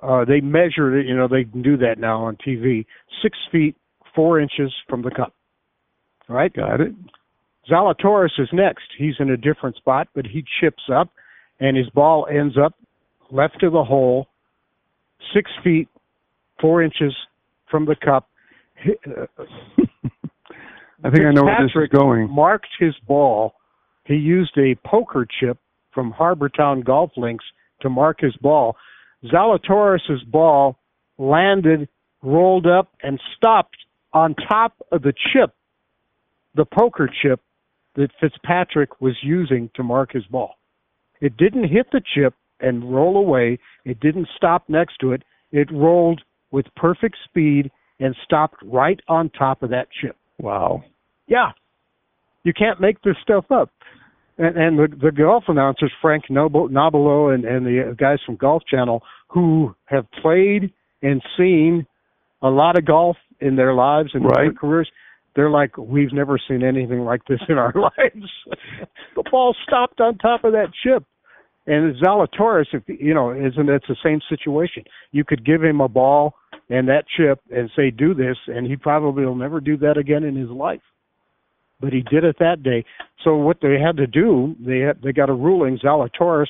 Uh, 0.02 0.24
they 0.24 0.40
measured 0.40 0.94
it. 0.94 1.06
You 1.06 1.16
know 1.16 1.26
they 1.26 1.44
can 1.44 1.62
do 1.62 1.76
that 1.78 1.98
now 1.98 2.24
on 2.24 2.36
TV. 2.36 2.86
Six 3.22 3.36
feet 3.50 3.76
four 4.14 4.40
inches 4.40 4.72
from 4.88 5.02
the 5.02 5.10
cup. 5.10 5.34
All 6.28 6.36
right. 6.36 6.52
Got 6.52 6.80
it. 6.80 6.92
Zalatoris 7.70 8.38
is 8.38 8.48
next. 8.52 8.84
He's 8.96 9.14
in 9.18 9.30
a 9.30 9.36
different 9.36 9.76
spot, 9.76 10.08
but 10.14 10.26
he 10.26 10.44
chips 10.60 10.84
up, 10.92 11.10
and 11.60 11.76
his 11.76 11.88
ball 11.90 12.26
ends 12.30 12.56
up 12.56 12.74
left 13.30 13.62
of 13.62 13.72
the 13.72 13.84
hole, 13.84 14.28
six 15.34 15.50
feet 15.64 15.88
four 16.60 16.82
inches 16.82 17.14
from 17.70 17.86
the 17.86 17.96
cup. 17.96 18.28
Uh, 18.86 19.26
I 21.04 21.10
think 21.10 21.26
I 21.26 21.32
know 21.32 21.44
where 21.44 21.62
this 21.62 21.72
is 21.74 21.88
going. 21.88 22.30
Marked 22.30 22.68
his 22.78 22.94
ball. 23.06 23.54
He 24.04 24.14
used 24.14 24.56
a 24.56 24.76
poker 24.86 25.26
chip 25.40 25.58
from 25.92 26.10
Harbour 26.10 26.48
Town 26.48 26.80
Golf 26.82 27.10
Links 27.16 27.44
to 27.80 27.90
mark 27.90 28.20
his 28.20 28.36
ball. 28.36 28.76
Zalatoris' 29.24 30.24
ball 30.30 30.78
landed, 31.18 31.88
rolled 32.22 32.66
up, 32.66 32.92
and 33.02 33.20
stopped 33.36 33.76
on 34.12 34.34
top 34.34 34.74
of 34.92 35.02
the 35.02 35.12
chip, 35.12 35.54
the 36.54 36.64
poker 36.64 37.10
chip 37.22 37.40
that 37.96 38.10
Fitzpatrick 38.20 39.00
was 39.00 39.14
using 39.22 39.70
to 39.74 39.82
mark 39.82 40.12
his 40.12 40.24
ball. 40.26 40.54
It 41.20 41.36
didn't 41.36 41.68
hit 41.68 41.86
the 41.92 42.02
chip 42.14 42.34
and 42.60 42.94
roll 42.94 43.16
away. 43.16 43.58
It 43.84 44.00
didn't 44.00 44.28
stop 44.36 44.68
next 44.68 44.98
to 45.00 45.12
it. 45.12 45.22
It 45.52 45.70
rolled 45.72 46.22
with 46.50 46.66
perfect 46.76 47.16
speed 47.24 47.70
and 47.98 48.14
stopped 48.24 48.56
right 48.64 49.00
on 49.08 49.30
top 49.30 49.62
of 49.62 49.70
that 49.70 49.88
chip. 50.00 50.16
Wow. 50.38 50.84
Yeah. 51.26 51.52
You 52.44 52.52
can't 52.52 52.80
make 52.80 53.02
this 53.02 53.16
stuff 53.22 53.46
up. 53.50 53.70
And, 54.38 54.56
and 54.56 54.78
the, 54.78 54.88
the 55.02 55.12
golf 55.12 55.44
announcers, 55.48 55.92
Frank 56.02 56.24
Nobilo 56.30 57.34
and, 57.34 57.44
and 57.44 57.64
the 57.64 57.96
guys 57.98 58.18
from 58.24 58.36
Golf 58.36 58.62
Channel, 58.70 59.02
who 59.28 59.74
have 59.86 60.06
played 60.22 60.72
and 61.02 61.22
seen 61.38 61.86
a 62.42 62.48
lot 62.48 62.78
of 62.78 62.84
golf 62.84 63.16
in 63.40 63.56
their 63.56 63.74
lives 63.74 64.10
and 64.12 64.24
right. 64.24 64.34
their 64.36 64.52
careers, 64.52 64.90
they're 65.36 65.50
like, 65.50 65.76
we've 65.76 66.12
never 66.12 66.38
seen 66.48 66.64
anything 66.64 67.00
like 67.00 67.20
this 67.28 67.40
in 67.48 67.58
our 67.58 67.72
lives. 67.76 68.30
the 69.14 69.22
ball 69.30 69.54
stopped 69.64 70.00
on 70.00 70.18
top 70.18 70.42
of 70.44 70.52
that 70.52 70.68
chip. 70.82 71.04
And 71.68 71.94
Zalatoris, 71.96 72.66
if 72.72 72.82
you 72.86 73.12
know, 73.12 73.32
isn't 73.32 73.68
it's 73.68 73.86
the 73.88 73.96
same 74.02 74.20
situation? 74.28 74.84
You 75.12 75.24
could 75.24 75.44
give 75.44 75.62
him 75.62 75.80
a 75.80 75.88
ball 75.88 76.34
and 76.70 76.88
that 76.88 77.04
chip 77.16 77.40
and 77.50 77.70
say, 77.76 77.90
"Do 77.90 78.14
this," 78.14 78.36
and 78.46 78.66
he 78.66 78.76
probably 78.76 79.24
will 79.24 79.34
never 79.34 79.60
do 79.60 79.76
that 79.78 79.96
again 79.96 80.22
in 80.22 80.36
his 80.36 80.48
life. 80.48 80.80
But 81.80 81.92
he 81.92 82.02
did 82.02 82.24
it 82.24 82.36
that 82.38 82.62
day. 82.62 82.84
So 83.24 83.36
what 83.36 83.58
they 83.60 83.78
had 83.80 83.96
to 83.96 84.06
do, 84.06 84.54
they 84.64 84.78
had, 84.78 85.02
they 85.02 85.12
got 85.12 85.28
a 85.28 85.34
ruling. 85.34 85.78
Zalatoris 85.78 86.46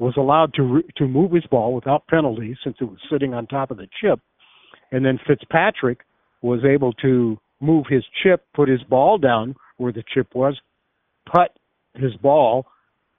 was 0.00 0.14
allowed 0.16 0.52
to 0.54 0.62
re, 0.62 0.82
to 0.96 1.06
move 1.06 1.30
his 1.30 1.46
ball 1.46 1.72
without 1.72 2.06
penalty 2.08 2.58
since 2.64 2.76
it 2.80 2.84
was 2.84 2.98
sitting 3.10 3.34
on 3.34 3.46
top 3.46 3.70
of 3.70 3.76
the 3.76 3.88
chip, 4.00 4.18
and 4.90 5.04
then 5.04 5.20
Fitzpatrick 5.26 6.00
was 6.42 6.64
able 6.64 6.92
to 6.94 7.38
move 7.60 7.86
his 7.88 8.04
chip, 8.22 8.44
put 8.54 8.68
his 8.68 8.82
ball 8.84 9.18
down 9.18 9.54
where 9.76 9.92
the 9.92 10.04
chip 10.12 10.34
was, 10.34 10.58
put 11.26 11.50
his 11.94 12.14
ball, 12.16 12.66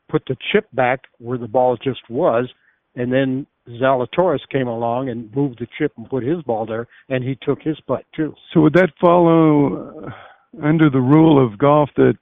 put 0.10 0.24
the 0.28 0.36
chip 0.52 0.68
back 0.74 1.02
where 1.20 1.38
the 1.38 1.48
ball 1.48 1.78
just 1.78 2.02
was, 2.10 2.50
and 2.96 3.12
then 3.12 3.46
Zalatoris 3.70 4.42
came 4.52 4.68
along 4.68 5.10
and 5.10 5.34
moved 5.36 5.60
the 5.60 5.68
chip 5.78 5.94
and 5.98 6.10
put 6.10 6.24
his 6.24 6.42
ball 6.44 6.66
there, 6.66 6.88
and 7.10 7.24
he 7.24 7.38
took 7.42 7.62
his 7.62 7.80
putt 7.88 8.04
too. 8.16 8.34
So 8.54 8.62
would 8.62 8.74
that 8.74 8.90
follow 9.00 10.06
uh, 10.06 10.66
under 10.66 10.90
the 10.90 11.00
rule 11.00 11.44
of 11.44 11.58
golf 11.58 11.90
that 11.96 12.16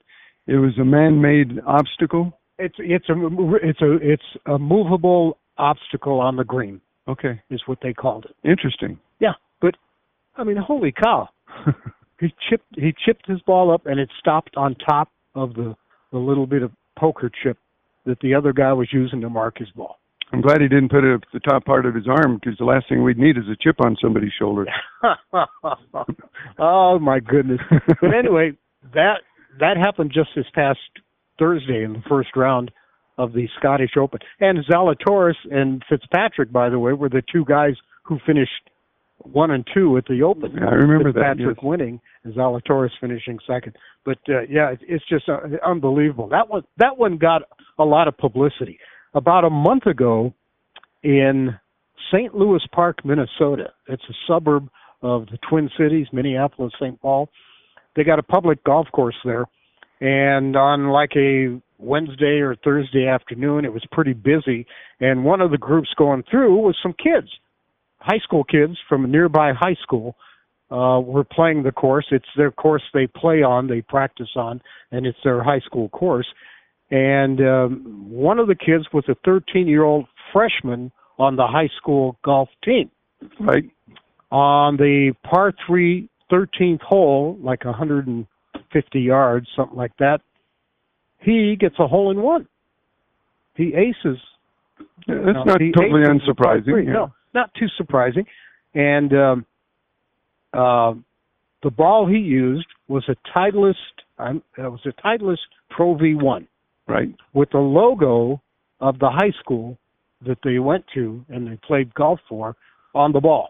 it 0.48 0.58
was 0.58 0.78
a 0.80 0.86
man-made 0.86 1.60
obstacle? 1.66 2.38
It's 2.58 2.76
it's 2.78 3.08
a 3.10 3.16
it's 3.64 3.82
a 3.82 3.94
it's 4.02 4.24
a 4.46 4.60
movable 4.60 5.38
obstacle 5.58 6.20
on 6.20 6.36
the 6.36 6.44
green. 6.44 6.82
Okay, 7.08 7.42
is 7.50 7.62
what 7.66 7.80
they 7.82 7.94
called 7.94 8.26
it. 8.26 8.48
Interesting. 8.48 9.00
Yeah, 9.20 9.34
but 9.62 9.76
I 10.36 10.44
mean, 10.44 10.58
holy 10.58 10.92
cow! 10.92 11.30
he 12.20 12.34
chipped 12.50 12.76
he 12.76 12.94
chipped 13.06 13.28
his 13.28 13.42
ball 13.42 13.74
up, 13.74 13.86
and 13.86 14.00
it 14.00 14.10
stopped 14.20 14.56
on 14.58 14.76
top 14.76 15.10
of 15.36 15.54
the 15.54 15.76
the 16.12 16.18
little 16.18 16.48
bit 16.48 16.64
of 16.64 16.72
poker 16.98 17.32
chip 17.44 17.58
that 18.06 18.20
the 18.22 18.34
other 18.34 18.54
guy 18.54 18.74
was 18.74 18.88
using 18.92 19.22
to 19.22 19.30
mark 19.30 19.58
his 19.58 19.70
ball. 19.72 19.98
I'm 20.32 20.42
glad 20.42 20.62
he 20.62 20.68
didn't 20.68 20.90
put 20.90 21.04
it 21.04 21.14
up 21.14 21.22
the 21.34 21.40
top 21.40 21.66
part 21.66 21.86
of 21.86 21.96
his 21.96 22.08
arm 22.08 22.36
because 22.36 22.58
the 22.60 22.66
last 22.66 22.88
thing 22.88 23.04
we'd 23.04 23.18
need 23.18 23.38
is 23.38 23.46
a 23.52 23.56
chip 23.60 23.78
on 23.84 23.98
somebody's 24.02 24.32
shoulder. 24.38 24.66
oh 26.60 27.00
my 27.00 27.20
goodness! 27.20 27.60
But 28.02 28.14
anyway, 28.14 28.52
that 28.94 29.22
that 29.60 29.78
happened 29.78 30.12
just 30.14 30.30
this 30.36 30.46
past 30.54 30.80
Thursday 31.40 31.84
in 31.84 31.94
the 31.94 32.04
first 32.08 32.30
round 32.36 32.72
of 33.18 33.34
the 33.34 33.48
Scottish 33.58 33.92
Open. 34.00 34.20
And 34.40 34.60
Zalatoris 34.66 35.36
and 35.52 35.84
Fitzpatrick, 35.90 36.52
by 36.52 36.70
the 36.70 36.80
way, 36.80 36.94
were 36.94 37.10
the 37.10 37.24
two 37.32 37.44
guys 37.46 37.74
who 38.04 38.20
finished 38.26 38.70
one 39.24 39.52
and 39.52 39.68
two 39.74 39.98
at 39.98 40.06
the 40.06 40.24
Open. 40.24 40.54
Yeah, 40.54 40.68
I 40.70 40.74
remember 40.74 41.12
that. 41.14 41.36
Yes. 41.40 41.56
winning 41.62 42.00
and 42.24 42.34
Zalatoris 42.34 42.92
finishing 43.00 43.40
second. 43.46 43.76
But 44.06 44.18
uh, 44.30 44.42
yeah, 44.50 44.76
it's 44.82 45.06
just 45.08 45.28
uh, 45.30 45.40
unbelievable. 45.66 46.30
That 46.30 46.50
one 46.50 46.64
that 46.78 46.98
one 46.98 47.18
got 47.18 47.44
a 47.78 47.84
lot 47.84 48.08
of 48.08 48.18
publicity. 48.18 48.80
About 49.14 49.44
a 49.44 49.50
month 49.50 49.88
ago, 49.88 50.34
in 51.04 51.58
St. 52.12 52.34
Louis 52.36 52.62
Park, 52.72 53.04
Minnesota, 53.06 53.72
it's 53.88 54.04
a 54.10 54.14
suburb 54.28 54.70
of 55.02 55.28
the 55.28 55.38
Twin 55.50 55.70
Cities, 55.78 56.08
Minneapolis, 56.12 56.74
St. 56.80 57.00
Paul. 57.02 57.30
They 57.96 58.04
got 58.04 58.20
a 58.20 58.24
public 58.24 58.64
golf 58.64 58.88
course 58.92 59.16
there, 59.26 59.46
and 60.00 60.56
on 60.56 60.90
like 60.90 61.12
a 61.16 61.60
Wednesday 61.78 62.40
or 62.40 62.56
Thursday 62.56 63.08
afternoon, 63.08 63.66
it 63.66 63.74
was 63.74 63.84
pretty 63.92 64.14
busy. 64.14 64.66
And 65.00 65.24
one 65.24 65.42
of 65.42 65.52
the 65.52 65.58
groups 65.58 65.90
going 65.98 66.24
through 66.30 66.56
was 66.58 66.78
some 66.84 66.94
kids 66.94 67.30
high 68.00 68.20
school 68.20 68.43
kids 68.43 68.78
from 68.88 69.06
a 69.06 69.08
nearby 69.08 69.54
high 69.54 69.78
school 69.82 70.16
uh, 70.72 71.00
were 71.04 71.24
playing 71.24 71.64
the 71.64 71.72
course. 71.72 72.06
It's 72.12 72.26
their 72.38 72.52
course 72.52 72.84
they 72.93 73.08
play 73.08 73.41
on, 73.41 73.68
they 73.68 73.82
practice 73.82 74.30
on, 74.36 74.62
and 74.91 75.06
it's 75.06 75.18
their 75.24 75.43
high 75.43 75.60
school 75.60 75.89
course. 75.89 76.28
And 76.91 77.39
um, 77.41 78.06
one 78.10 78.39
of 78.39 78.47
the 78.47 78.56
kids 78.56 78.86
was 78.93 79.04
a 79.08 79.16
13 79.26 79.68
year 79.68 79.84
old 79.84 80.06
freshman 80.34 80.91
on 81.18 81.36
the 81.36 81.47
high 81.47 81.70
school 81.78 82.18
golf 82.24 82.50
team. 82.64 82.89
Right. 83.39 83.66
On 84.32 84.78
the 84.78 85.14
par 85.24 85.54
3 85.68 86.10
13th 86.32 86.82
hole, 86.82 87.38
like 87.41 87.66
150 87.66 89.00
yards, 89.00 89.47
something 89.56 89.78
like 89.78 89.95
that, 89.97 90.22
he 91.20 91.58
gets 91.60 91.76
a 91.80 91.88
hole 91.88 92.12
in 92.12 92.22
one. 92.22 92.47
He 93.56 93.74
aces. 93.74 94.20
Yeah, 95.08 95.16
that's 95.26 95.45
not 95.45 95.60
totally 95.76 96.04
unsurprising. 96.04 96.86
Yeah. 96.86 96.93
No, 96.93 97.14
not 97.34 97.54
too 97.54 97.68
surprising. 97.78 98.26
And 98.74 99.14
um, 99.14 99.46
uh, 100.54 100.94
the 101.64 101.72
ball 101.72 102.08
he 102.08 102.18
used 102.18 102.68
was 102.88 103.08
a 103.10 103.16
Titleist. 103.36 103.76
Um, 104.18 104.44
it 104.58 104.62
was 104.62 104.82
a 104.86 105.02
Titleist 105.02 105.38
Pro 105.70 105.96
V1, 105.96 106.48
right, 106.88 107.14
with 107.34 107.50
the 107.52 107.60
logo 107.60 108.42
of 108.80 109.00
the 109.00 109.10
high 109.10 109.32
school 109.40 109.78
that 110.26 110.38
they 110.44 110.60
went 110.60 110.86
to 110.94 111.24
and 111.30 111.48
they 111.48 111.58
played 111.66 111.94
golf 111.94 112.20
for 112.28 112.56
on 112.94 113.12
the 113.12 113.20
ball. 113.20 113.50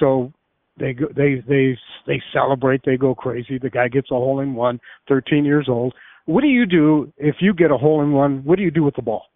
So 0.00 0.32
they 0.78 0.92
go, 0.92 1.06
they 1.14 1.42
they 1.46 1.76
they 2.06 2.22
celebrate. 2.32 2.82
They 2.84 2.96
go 2.96 3.14
crazy. 3.14 3.58
The 3.58 3.70
guy 3.70 3.88
gets 3.88 4.10
a 4.10 4.14
hole 4.14 4.40
in 4.40 4.54
one. 4.54 4.80
Thirteen 5.08 5.44
years 5.44 5.66
old. 5.68 5.94
What 6.26 6.40
do 6.40 6.48
you 6.48 6.66
do 6.66 7.12
if 7.16 7.36
you 7.40 7.54
get 7.54 7.70
a 7.70 7.76
hole 7.76 8.02
in 8.02 8.12
one? 8.12 8.42
What 8.44 8.56
do 8.56 8.62
you 8.62 8.70
do 8.70 8.82
with 8.82 8.96
the 8.96 9.02
ball? 9.02 9.26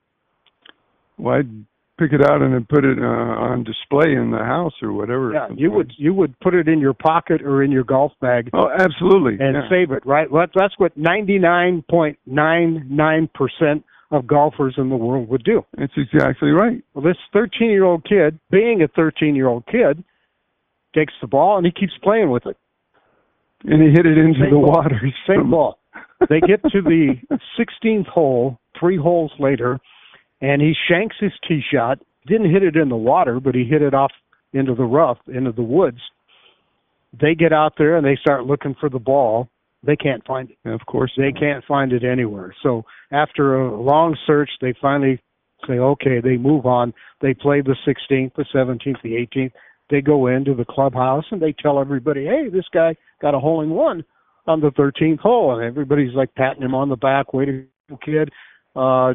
Well, 1.18 1.36
I'd 1.36 1.64
pick 1.98 2.12
it 2.12 2.22
out 2.22 2.40
and 2.42 2.54
then 2.54 2.64
put 2.68 2.84
it 2.84 2.98
uh, 2.98 3.02
on 3.02 3.64
display 3.64 4.12
in 4.14 4.30
the 4.30 4.38
house 4.38 4.74
or 4.82 4.92
whatever. 4.92 5.32
Yeah, 5.32 5.48
you 5.54 5.70
would 5.72 5.92
you 5.96 6.14
would 6.14 6.38
put 6.40 6.54
it 6.54 6.68
in 6.68 6.78
your 6.78 6.94
pocket 6.94 7.42
or 7.42 7.62
in 7.62 7.70
your 7.70 7.84
golf 7.84 8.12
bag. 8.20 8.50
Oh, 8.54 8.70
absolutely. 8.70 9.44
And 9.44 9.54
yeah. 9.54 9.68
save 9.68 9.90
it, 9.90 10.06
right? 10.06 10.30
Well, 10.30 10.46
that's 10.54 10.78
what 10.78 10.96
99.99% 10.98 13.82
of 14.10 14.26
golfers 14.26 14.74
in 14.78 14.88
the 14.88 14.96
world 14.96 15.28
would 15.28 15.44
do. 15.44 15.62
That's 15.76 15.92
exactly 15.96 16.50
right. 16.50 16.82
Well, 16.94 17.04
this 17.04 17.18
13-year-old 17.34 18.06
kid, 18.08 18.38
being 18.50 18.80
a 18.82 18.88
13-year-old 18.98 19.66
kid, 19.66 20.02
takes 20.94 21.12
the 21.20 21.26
ball 21.26 21.58
and 21.58 21.66
he 21.66 21.72
keeps 21.72 21.92
playing 22.02 22.30
with 22.30 22.46
it. 22.46 22.56
And 23.64 23.82
he 23.82 23.90
hit 23.90 24.06
it 24.06 24.16
into 24.16 24.38
Same 24.40 24.50
the 24.50 24.56
ball. 24.56 24.72
water. 24.72 24.98
Same 25.26 25.50
ball. 25.56 25.78
They 26.28 26.40
get 26.40 26.62
to 26.70 26.80
the 26.80 27.16
16th 27.58 28.06
hole, 28.06 28.58
three 28.78 28.96
holes 28.96 29.32
later, 29.38 29.78
and 30.40 30.62
he 30.62 30.74
shanks 30.88 31.16
his 31.20 31.32
tee 31.46 31.62
shot. 31.72 31.98
Didn't 32.26 32.50
hit 32.50 32.62
it 32.62 32.76
in 32.76 32.88
the 32.88 32.96
water, 32.96 33.40
but 33.40 33.54
he 33.54 33.64
hit 33.64 33.82
it 33.82 33.94
off 33.94 34.12
into 34.52 34.74
the 34.74 34.84
rough, 34.84 35.18
into 35.26 35.52
the 35.52 35.62
woods. 35.62 36.00
They 37.18 37.34
get 37.34 37.52
out 37.52 37.74
there 37.78 37.96
and 37.96 38.06
they 38.06 38.16
start 38.20 38.46
looking 38.46 38.74
for 38.78 38.88
the 38.88 38.98
ball. 38.98 39.48
They 39.82 39.96
can't 39.96 40.26
find 40.26 40.50
it. 40.50 40.68
Of 40.68 40.84
course, 40.86 41.12
they 41.16 41.32
can't 41.32 41.64
find 41.64 41.92
it 41.92 42.04
anywhere. 42.04 42.54
So 42.62 42.84
after 43.10 43.62
a 43.62 43.80
long 43.80 44.16
search, 44.26 44.50
they 44.60 44.74
finally 44.80 45.20
say, 45.66 45.74
okay, 45.74 46.20
they 46.20 46.36
move 46.36 46.66
on. 46.66 46.92
They 47.20 47.34
play 47.34 47.62
the 47.62 47.76
16th, 47.86 48.34
the 48.34 48.44
17th, 48.54 49.02
the 49.02 49.26
18th. 49.36 49.52
They 49.90 50.00
go 50.00 50.26
into 50.26 50.54
the 50.54 50.64
clubhouse 50.64 51.24
and 51.30 51.40
they 51.40 51.52
tell 51.52 51.80
everybody, 51.80 52.24
hey, 52.24 52.48
this 52.52 52.66
guy 52.72 52.94
got 53.22 53.34
a 53.34 53.38
hole 53.38 53.62
in 53.62 53.70
one 53.70 54.04
on 54.46 54.60
the 54.60 54.70
13th 54.70 55.20
hole, 55.20 55.54
and 55.54 55.62
everybody's 55.62 56.14
like 56.14 56.34
patting 56.34 56.62
him 56.62 56.74
on 56.74 56.88
the 56.88 56.96
back, 56.96 57.34
way 57.34 57.44
to 57.44 57.64
kid. 58.04 58.30
Uh, 58.76 59.14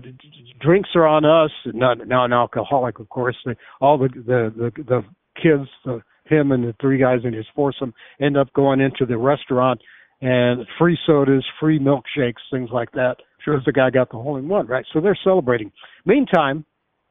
drinks 0.59 0.89
are 0.95 1.07
on 1.07 1.25
us. 1.25 1.51
Not 1.65 2.07
not 2.07 2.25
an 2.25 2.33
alcoholic, 2.33 2.99
of 2.99 3.09
course. 3.09 3.37
All 3.79 3.97
the 3.97 4.09
the 4.09 4.53
the, 4.55 4.83
the 4.83 5.01
kids, 5.41 5.69
the, 5.85 6.01
him 6.25 6.51
and 6.51 6.63
the 6.63 6.75
three 6.81 6.99
guys 6.99 7.19
in 7.23 7.33
his 7.33 7.45
foursome, 7.55 7.93
end 8.19 8.37
up 8.37 8.51
going 8.53 8.81
into 8.81 9.05
the 9.05 9.17
restaurant 9.17 9.79
and 10.21 10.65
free 10.79 10.97
sodas, 11.05 11.45
free 11.59 11.79
milkshakes, 11.79 12.41
things 12.51 12.69
like 12.71 12.91
that. 12.93 13.15
Sure, 13.43 13.57
as 13.57 13.65
the 13.65 13.73
guy 13.73 13.89
got 13.89 14.09
the 14.09 14.17
hole 14.17 14.37
in 14.37 14.47
one, 14.47 14.67
right? 14.67 14.85
So 14.93 15.01
they're 15.01 15.19
celebrating. 15.21 15.71
Meantime, 16.05 16.65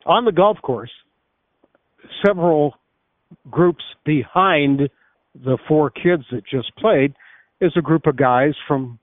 on 0.07 0.25
the 0.25 0.33
golf 0.33 0.57
course, 0.63 0.91
several 2.27 2.75
groups 3.51 3.85
behind 4.05 4.89
the 5.35 5.59
four 5.69 5.91
kids 5.91 6.25
that 6.33 6.43
just 6.51 6.75
played 6.77 7.15
is 7.61 7.73
a 7.77 7.83
group 7.83 8.07
of 8.07 8.17
guys 8.17 8.55
from 8.67 8.99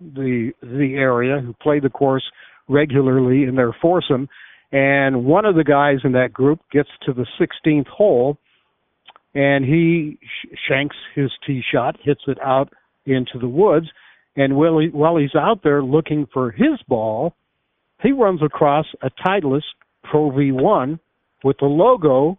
the 0.00 0.52
the 0.62 0.94
area 0.96 1.40
who 1.40 1.52
play 1.60 1.78
the 1.78 1.90
course 1.90 2.24
regularly 2.70 3.42
in 3.44 3.56
their 3.56 3.76
foursome 3.82 4.28
And 4.72 5.24
one 5.24 5.44
of 5.44 5.56
the 5.56 5.64
guys 5.64 5.98
in 6.04 6.12
that 6.12 6.32
group 6.32 6.60
gets 6.70 6.88
to 7.04 7.12
the 7.12 7.26
16th 7.40 7.88
hole, 7.88 8.38
and 9.34 9.64
he 9.64 10.18
sh- 10.22 10.56
shanks 10.68 10.96
his 11.14 11.30
tee 11.44 11.62
shot, 11.72 11.96
hits 12.02 12.22
it 12.28 12.38
out 12.40 12.72
into 13.04 13.38
the 13.40 13.48
woods. 13.48 13.86
And 14.36 14.56
while, 14.56 14.78
he, 14.78 14.88
while 14.88 15.16
he's 15.16 15.34
out 15.34 15.62
there 15.64 15.82
looking 15.82 16.26
for 16.32 16.52
his 16.52 16.80
ball, 16.86 17.34
he 18.00 18.12
runs 18.12 18.42
across 18.42 18.86
a 19.02 19.10
Titleist 19.10 19.74
Pro 20.04 20.30
V1 20.30 20.98
with 21.42 21.56
the 21.58 21.66
logo 21.66 22.38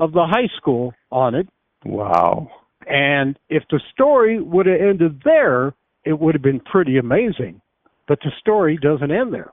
of 0.00 0.12
the 0.12 0.26
high 0.26 0.48
school 0.56 0.92
on 1.10 1.34
it. 1.34 1.48
Wow. 1.84 2.48
And 2.86 3.38
if 3.48 3.64
the 3.70 3.80
story 3.92 4.40
would 4.40 4.66
have 4.66 4.80
ended 4.80 5.22
there, 5.24 5.74
it 6.04 6.18
would 6.18 6.34
have 6.34 6.42
been 6.42 6.60
pretty 6.60 6.98
amazing. 6.98 7.60
But 8.08 8.20
the 8.24 8.30
story 8.40 8.78
doesn't 8.80 9.10
end 9.10 9.32
there. 9.32 9.52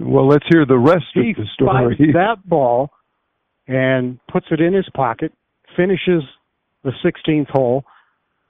Well, 0.00 0.26
let's 0.28 0.44
hear 0.50 0.64
the 0.66 0.78
rest 0.78 1.04
he 1.14 1.30
of 1.30 1.36
the 1.36 1.44
story. 1.54 1.96
finds 1.96 2.12
that 2.14 2.36
ball 2.48 2.90
and 3.68 4.18
puts 4.30 4.46
it 4.50 4.60
in 4.60 4.72
his 4.74 4.88
pocket, 4.94 5.32
finishes 5.76 6.22
the 6.82 6.92
16th 7.04 7.48
hole, 7.50 7.84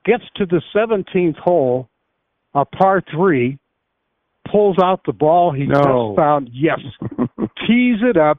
gets 0.05 0.25
to 0.37 0.47
the 0.47 0.61
17th 0.75 1.37
hole, 1.39 1.89
a 2.55 2.65
par 2.65 3.03
three, 3.15 3.59
pulls 4.51 4.77
out 4.83 5.01
the 5.07 5.13
ball 5.13 5.53
he 5.53 5.67
No. 5.67 5.75
just 6.13 6.17
found. 6.17 6.51
Yes, 6.53 6.81
tees 7.67 7.99
it 8.03 8.17
up 8.17 8.39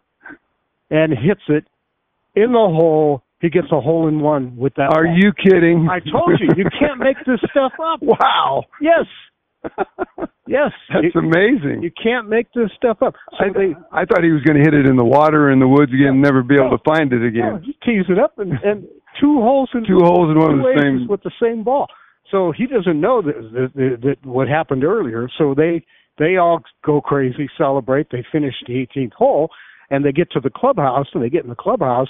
and 0.90 1.12
hits 1.14 1.42
it 1.48 1.66
in 2.36 2.52
the 2.52 2.58
hole. 2.58 3.22
He 3.42 3.50
gets 3.50 3.68
a 3.72 3.80
hole 3.82 4.08
in 4.08 4.20
one 4.22 4.56
with 4.58 4.74
that. 4.76 4.92
Are 4.96 5.04
ball. 5.06 5.18
you 5.18 5.32
kidding? 5.34 5.88
I 5.90 6.00
told 6.00 6.40
you, 6.40 6.48
you 6.58 6.66
can't 6.80 7.00
make 7.00 7.18
this 7.26 7.40
stuff 7.52 7.74
up. 7.84 8.00
Wow. 8.02 8.64
Yes. 8.82 9.06
Yes. 10.48 10.72
That's 10.94 11.14
You- 11.14 11.22
amazing. 11.22 11.82
You 11.82 11.92
can't 11.92 12.30
make 12.30 12.52
this 12.54 12.70
stuff 12.76 13.02
up. 13.02 13.16
So 13.32 13.46
I, 13.46 13.50
they 13.50 13.76
I 13.92 14.06
thought 14.06 14.24
he 14.24 14.32
was 14.32 14.44
going 14.44 14.58
to 14.58 14.64
hit 14.64 14.74
it 14.74 14.86
in 14.86 14.96
the 14.96 15.04
water 15.04 15.50
in 15.52 15.60
the 15.60 15.68
woods 15.68 15.92
again, 15.92 16.10
and 16.10 16.22
never 16.22 16.44
be 16.44 16.56
able 16.56 16.78
to 16.78 16.84
find 16.86 17.12
it 17.12 17.20
no, 17.22 17.28
again. 17.28 17.64
he 17.64 17.74
tees 17.84 18.06
it 18.10 18.20
up 18.20 18.38
and, 18.38 18.52
and 18.64 18.84
two 19.20 19.42
holes 19.42 19.70
in 19.74 19.86
Two 19.88 20.00
holes 20.04 20.30
in 20.30 20.38
one 20.38 20.60
of 20.60 20.60
the 20.60 20.80
same- 20.82 21.08
with 21.08 21.24
the 21.24 21.32
same 21.42 21.64
ball. 21.64 21.88
So 22.32 22.52
he 22.56 22.66
doesn't 22.68 23.00
know 23.00 23.22
that, 23.22 23.36
that, 23.54 23.72
that, 23.76 23.98
that 24.02 24.26
what 24.28 24.48
happened 24.48 24.84
earlier. 24.84 25.30
So 25.38 25.54
they 25.56 25.84
they 26.18 26.38
all 26.38 26.62
go 26.86 27.02
crazy, 27.02 27.50
celebrate. 27.58 28.08
They 28.12 28.24
finish 28.32 28.54
the 28.68 28.86
18th 28.96 29.14
hole, 29.14 29.50
and 29.90 30.06
they 30.06 30.12
get 30.12 30.32
to 30.32 30.40
the 30.40 30.50
clubhouse, 30.50 31.08
and 31.14 31.24
they 31.24 31.30
get 31.30 31.44
in 31.44 31.50
the 31.50 31.56
clubhouse, 31.56 32.10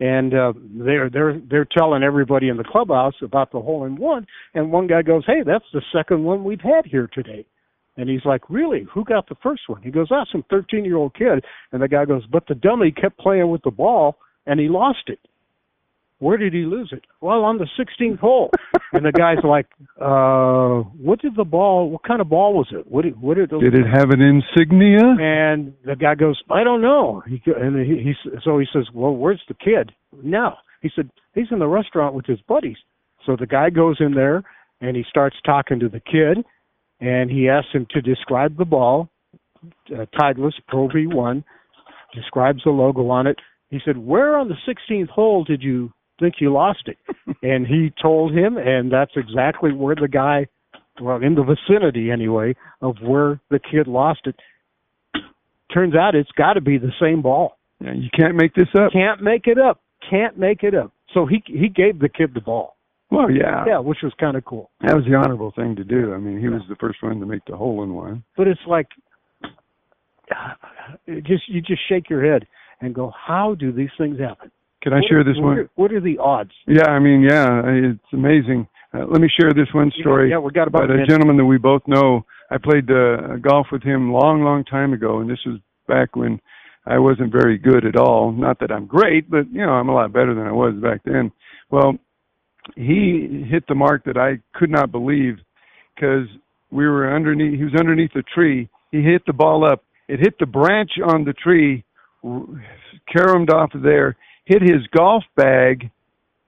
and 0.00 0.34
uh, 0.34 0.52
they're 0.56 1.08
they're 1.08 1.40
they're 1.48 1.66
telling 1.76 2.02
everybody 2.02 2.48
in 2.48 2.56
the 2.56 2.64
clubhouse 2.64 3.14
about 3.22 3.52
the 3.52 3.60
hole 3.60 3.84
in 3.84 3.96
one. 3.96 4.26
And 4.54 4.72
one 4.72 4.86
guy 4.86 5.02
goes, 5.02 5.24
"Hey, 5.26 5.42
that's 5.44 5.64
the 5.72 5.82
second 5.92 6.24
one 6.24 6.44
we've 6.44 6.60
had 6.60 6.86
here 6.86 7.08
today." 7.12 7.46
And 7.96 8.08
he's 8.08 8.24
like, 8.24 8.50
"Really? 8.50 8.86
Who 8.92 9.04
got 9.04 9.28
the 9.28 9.36
first 9.42 9.62
one?" 9.68 9.82
He 9.82 9.90
goes, 9.90 10.08
"Ah, 10.10 10.24
some 10.32 10.44
13-year-old 10.50 11.14
kid." 11.14 11.44
And 11.72 11.80
the 11.80 11.88
guy 11.88 12.04
goes, 12.04 12.26
"But 12.26 12.46
the 12.48 12.56
dummy 12.56 12.90
kept 12.90 13.18
playing 13.18 13.50
with 13.50 13.62
the 13.62 13.70
ball, 13.70 14.16
and 14.46 14.58
he 14.58 14.68
lost 14.68 15.08
it." 15.08 15.20
Where 16.24 16.38
did 16.38 16.54
he 16.54 16.60
lose 16.60 16.88
it? 16.90 17.04
Well, 17.20 17.44
on 17.44 17.58
the 17.58 17.68
16th 17.78 18.18
hole. 18.18 18.50
and 18.94 19.04
the 19.04 19.12
guy's 19.12 19.36
like, 19.44 19.66
uh, 20.00 20.88
what 20.98 21.20
did 21.20 21.36
the 21.36 21.44
ball, 21.44 21.90
what 21.90 22.02
kind 22.02 22.22
of 22.22 22.30
ball 22.30 22.54
was 22.54 22.68
it? 22.72 22.90
What 22.90 23.02
did, 23.02 23.20
what 23.20 23.36
did, 23.36 23.50
Did 23.50 23.74
it 23.74 23.86
have 23.92 24.08
an 24.08 24.22
insignia? 24.22 25.16
and 25.20 25.74
the 25.84 25.94
guy 25.94 26.14
goes, 26.14 26.42
I 26.50 26.64
don't 26.64 26.80
know. 26.80 27.22
He 27.28 27.42
and 27.46 27.78
he, 27.84 28.02
he 28.02 28.14
so 28.42 28.58
he 28.58 28.64
says, 28.72 28.86
well, 28.94 29.12
where's 29.14 29.42
the 29.48 29.54
kid? 29.54 29.92
No, 30.22 30.54
he 30.80 30.90
said 30.96 31.10
he's 31.34 31.48
in 31.50 31.58
the 31.58 31.68
restaurant 31.68 32.14
with 32.14 32.24
his 32.24 32.40
buddies. 32.48 32.78
So 33.26 33.36
the 33.38 33.46
guy 33.46 33.68
goes 33.68 33.98
in 34.00 34.14
there 34.14 34.44
and 34.80 34.96
he 34.96 35.04
starts 35.06 35.36
talking 35.44 35.78
to 35.80 35.90
the 35.90 36.00
kid, 36.00 36.42
and 37.00 37.30
he 37.30 37.50
asks 37.50 37.68
him 37.74 37.86
to 37.90 38.00
describe 38.00 38.56
the 38.56 38.64
ball, 38.64 39.10
uh, 39.92 40.06
Titleist 40.18 40.62
Pro 40.68 40.88
V1, 40.88 41.44
describes 42.14 42.62
the 42.64 42.70
logo 42.70 43.10
on 43.10 43.26
it. 43.26 43.36
He 43.68 43.78
said, 43.84 43.98
where 43.98 44.38
on 44.38 44.48
the 44.48 44.56
16th 44.66 45.10
hole 45.10 45.44
did 45.44 45.62
you 45.62 45.92
think 46.20 46.34
you 46.40 46.52
lost 46.52 46.86
it? 46.86 46.98
and 47.42 47.66
he 47.66 47.92
told 48.00 48.32
him, 48.32 48.56
and 48.56 48.92
that's 48.92 49.12
exactly 49.16 49.72
where 49.72 49.94
the 49.94 50.08
guy, 50.08 50.46
well, 51.00 51.16
in 51.16 51.34
the 51.34 51.42
vicinity 51.42 52.10
anyway, 52.10 52.54
of 52.80 52.96
where 53.02 53.40
the 53.50 53.58
kid 53.58 53.86
lost 53.86 54.20
it 54.26 54.36
turns 55.74 55.94
out 55.96 56.14
it's 56.14 56.30
got 56.32 56.54
to 56.54 56.60
be 56.60 56.78
the 56.78 56.92
same 57.00 57.20
ball. 57.20 57.58
Yeah, 57.80 57.92
you 57.92 58.08
can't 58.18 58.36
make 58.36 58.54
this 58.54 58.68
up. 58.78 58.92
Can't 58.92 59.20
make 59.20 59.46
it 59.46 59.58
up. 59.58 59.80
Can't 60.08 60.38
make 60.38 60.62
it 60.62 60.74
up. 60.74 60.92
So 61.12 61.26
he 61.26 61.42
he 61.46 61.68
gave 61.68 61.98
the 61.98 62.08
kid 62.08 62.32
the 62.34 62.40
ball. 62.40 62.76
Well, 63.10 63.30
yeah. 63.30 63.64
Yeah, 63.66 63.78
which 63.78 63.98
was 64.02 64.12
kind 64.18 64.36
of 64.36 64.44
cool. 64.44 64.70
That 64.80 64.94
was 64.94 65.04
the 65.04 65.14
honorable 65.14 65.52
thing 65.54 65.76
to 65.76 65.84
do. 65.84 66.14
I 66.14 66.18
mean, 66.18 66.40
he 66.40 66.48
was 66.48 66.62
the 66.68 66.76
first 66.76 67.02
one 67.02 67.20
to 67.20 67.26
make 67.26 67.44
the 67.46 67.56
hole 67.56 67.82
in 67.82 67.94
one. 67.94 68.24
But 68.36 68.48
it's 68.48 68.60
like, 68.66 68.88
it 71.06 71.24
just 71.24 71.48
you 71.48 71.60
just 71.60 71.82
shake 71.88 72.08
your 72.08 72.24
head 72.24 72.46
and 72.80 72.94
go, 72.94 73.12
how 73.14 73.54
do 73.54 73.72
these 73.72 73.90
things 73.98 74.18
happen? 74.18 74.50
Can 74.84 74.92
I 74.92 74.96
What 74.96 75.08
share 75.08 75.20
are- 75.20 75.24
this 75.24 75.36
what 75.36 75.44
one? 75.44 75.58
Are, 75.58 75.70
what 75.76 75.92
are 75.92 76.00
the 76.00 76.18
odds? 76.18 76.52
Yeah, 76.66 76.88
I 76.90 76.98
mean, 76.98 77.22
yeah, 77.22 77.62
it's 77.64 78.12
amazing. 78.12 78.68
Uh, 78.92 79.06
let 79.06 79.20
me 79.20 79.28
share 79.40 79.52
this 79.54 79.72
one 79.72 79.90
story. 79.98 80.30
Yeah, 80.30 80.38
we 80.38 80.52
got 80.52 80.68
about 80.68 80.90
a 80.90 81.02
a 81.02 81.06
gentleman 81.06 81.38
that 81.38 81.46
we 81.46 81.56
both 81.56 81.82
know. 81.88 82.24
I 82.50 82.58
played 82.58 82.90
uh, 82.90 83.36
golf 83.40 83.68
with 83.72 83.82
him 83.82 84.12
long, 84.12 84.44
long 84.44 84.62
time 84.64 84.92
ago, 84.92 85.20
and 85.20 85.28
this 85.28 85.40
was 85.46 85.58
back 85.88 86.14
when 86.14 86.38
I 86.86 86.98
wasn't 86.98 87.32
very 87.32 87.56
good 87.56 87.86
at 87.86 87.96
all. 87.96 88.30
Not 88.30 88.60
that 88.60 88.70
I'm 88.70 88.84
great, 88.86 89.30
but 89.30 89.50
you 89.50 89.64
know, 89.64 89.72
I'm 89.72 89.88
a 89.88 89.94
lot 89.94 90.12
better 90.12 90.34
than 90.34 90.46
I 90.46 90.52
was 90.52 90.74
back 90.74 91.00
then. 91.04 91.32
Well, 91.70 91.94
he 92.76 93.46
hit 93.50 93.66
the 93.66 93.74
mark 93.74 94.04
that 94.04 94.18
I 94.18 94.38
could 94.58 94.70
not 94.70 94.92
believe 94.92 95.38
because 95.94 96.28
we 96.70 96.86
were 96.86 97.14
underneath. 97.14 97.58
He 97.58 97.64
was 97.64 97.74
underneath 97.74 98.14
a 98.16 98.22
tree. 98.22 98.68
He 98.92 99.02
hit 99.02 99.22
the 99.26 99.32
ball 99.32 99.64
up. 99.64 99.82
It 100.08 100.20
hit 100.20 100.38
the 100.38 100.46
branch 100.46 100.90
on 101.02 101.24
the 101.24 101.32
tree, 101.32 101.84
caromed 103.10 103.50
off 103.50 103.74
of 103.74 103.82
there, 103.82 104.16
hit 104.44 104.62
his 104.62 104.86
golf 104.88 105.24
bag 105.36 105.90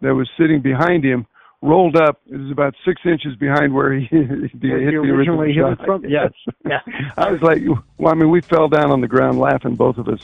that 0.01 0.15
was 0.15 0.29
sitting 0.39 0.61
behind 0.61 1.05
him, 1.05 1.27
rolled 1.63 1.97
up. 1.97 2.21
It 2.27 2.37
was 2.37 2.51
about 2.51 2.75
six 2.85 3.01
inches 3.05 3.37
behind 3.37 3.75
where 3.75 3.93
he, 3.93 4.07
he 4.11 4.17
hit 4.17 4.61
the 4.61 4.69
original 4.69 5.15
originally 5.15 5.53
hit 5.53 5.65
it 5.65 5.79
from? 5.85 6.05
Yes. 6.05 6.33
Yeah. 6.67 6.81
I 7.17 7.31
was 7.31 7.43
like, 7.43 7.63
well, 7.99 8.13
I 8.13 8.15
mean, 8.15 8.31
we 8.31 8.41
fell 8.41 8.69
down 8.69 8.91
on 8.91 9.01
the 9.01 9.09
ground 9.09 9.39
laughing, 9.39 9.75
both 9.75 9.99
of 9.99 10.09
us. 10.09 10.21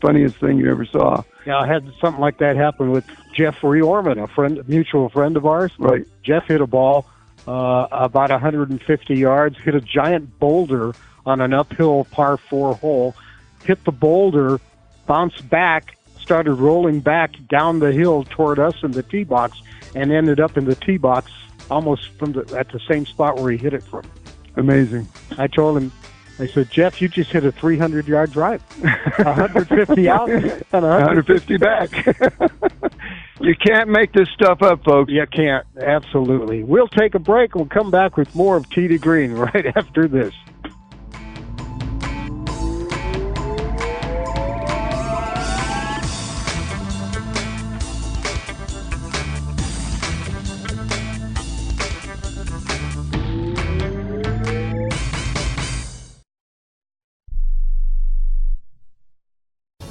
Funniest 0.00 0.36
thing 0.36 0.58
you 0.58 0.70
ever 0.70 0.84
saw. 0.84 1.22
Yeah, 1.46 1.58
I 1.58 1.66
had 1.66 1.90
something 2.00 2.20
like 2.20 2.38
that 2.38 2.56
happen 2.56 2.90
with 2.90 3.06
Jeffrey 3.34 3.80
Orman, 3.80 4.18
a 4.18 4.26
friend, 4.26 4.58
a 4.58 4.64
mutual 4.64 5.08
friend 5.08 5.36
of 5.36 5.46
ours. 5.46 5.72
Right. 5.78 6.06
Jeff 6.22 6.46
hit 6.46 6.60
a 6.60 6.66
ball 6.66 7.06
uh, 7.46 7.86
about 7.90 8.30
150 8.30 9.14
yards, 9.14 9.58
hit 9.58 9.74
a 9.74 9.80
giant 9.80 10.38
boulder 10.38 10.94
on 11.26 11.40
an 11.40 11.54
uphill 11.54 12.04
par 12.10 12.36
four 12.36 12.74
hole, 12.74 13.14
hit 13.64 13.82
the 13.84 13.92
boulder, 13.92 14.60
bounced 15.06 15.48
back, 15.48 15.96
started 16.24 16.54
rolling 16.54 17.00
back 17.00 17.34
down 17.50 17.80
the 17.80 17.92
hill 17.92 18.24
toward 18.24 18.58
us 18.58 18.74
in 18.82 18.92
the 18.92 19.02
tee 19.02 19.24
box, 19.24 19.60
and 19.94 20.10
ended 20.10 20.40
up 20.40 20.56
in 20.56 20.64
the 20.64 20.74
tee 20.74 20.96
box 20.96 21.30
almost 21.70 22.08
from 22.18 22.32
the 22.32 22.56
at 22.58 22.70
the 22.72 22.80
same 22.90 23.04
spot 23.04 23.36
where 23.36 23.52
he 23.52 23.58
hit 23.58 23.74
it 23.74 23.82
from. 23.82 24.02
Amazing. 24.56 25.06
I 25.36 25.48
told 25.48 25.76
him, 25.76 25.92
I 26.38 26.46
said, 26.46 26.70
Jeff, 26.70 27.02
you 27.02 27.08
just 27.08 27.30
hit 27.30 27.44
a 27.44 27.52
300 27.52 28.08
yard 28.08 28.32
drive, 28.32 28.62
150 28.80 30.08
out 30.08 30.30
and 30.30 30.64
150 30.72 31.56
back. 31.58 31.90
you 33.40 33.54
can't 33.54 33.90
make 33.90 34.12
this 34.12 34.28
stuff 34.30 34.62
up, 34.62 34.82
folks. 34.82 35.12
You 35.12 35.26
can't. 35.30 35.66
Absolutely. 35.80 36.64
We'll 36.64 36.88
take 36.88 37.14
a 37.14 37.18
break. 37.18 37.54
We'll 37.54 37.66
come 37.66 37.90
back 37.90 38.16
with 38.16 38.34
more 38.34 38.56
of 38.56 38.68
Tee 38.70 38.88
to 38.88 38.98
Green 38.98 39.32
right 39.34 39.66
after 39.76 40.08
this. 40.08 40.32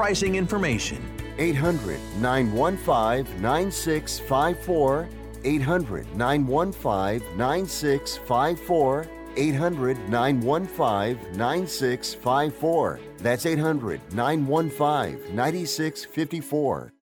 pricing 0.00 0.36
information. 0.36 0.98
800 1.36 2.00
915 2.22 3.42
9654. 3.42 5.08
800 5.44 6.16
915 6.16 7.36
9654. 7.36 9.06
800 9.36 10.08
915 10.08 11.36
9654. 11.36 13.00
That's 13.18 13.44
800 13.44 14.00
915 14.14 15.36
9654. 15.36 16.92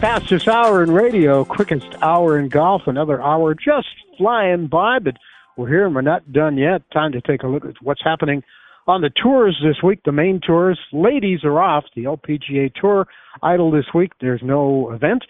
Fastest 0.00 0.46
hour 0.46 0.84
in 0.84 0.92
radio, 0.92 1.44
quickest 1.44 1.96
hour 2.02 2.38
in 2.38 2.48
golf, 2.48 2.82
another 2.86 3.20
hour 3.20 3.52
just 3.52 3.88
flying 4.16 4.68
by, 4.68 5.00
but 5.00 5.16
we're 5.58 5.68
here 5.68 5.84
and 5.84 5.94
we're 5.94 6.00
not 6.00 6.32
done 6.32 6.56
yet. 6.56 6.82
Time 6.92 7.12
to 7.12 7.20
take 7.20 7.42
a 7.42 7.48
look 7.48 7.64
at 7.64 7.74
what's 7.82 8.02
happening 8.02 8.42
on 8.86 9.02
the 9.02 9.10
tours 9.22 9.60
this 9.62 9.82
week, 9.82 10.00
the 10.04 10.12
main 10.12 10.40
tours. 10.44 10.78
Ladies 10.92 11.40
are 11.44 11.60
off. 11.60 11.84
The 11.94 12.04
LPGA 12.04 12.72
Tour 12.80 13.06
idle 13.42 13.70
this 13.70 13.84
week. 13.94 14.12
There's 14.20 14.40
no 14.42 14.92
event. 14.92 15.24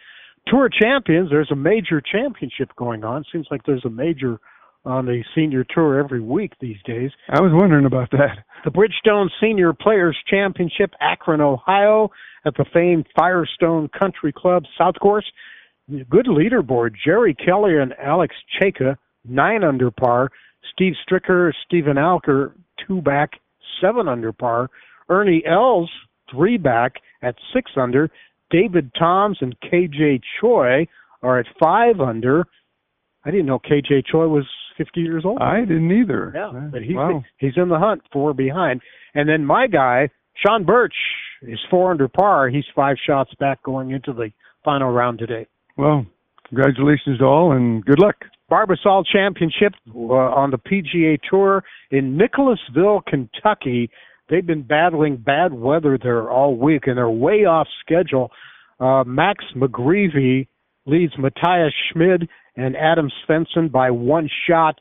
Tour 0.47 0.69
champions, 0.69 1.29
there's 1.31 1.51
a 1.51 1.57
major 1.57 2.01
championship 2.01 2.71
going 2.77 3.05
on. 3.05 3.25
Seems 3.33 3.49
like 3.51 3.63
there's 3.67 3.85
a 3.85 3.91
major 3.91 4.39
on 4.85 5.07
the 5.07 5.23
senior 5.35 5.65
tour 5.75 5.99
every 5.99 6.21
week 6.21 6.53
these 6.61 6.77
days. 6.87 7.11
I 7.29 7.41
was 7.41 7.51
wondering 7.53 7.85
about 7.85 8.11
that. 8.13 8.39
The 8.65 8.71
Bridgestone 8.71 9.29
Senior 9.41 9.73
Players 9.73 10.17
Championship, 10.29 10.93
Akron, 11.01 11.41
Ohio, 11.41 12.11
at 12.47 12.55
the 12.57 12.65
famed 12.73 13.07
Firestone 13.17 13.89
Country 13.99 14.33
Club 14.33 14.65
South 14.79 14.95
Course. 15.01 15.27
Good 15.89 16.27
leaderboard. 16.27 16.91
Jerry 17.05 17.35
Kelly 17.35 17.77
and 17.77 17.93
Alex 18.03 18.35
Cejka, 18.61 18.97
nine 19.25 19.65
under 19.65 19.91
par. 19.91 20.31
Steve 20.73 20.95
Stricker, 21.09 21.53
Steven 21.67 21.97
Alker, 21.97 22.53
two 22.87 23.01
back, 23.01 23.31
seven 23.81 24.09
under 24.09 24.33
par. 24.33 24.71
Ernie 25.09 25.43
Els, 25.47 25.91
three 26.31 26.59
back 26.59 26.95
at 27.23 27.35
six 27.55 27.73
under. 27.77 28.11
David 28.51 28.91
Toms 28.99 29.39
and 29.41 29.55
KJ 29.61 30.21
Choi 30.41 30.87
are 31.23 31.39
at 31.39 31.47
five 31.61 32.01
under. 32.01 32.47
I 33.25 33.31
didn't 33.31 33.47
know 33.47 33.59
KJ 33.59 34.07
Choi 34.07 34.29
was 34.29 34.47
50 34.77 35.01
years 35.01 35.25
old. 35.25 35.41
I 35.41 35.61
didn't 35.61 35.91
either. 35.91 36.33
Yeah, 36.35 36.69
but 36.71 36.83
he's 36.83 36.97
wow. 36.97 37.23
he's 37.39 37.53
in 37.57 37.69
the 37.69 37.79
hunt, 37.79 38.03
four 38.13 38.33
behind. 38.33 38.81
And 39.15 39.29
then 39.29 39.45
my 39.45 39.67
guy, 39.67 40.09
Shane 40.37 40.65
Bertsch, 40.65 40.91
is 41.43 41.59
four 41.69 41.91
under 41.91 42.09
par. 42.09 42.49
He's 42.49 42.65
five 42.75 42.97
shots 43.05 43.31
back 43.39 43.63
going 43.63 43.91
into 43.91 44.13
the 44.13 44.31
final 44.65 44.91
round 44.91 45.19
today. 45.19 45.47
Well, 45.77 46.07
congratulations 46.49 47.19
to 47.19 47.25
all 47.25 47.53
and 47.53 47.85
good 47.85 47.99
luck. 47.99 48.17
Barbasol 48.51 49.05
Championship 49.07 49.75
uh, 49.95 50.13
on 50.13 50.51
the 50.51 50.59
PGA 50.59 51.19
Tour 51.29 51.63
in 51.91 52.17
Nicholasville, 52.17 53.03
Kentucky. 53.07 53.91
They've 54.31 54.47
been 54.47 54.63
battling 54.63 55.17
bad 55.17 55.53
weather 55.53 55.99
there 56.03 56.31
all 56.31 56.57
week, 56.57 56.87
and 56.87 56.97
they're 56.97 57.11
way 57.11 57.45
off 57.45 57.67
schedule. 57.81 58.31
Uh, 58.81 59.05
Max 59.05 59.45
McGreevy 59.57 60.47
leads 60.87 61.13
Matthias 61.19 61.75
Schmid 61.93 62.29
and 62.57 62.77
Adam 62.77 63.11
Svensson 63.27 63.71
by 63.71 63.91
one 63.91 64.29
shot. 64.49 64.81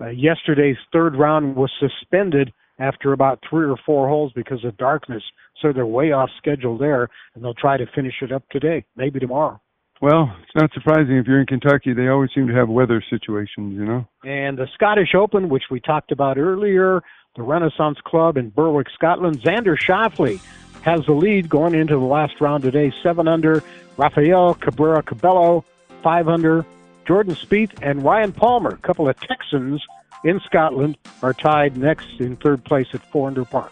Uh, 0.00 0.08
yesterday's 0.08 0.76
third 0.92 1.14
round 1.14 1.54
was 1.54 1.70
suspended 1.78 2.52
after 2.78 3.12
about 3.12 3.38
three 3.48 3.66
or 3.66 3.76
four 3.84 4.08
holes 4.08 4.32
because 4.34 4.64
of 4.64 4.76
darkness, 4.76 5.22
so 5.60 5.72
they're 5.72 5.86
way 5.86 6.12
off 6.12 6.30
schedule 6.38 6.76
there, 6.76 7.08
and 7.34 7.44
they'll 7.44 7.54
try 7.54 7.76
to 7.76 7.84
finish 7.94 8.14
it 8.22 8.32
up 8.32 8.42
today, 8.50 8.84
maybe 8.96 9.20
tomorrow. 9.20 9.60
Well, 10.02 10.34
it's 10.42 10.56
not 10.56 10.72
surprising 10.74 11.16
if 11.16 11.28
you're 11.28 11.38
in 11.38 11.46
Kentucky. 11.46 11.92
They 11.92 12.08
always 12.08 12.30
seem 12.34 12.48
to 12.48 12.54
have 12.54 12.68
weather 12.68 13.04
situations, 13.08 13.78
you 13.78 13.84
know. 13.84 14.04
And 14.24 14.58
the 14.58 14.66
Scottish 14.74 15.14
Open, 15.14 15.48
which 15.48 15.62
we 15.70 15.78
talked 15.78 16.10
about 16.10 16.38
earlier, 16.38 17.04
the 17.36 17.42
Renaissance 17.42 17.98
Club 18.04 18.36
in 18.36 18.50
Berwick, 18.50 18.88
Scotland. 18.92 19.40
Xander 19.40 19.78
Schauffele 19.78 20.40
has 20.82 21.06
the 21.06 21.12
lead 21.12 21.48
going 21.48 21.76
into 21.76 21.94
the 21.94 22.04
last 22.04 22.40
round 22.40 22.64
today, 22.64 22.92
seven 23.00 23.28
under. 23.28 23.62
Rafael 23.96 24.54
Cabrera 24.54 25.04
Cabello, 25.04 25.64
five 26.02 26.26
under. 26.26 26.66
Jordan 27.06 27.36
Spieth 27.36 27.70
and 27.80 28.02
Ryan 28.02 28.32
Palmer, 28.32 28.70
a 28.70 28.78
couple 28.78 29.08
of 29.08 29.16
Texans 29.20 29.80
in 30.24 30.40
Scotland, 30.40 30.98
are 31.22 31.32
tied 31.32 31.76
next 31.76 32.08
in 32.18 32.34
third 32.34 32.64
place 32.64 32.88
at 32.92 33.02
four 33.12 33.28
under 33.28 33.44
par. 33.44 33.70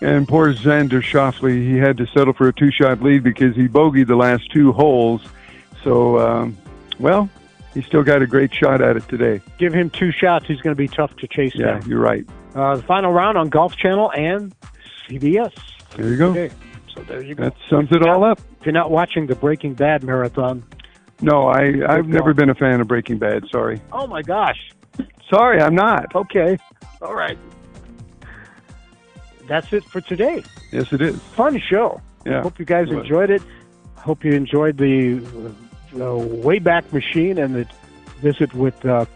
And 0.00 0.26
poor 0.26 0.52
Xander 0.52 1.00
Schauffele, 1.00 1.62
he 1.62 1.76
had 1.76 1.96
to 1.98 2.06
settle 2.08 2.32
for 2.32 2.48
a 2.48 2.52
two-shot 2.52 3.00
lead 3.00 3.22
because 3.22 3.54
he 3.54 3.68
bogeyed 3.68 4.08
the 4.08 4.16
last 4.16 4.50
two 4.52 4.72
holes. 4.72 5.22
So, 5.84 6.18
um, 6.18 6.56
well, 6.98 7.28
he 7.74 7.82
still 7.82 8.02
got 8.02 8.22
a 8.22 8.26
great 8.26 8.52
shot 8.52 8.80
at 8.82 8.96
it 8.96 9.08
today. 9.08 9.40
Give 9.58 9.72
him 9.72 9.90
two 9.90 10.10
shots; 10.12 10.46
he's 10.46 10.60
going 10.60 10.72
to 10.74 10.78
be 10.78 10.88
tough 10.88 11.14
to 11.16 11.28
chase 11.28 11.54
Yeah, 11.54 11.78
down. 11.78 11.88
you're 11.88 12.00
right. 12.00 12.26
Uh, 12.54 12.76
the 12.76 12.82
final 12.82 13.12
round 13.12 13.38
on 13.38 13.48
Golf 13.48 13.76
Channel 13.76 14.10
and 14.12 14.54
CBS. 15.08 15.52
There 15.96 16.08
you 16.08 16.16
go. 16.16 16.30
Okay, 16.30 16.50
so 16.94 17.02
there 17.02 17.22
you 17.22 17.34
go. 17.34 17.44
That 17.44 17.54
sums 17.70 17.90
it 17.92 18.06
all 18.06 18.24
up. 18.24 18.40
If 18.60 18.66
you're 18.66 18.72
not 18.72 18.90
watching 18.90 19.26
the 19.26 19.34
Breaking 19.36 19.74
Bad 19.74 20.02
marathon, 20.02 20.64
No, 21.20 21.46
I 21.48 21.80
I've 21.88 22.08
never 22.08 22.34
been 22.34 22.50
a 22.50 22.54
fan 22.54 22.80
of 22.80 22.88
Breaking 22.88 23.18
Bad. 23.18 23.44
Sorry. 23.50 23.80
oh 23.92 24.06
my 24.06 24.22
gosh, 24.22 24.70
Sorry, 25.30 25.60
I'm 25.60 25.74
not. 25.74 26.14
Okay. 26.14 26.56
All 27.02 27.14
right. 27.14 27.38
That's 29.46 29.72
it 29.72 29.84
for 29.84 30.00
today. 30.00 30.42
Yes, 30.72 30.92
it 30.92 31.00
is. 31.00 31.18
Fun 31.34 31.58
show. 31.58 32.00
Yeah. 32.26 32.42
Hope 32.42 32.58
you 32.58 32.64
guys 32.64 32.90
enjoyed 32.90 33.30
it. 33.30 33.42
Hope 33.96 34.24
you 34.24 34.32
enjoyed 34.32 34.76
the 34.76 35.20
uh, 35.94 35.98
Wayback 35.98 36.92
Machine 36.92 37.38
and 37.38 37.54
the 37.54 37.66
visit 38.20 38.52
with 38.54 38.84
uh, 38.84 39.06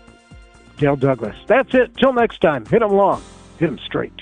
Dale 0.78 0.96
Douglass. 0.96 1.36
That's 1.46 1.74
it. 1.74 1.96
Till 1.96 2.12
next 2.12 2.40
time. 2.40 2.64
Hit 2.66 2.82
'em 2.82 2.92
long. 2.92 3.22
Hit 3.58 3.68
'em 3.68 3.78
straight. 3.78 4.12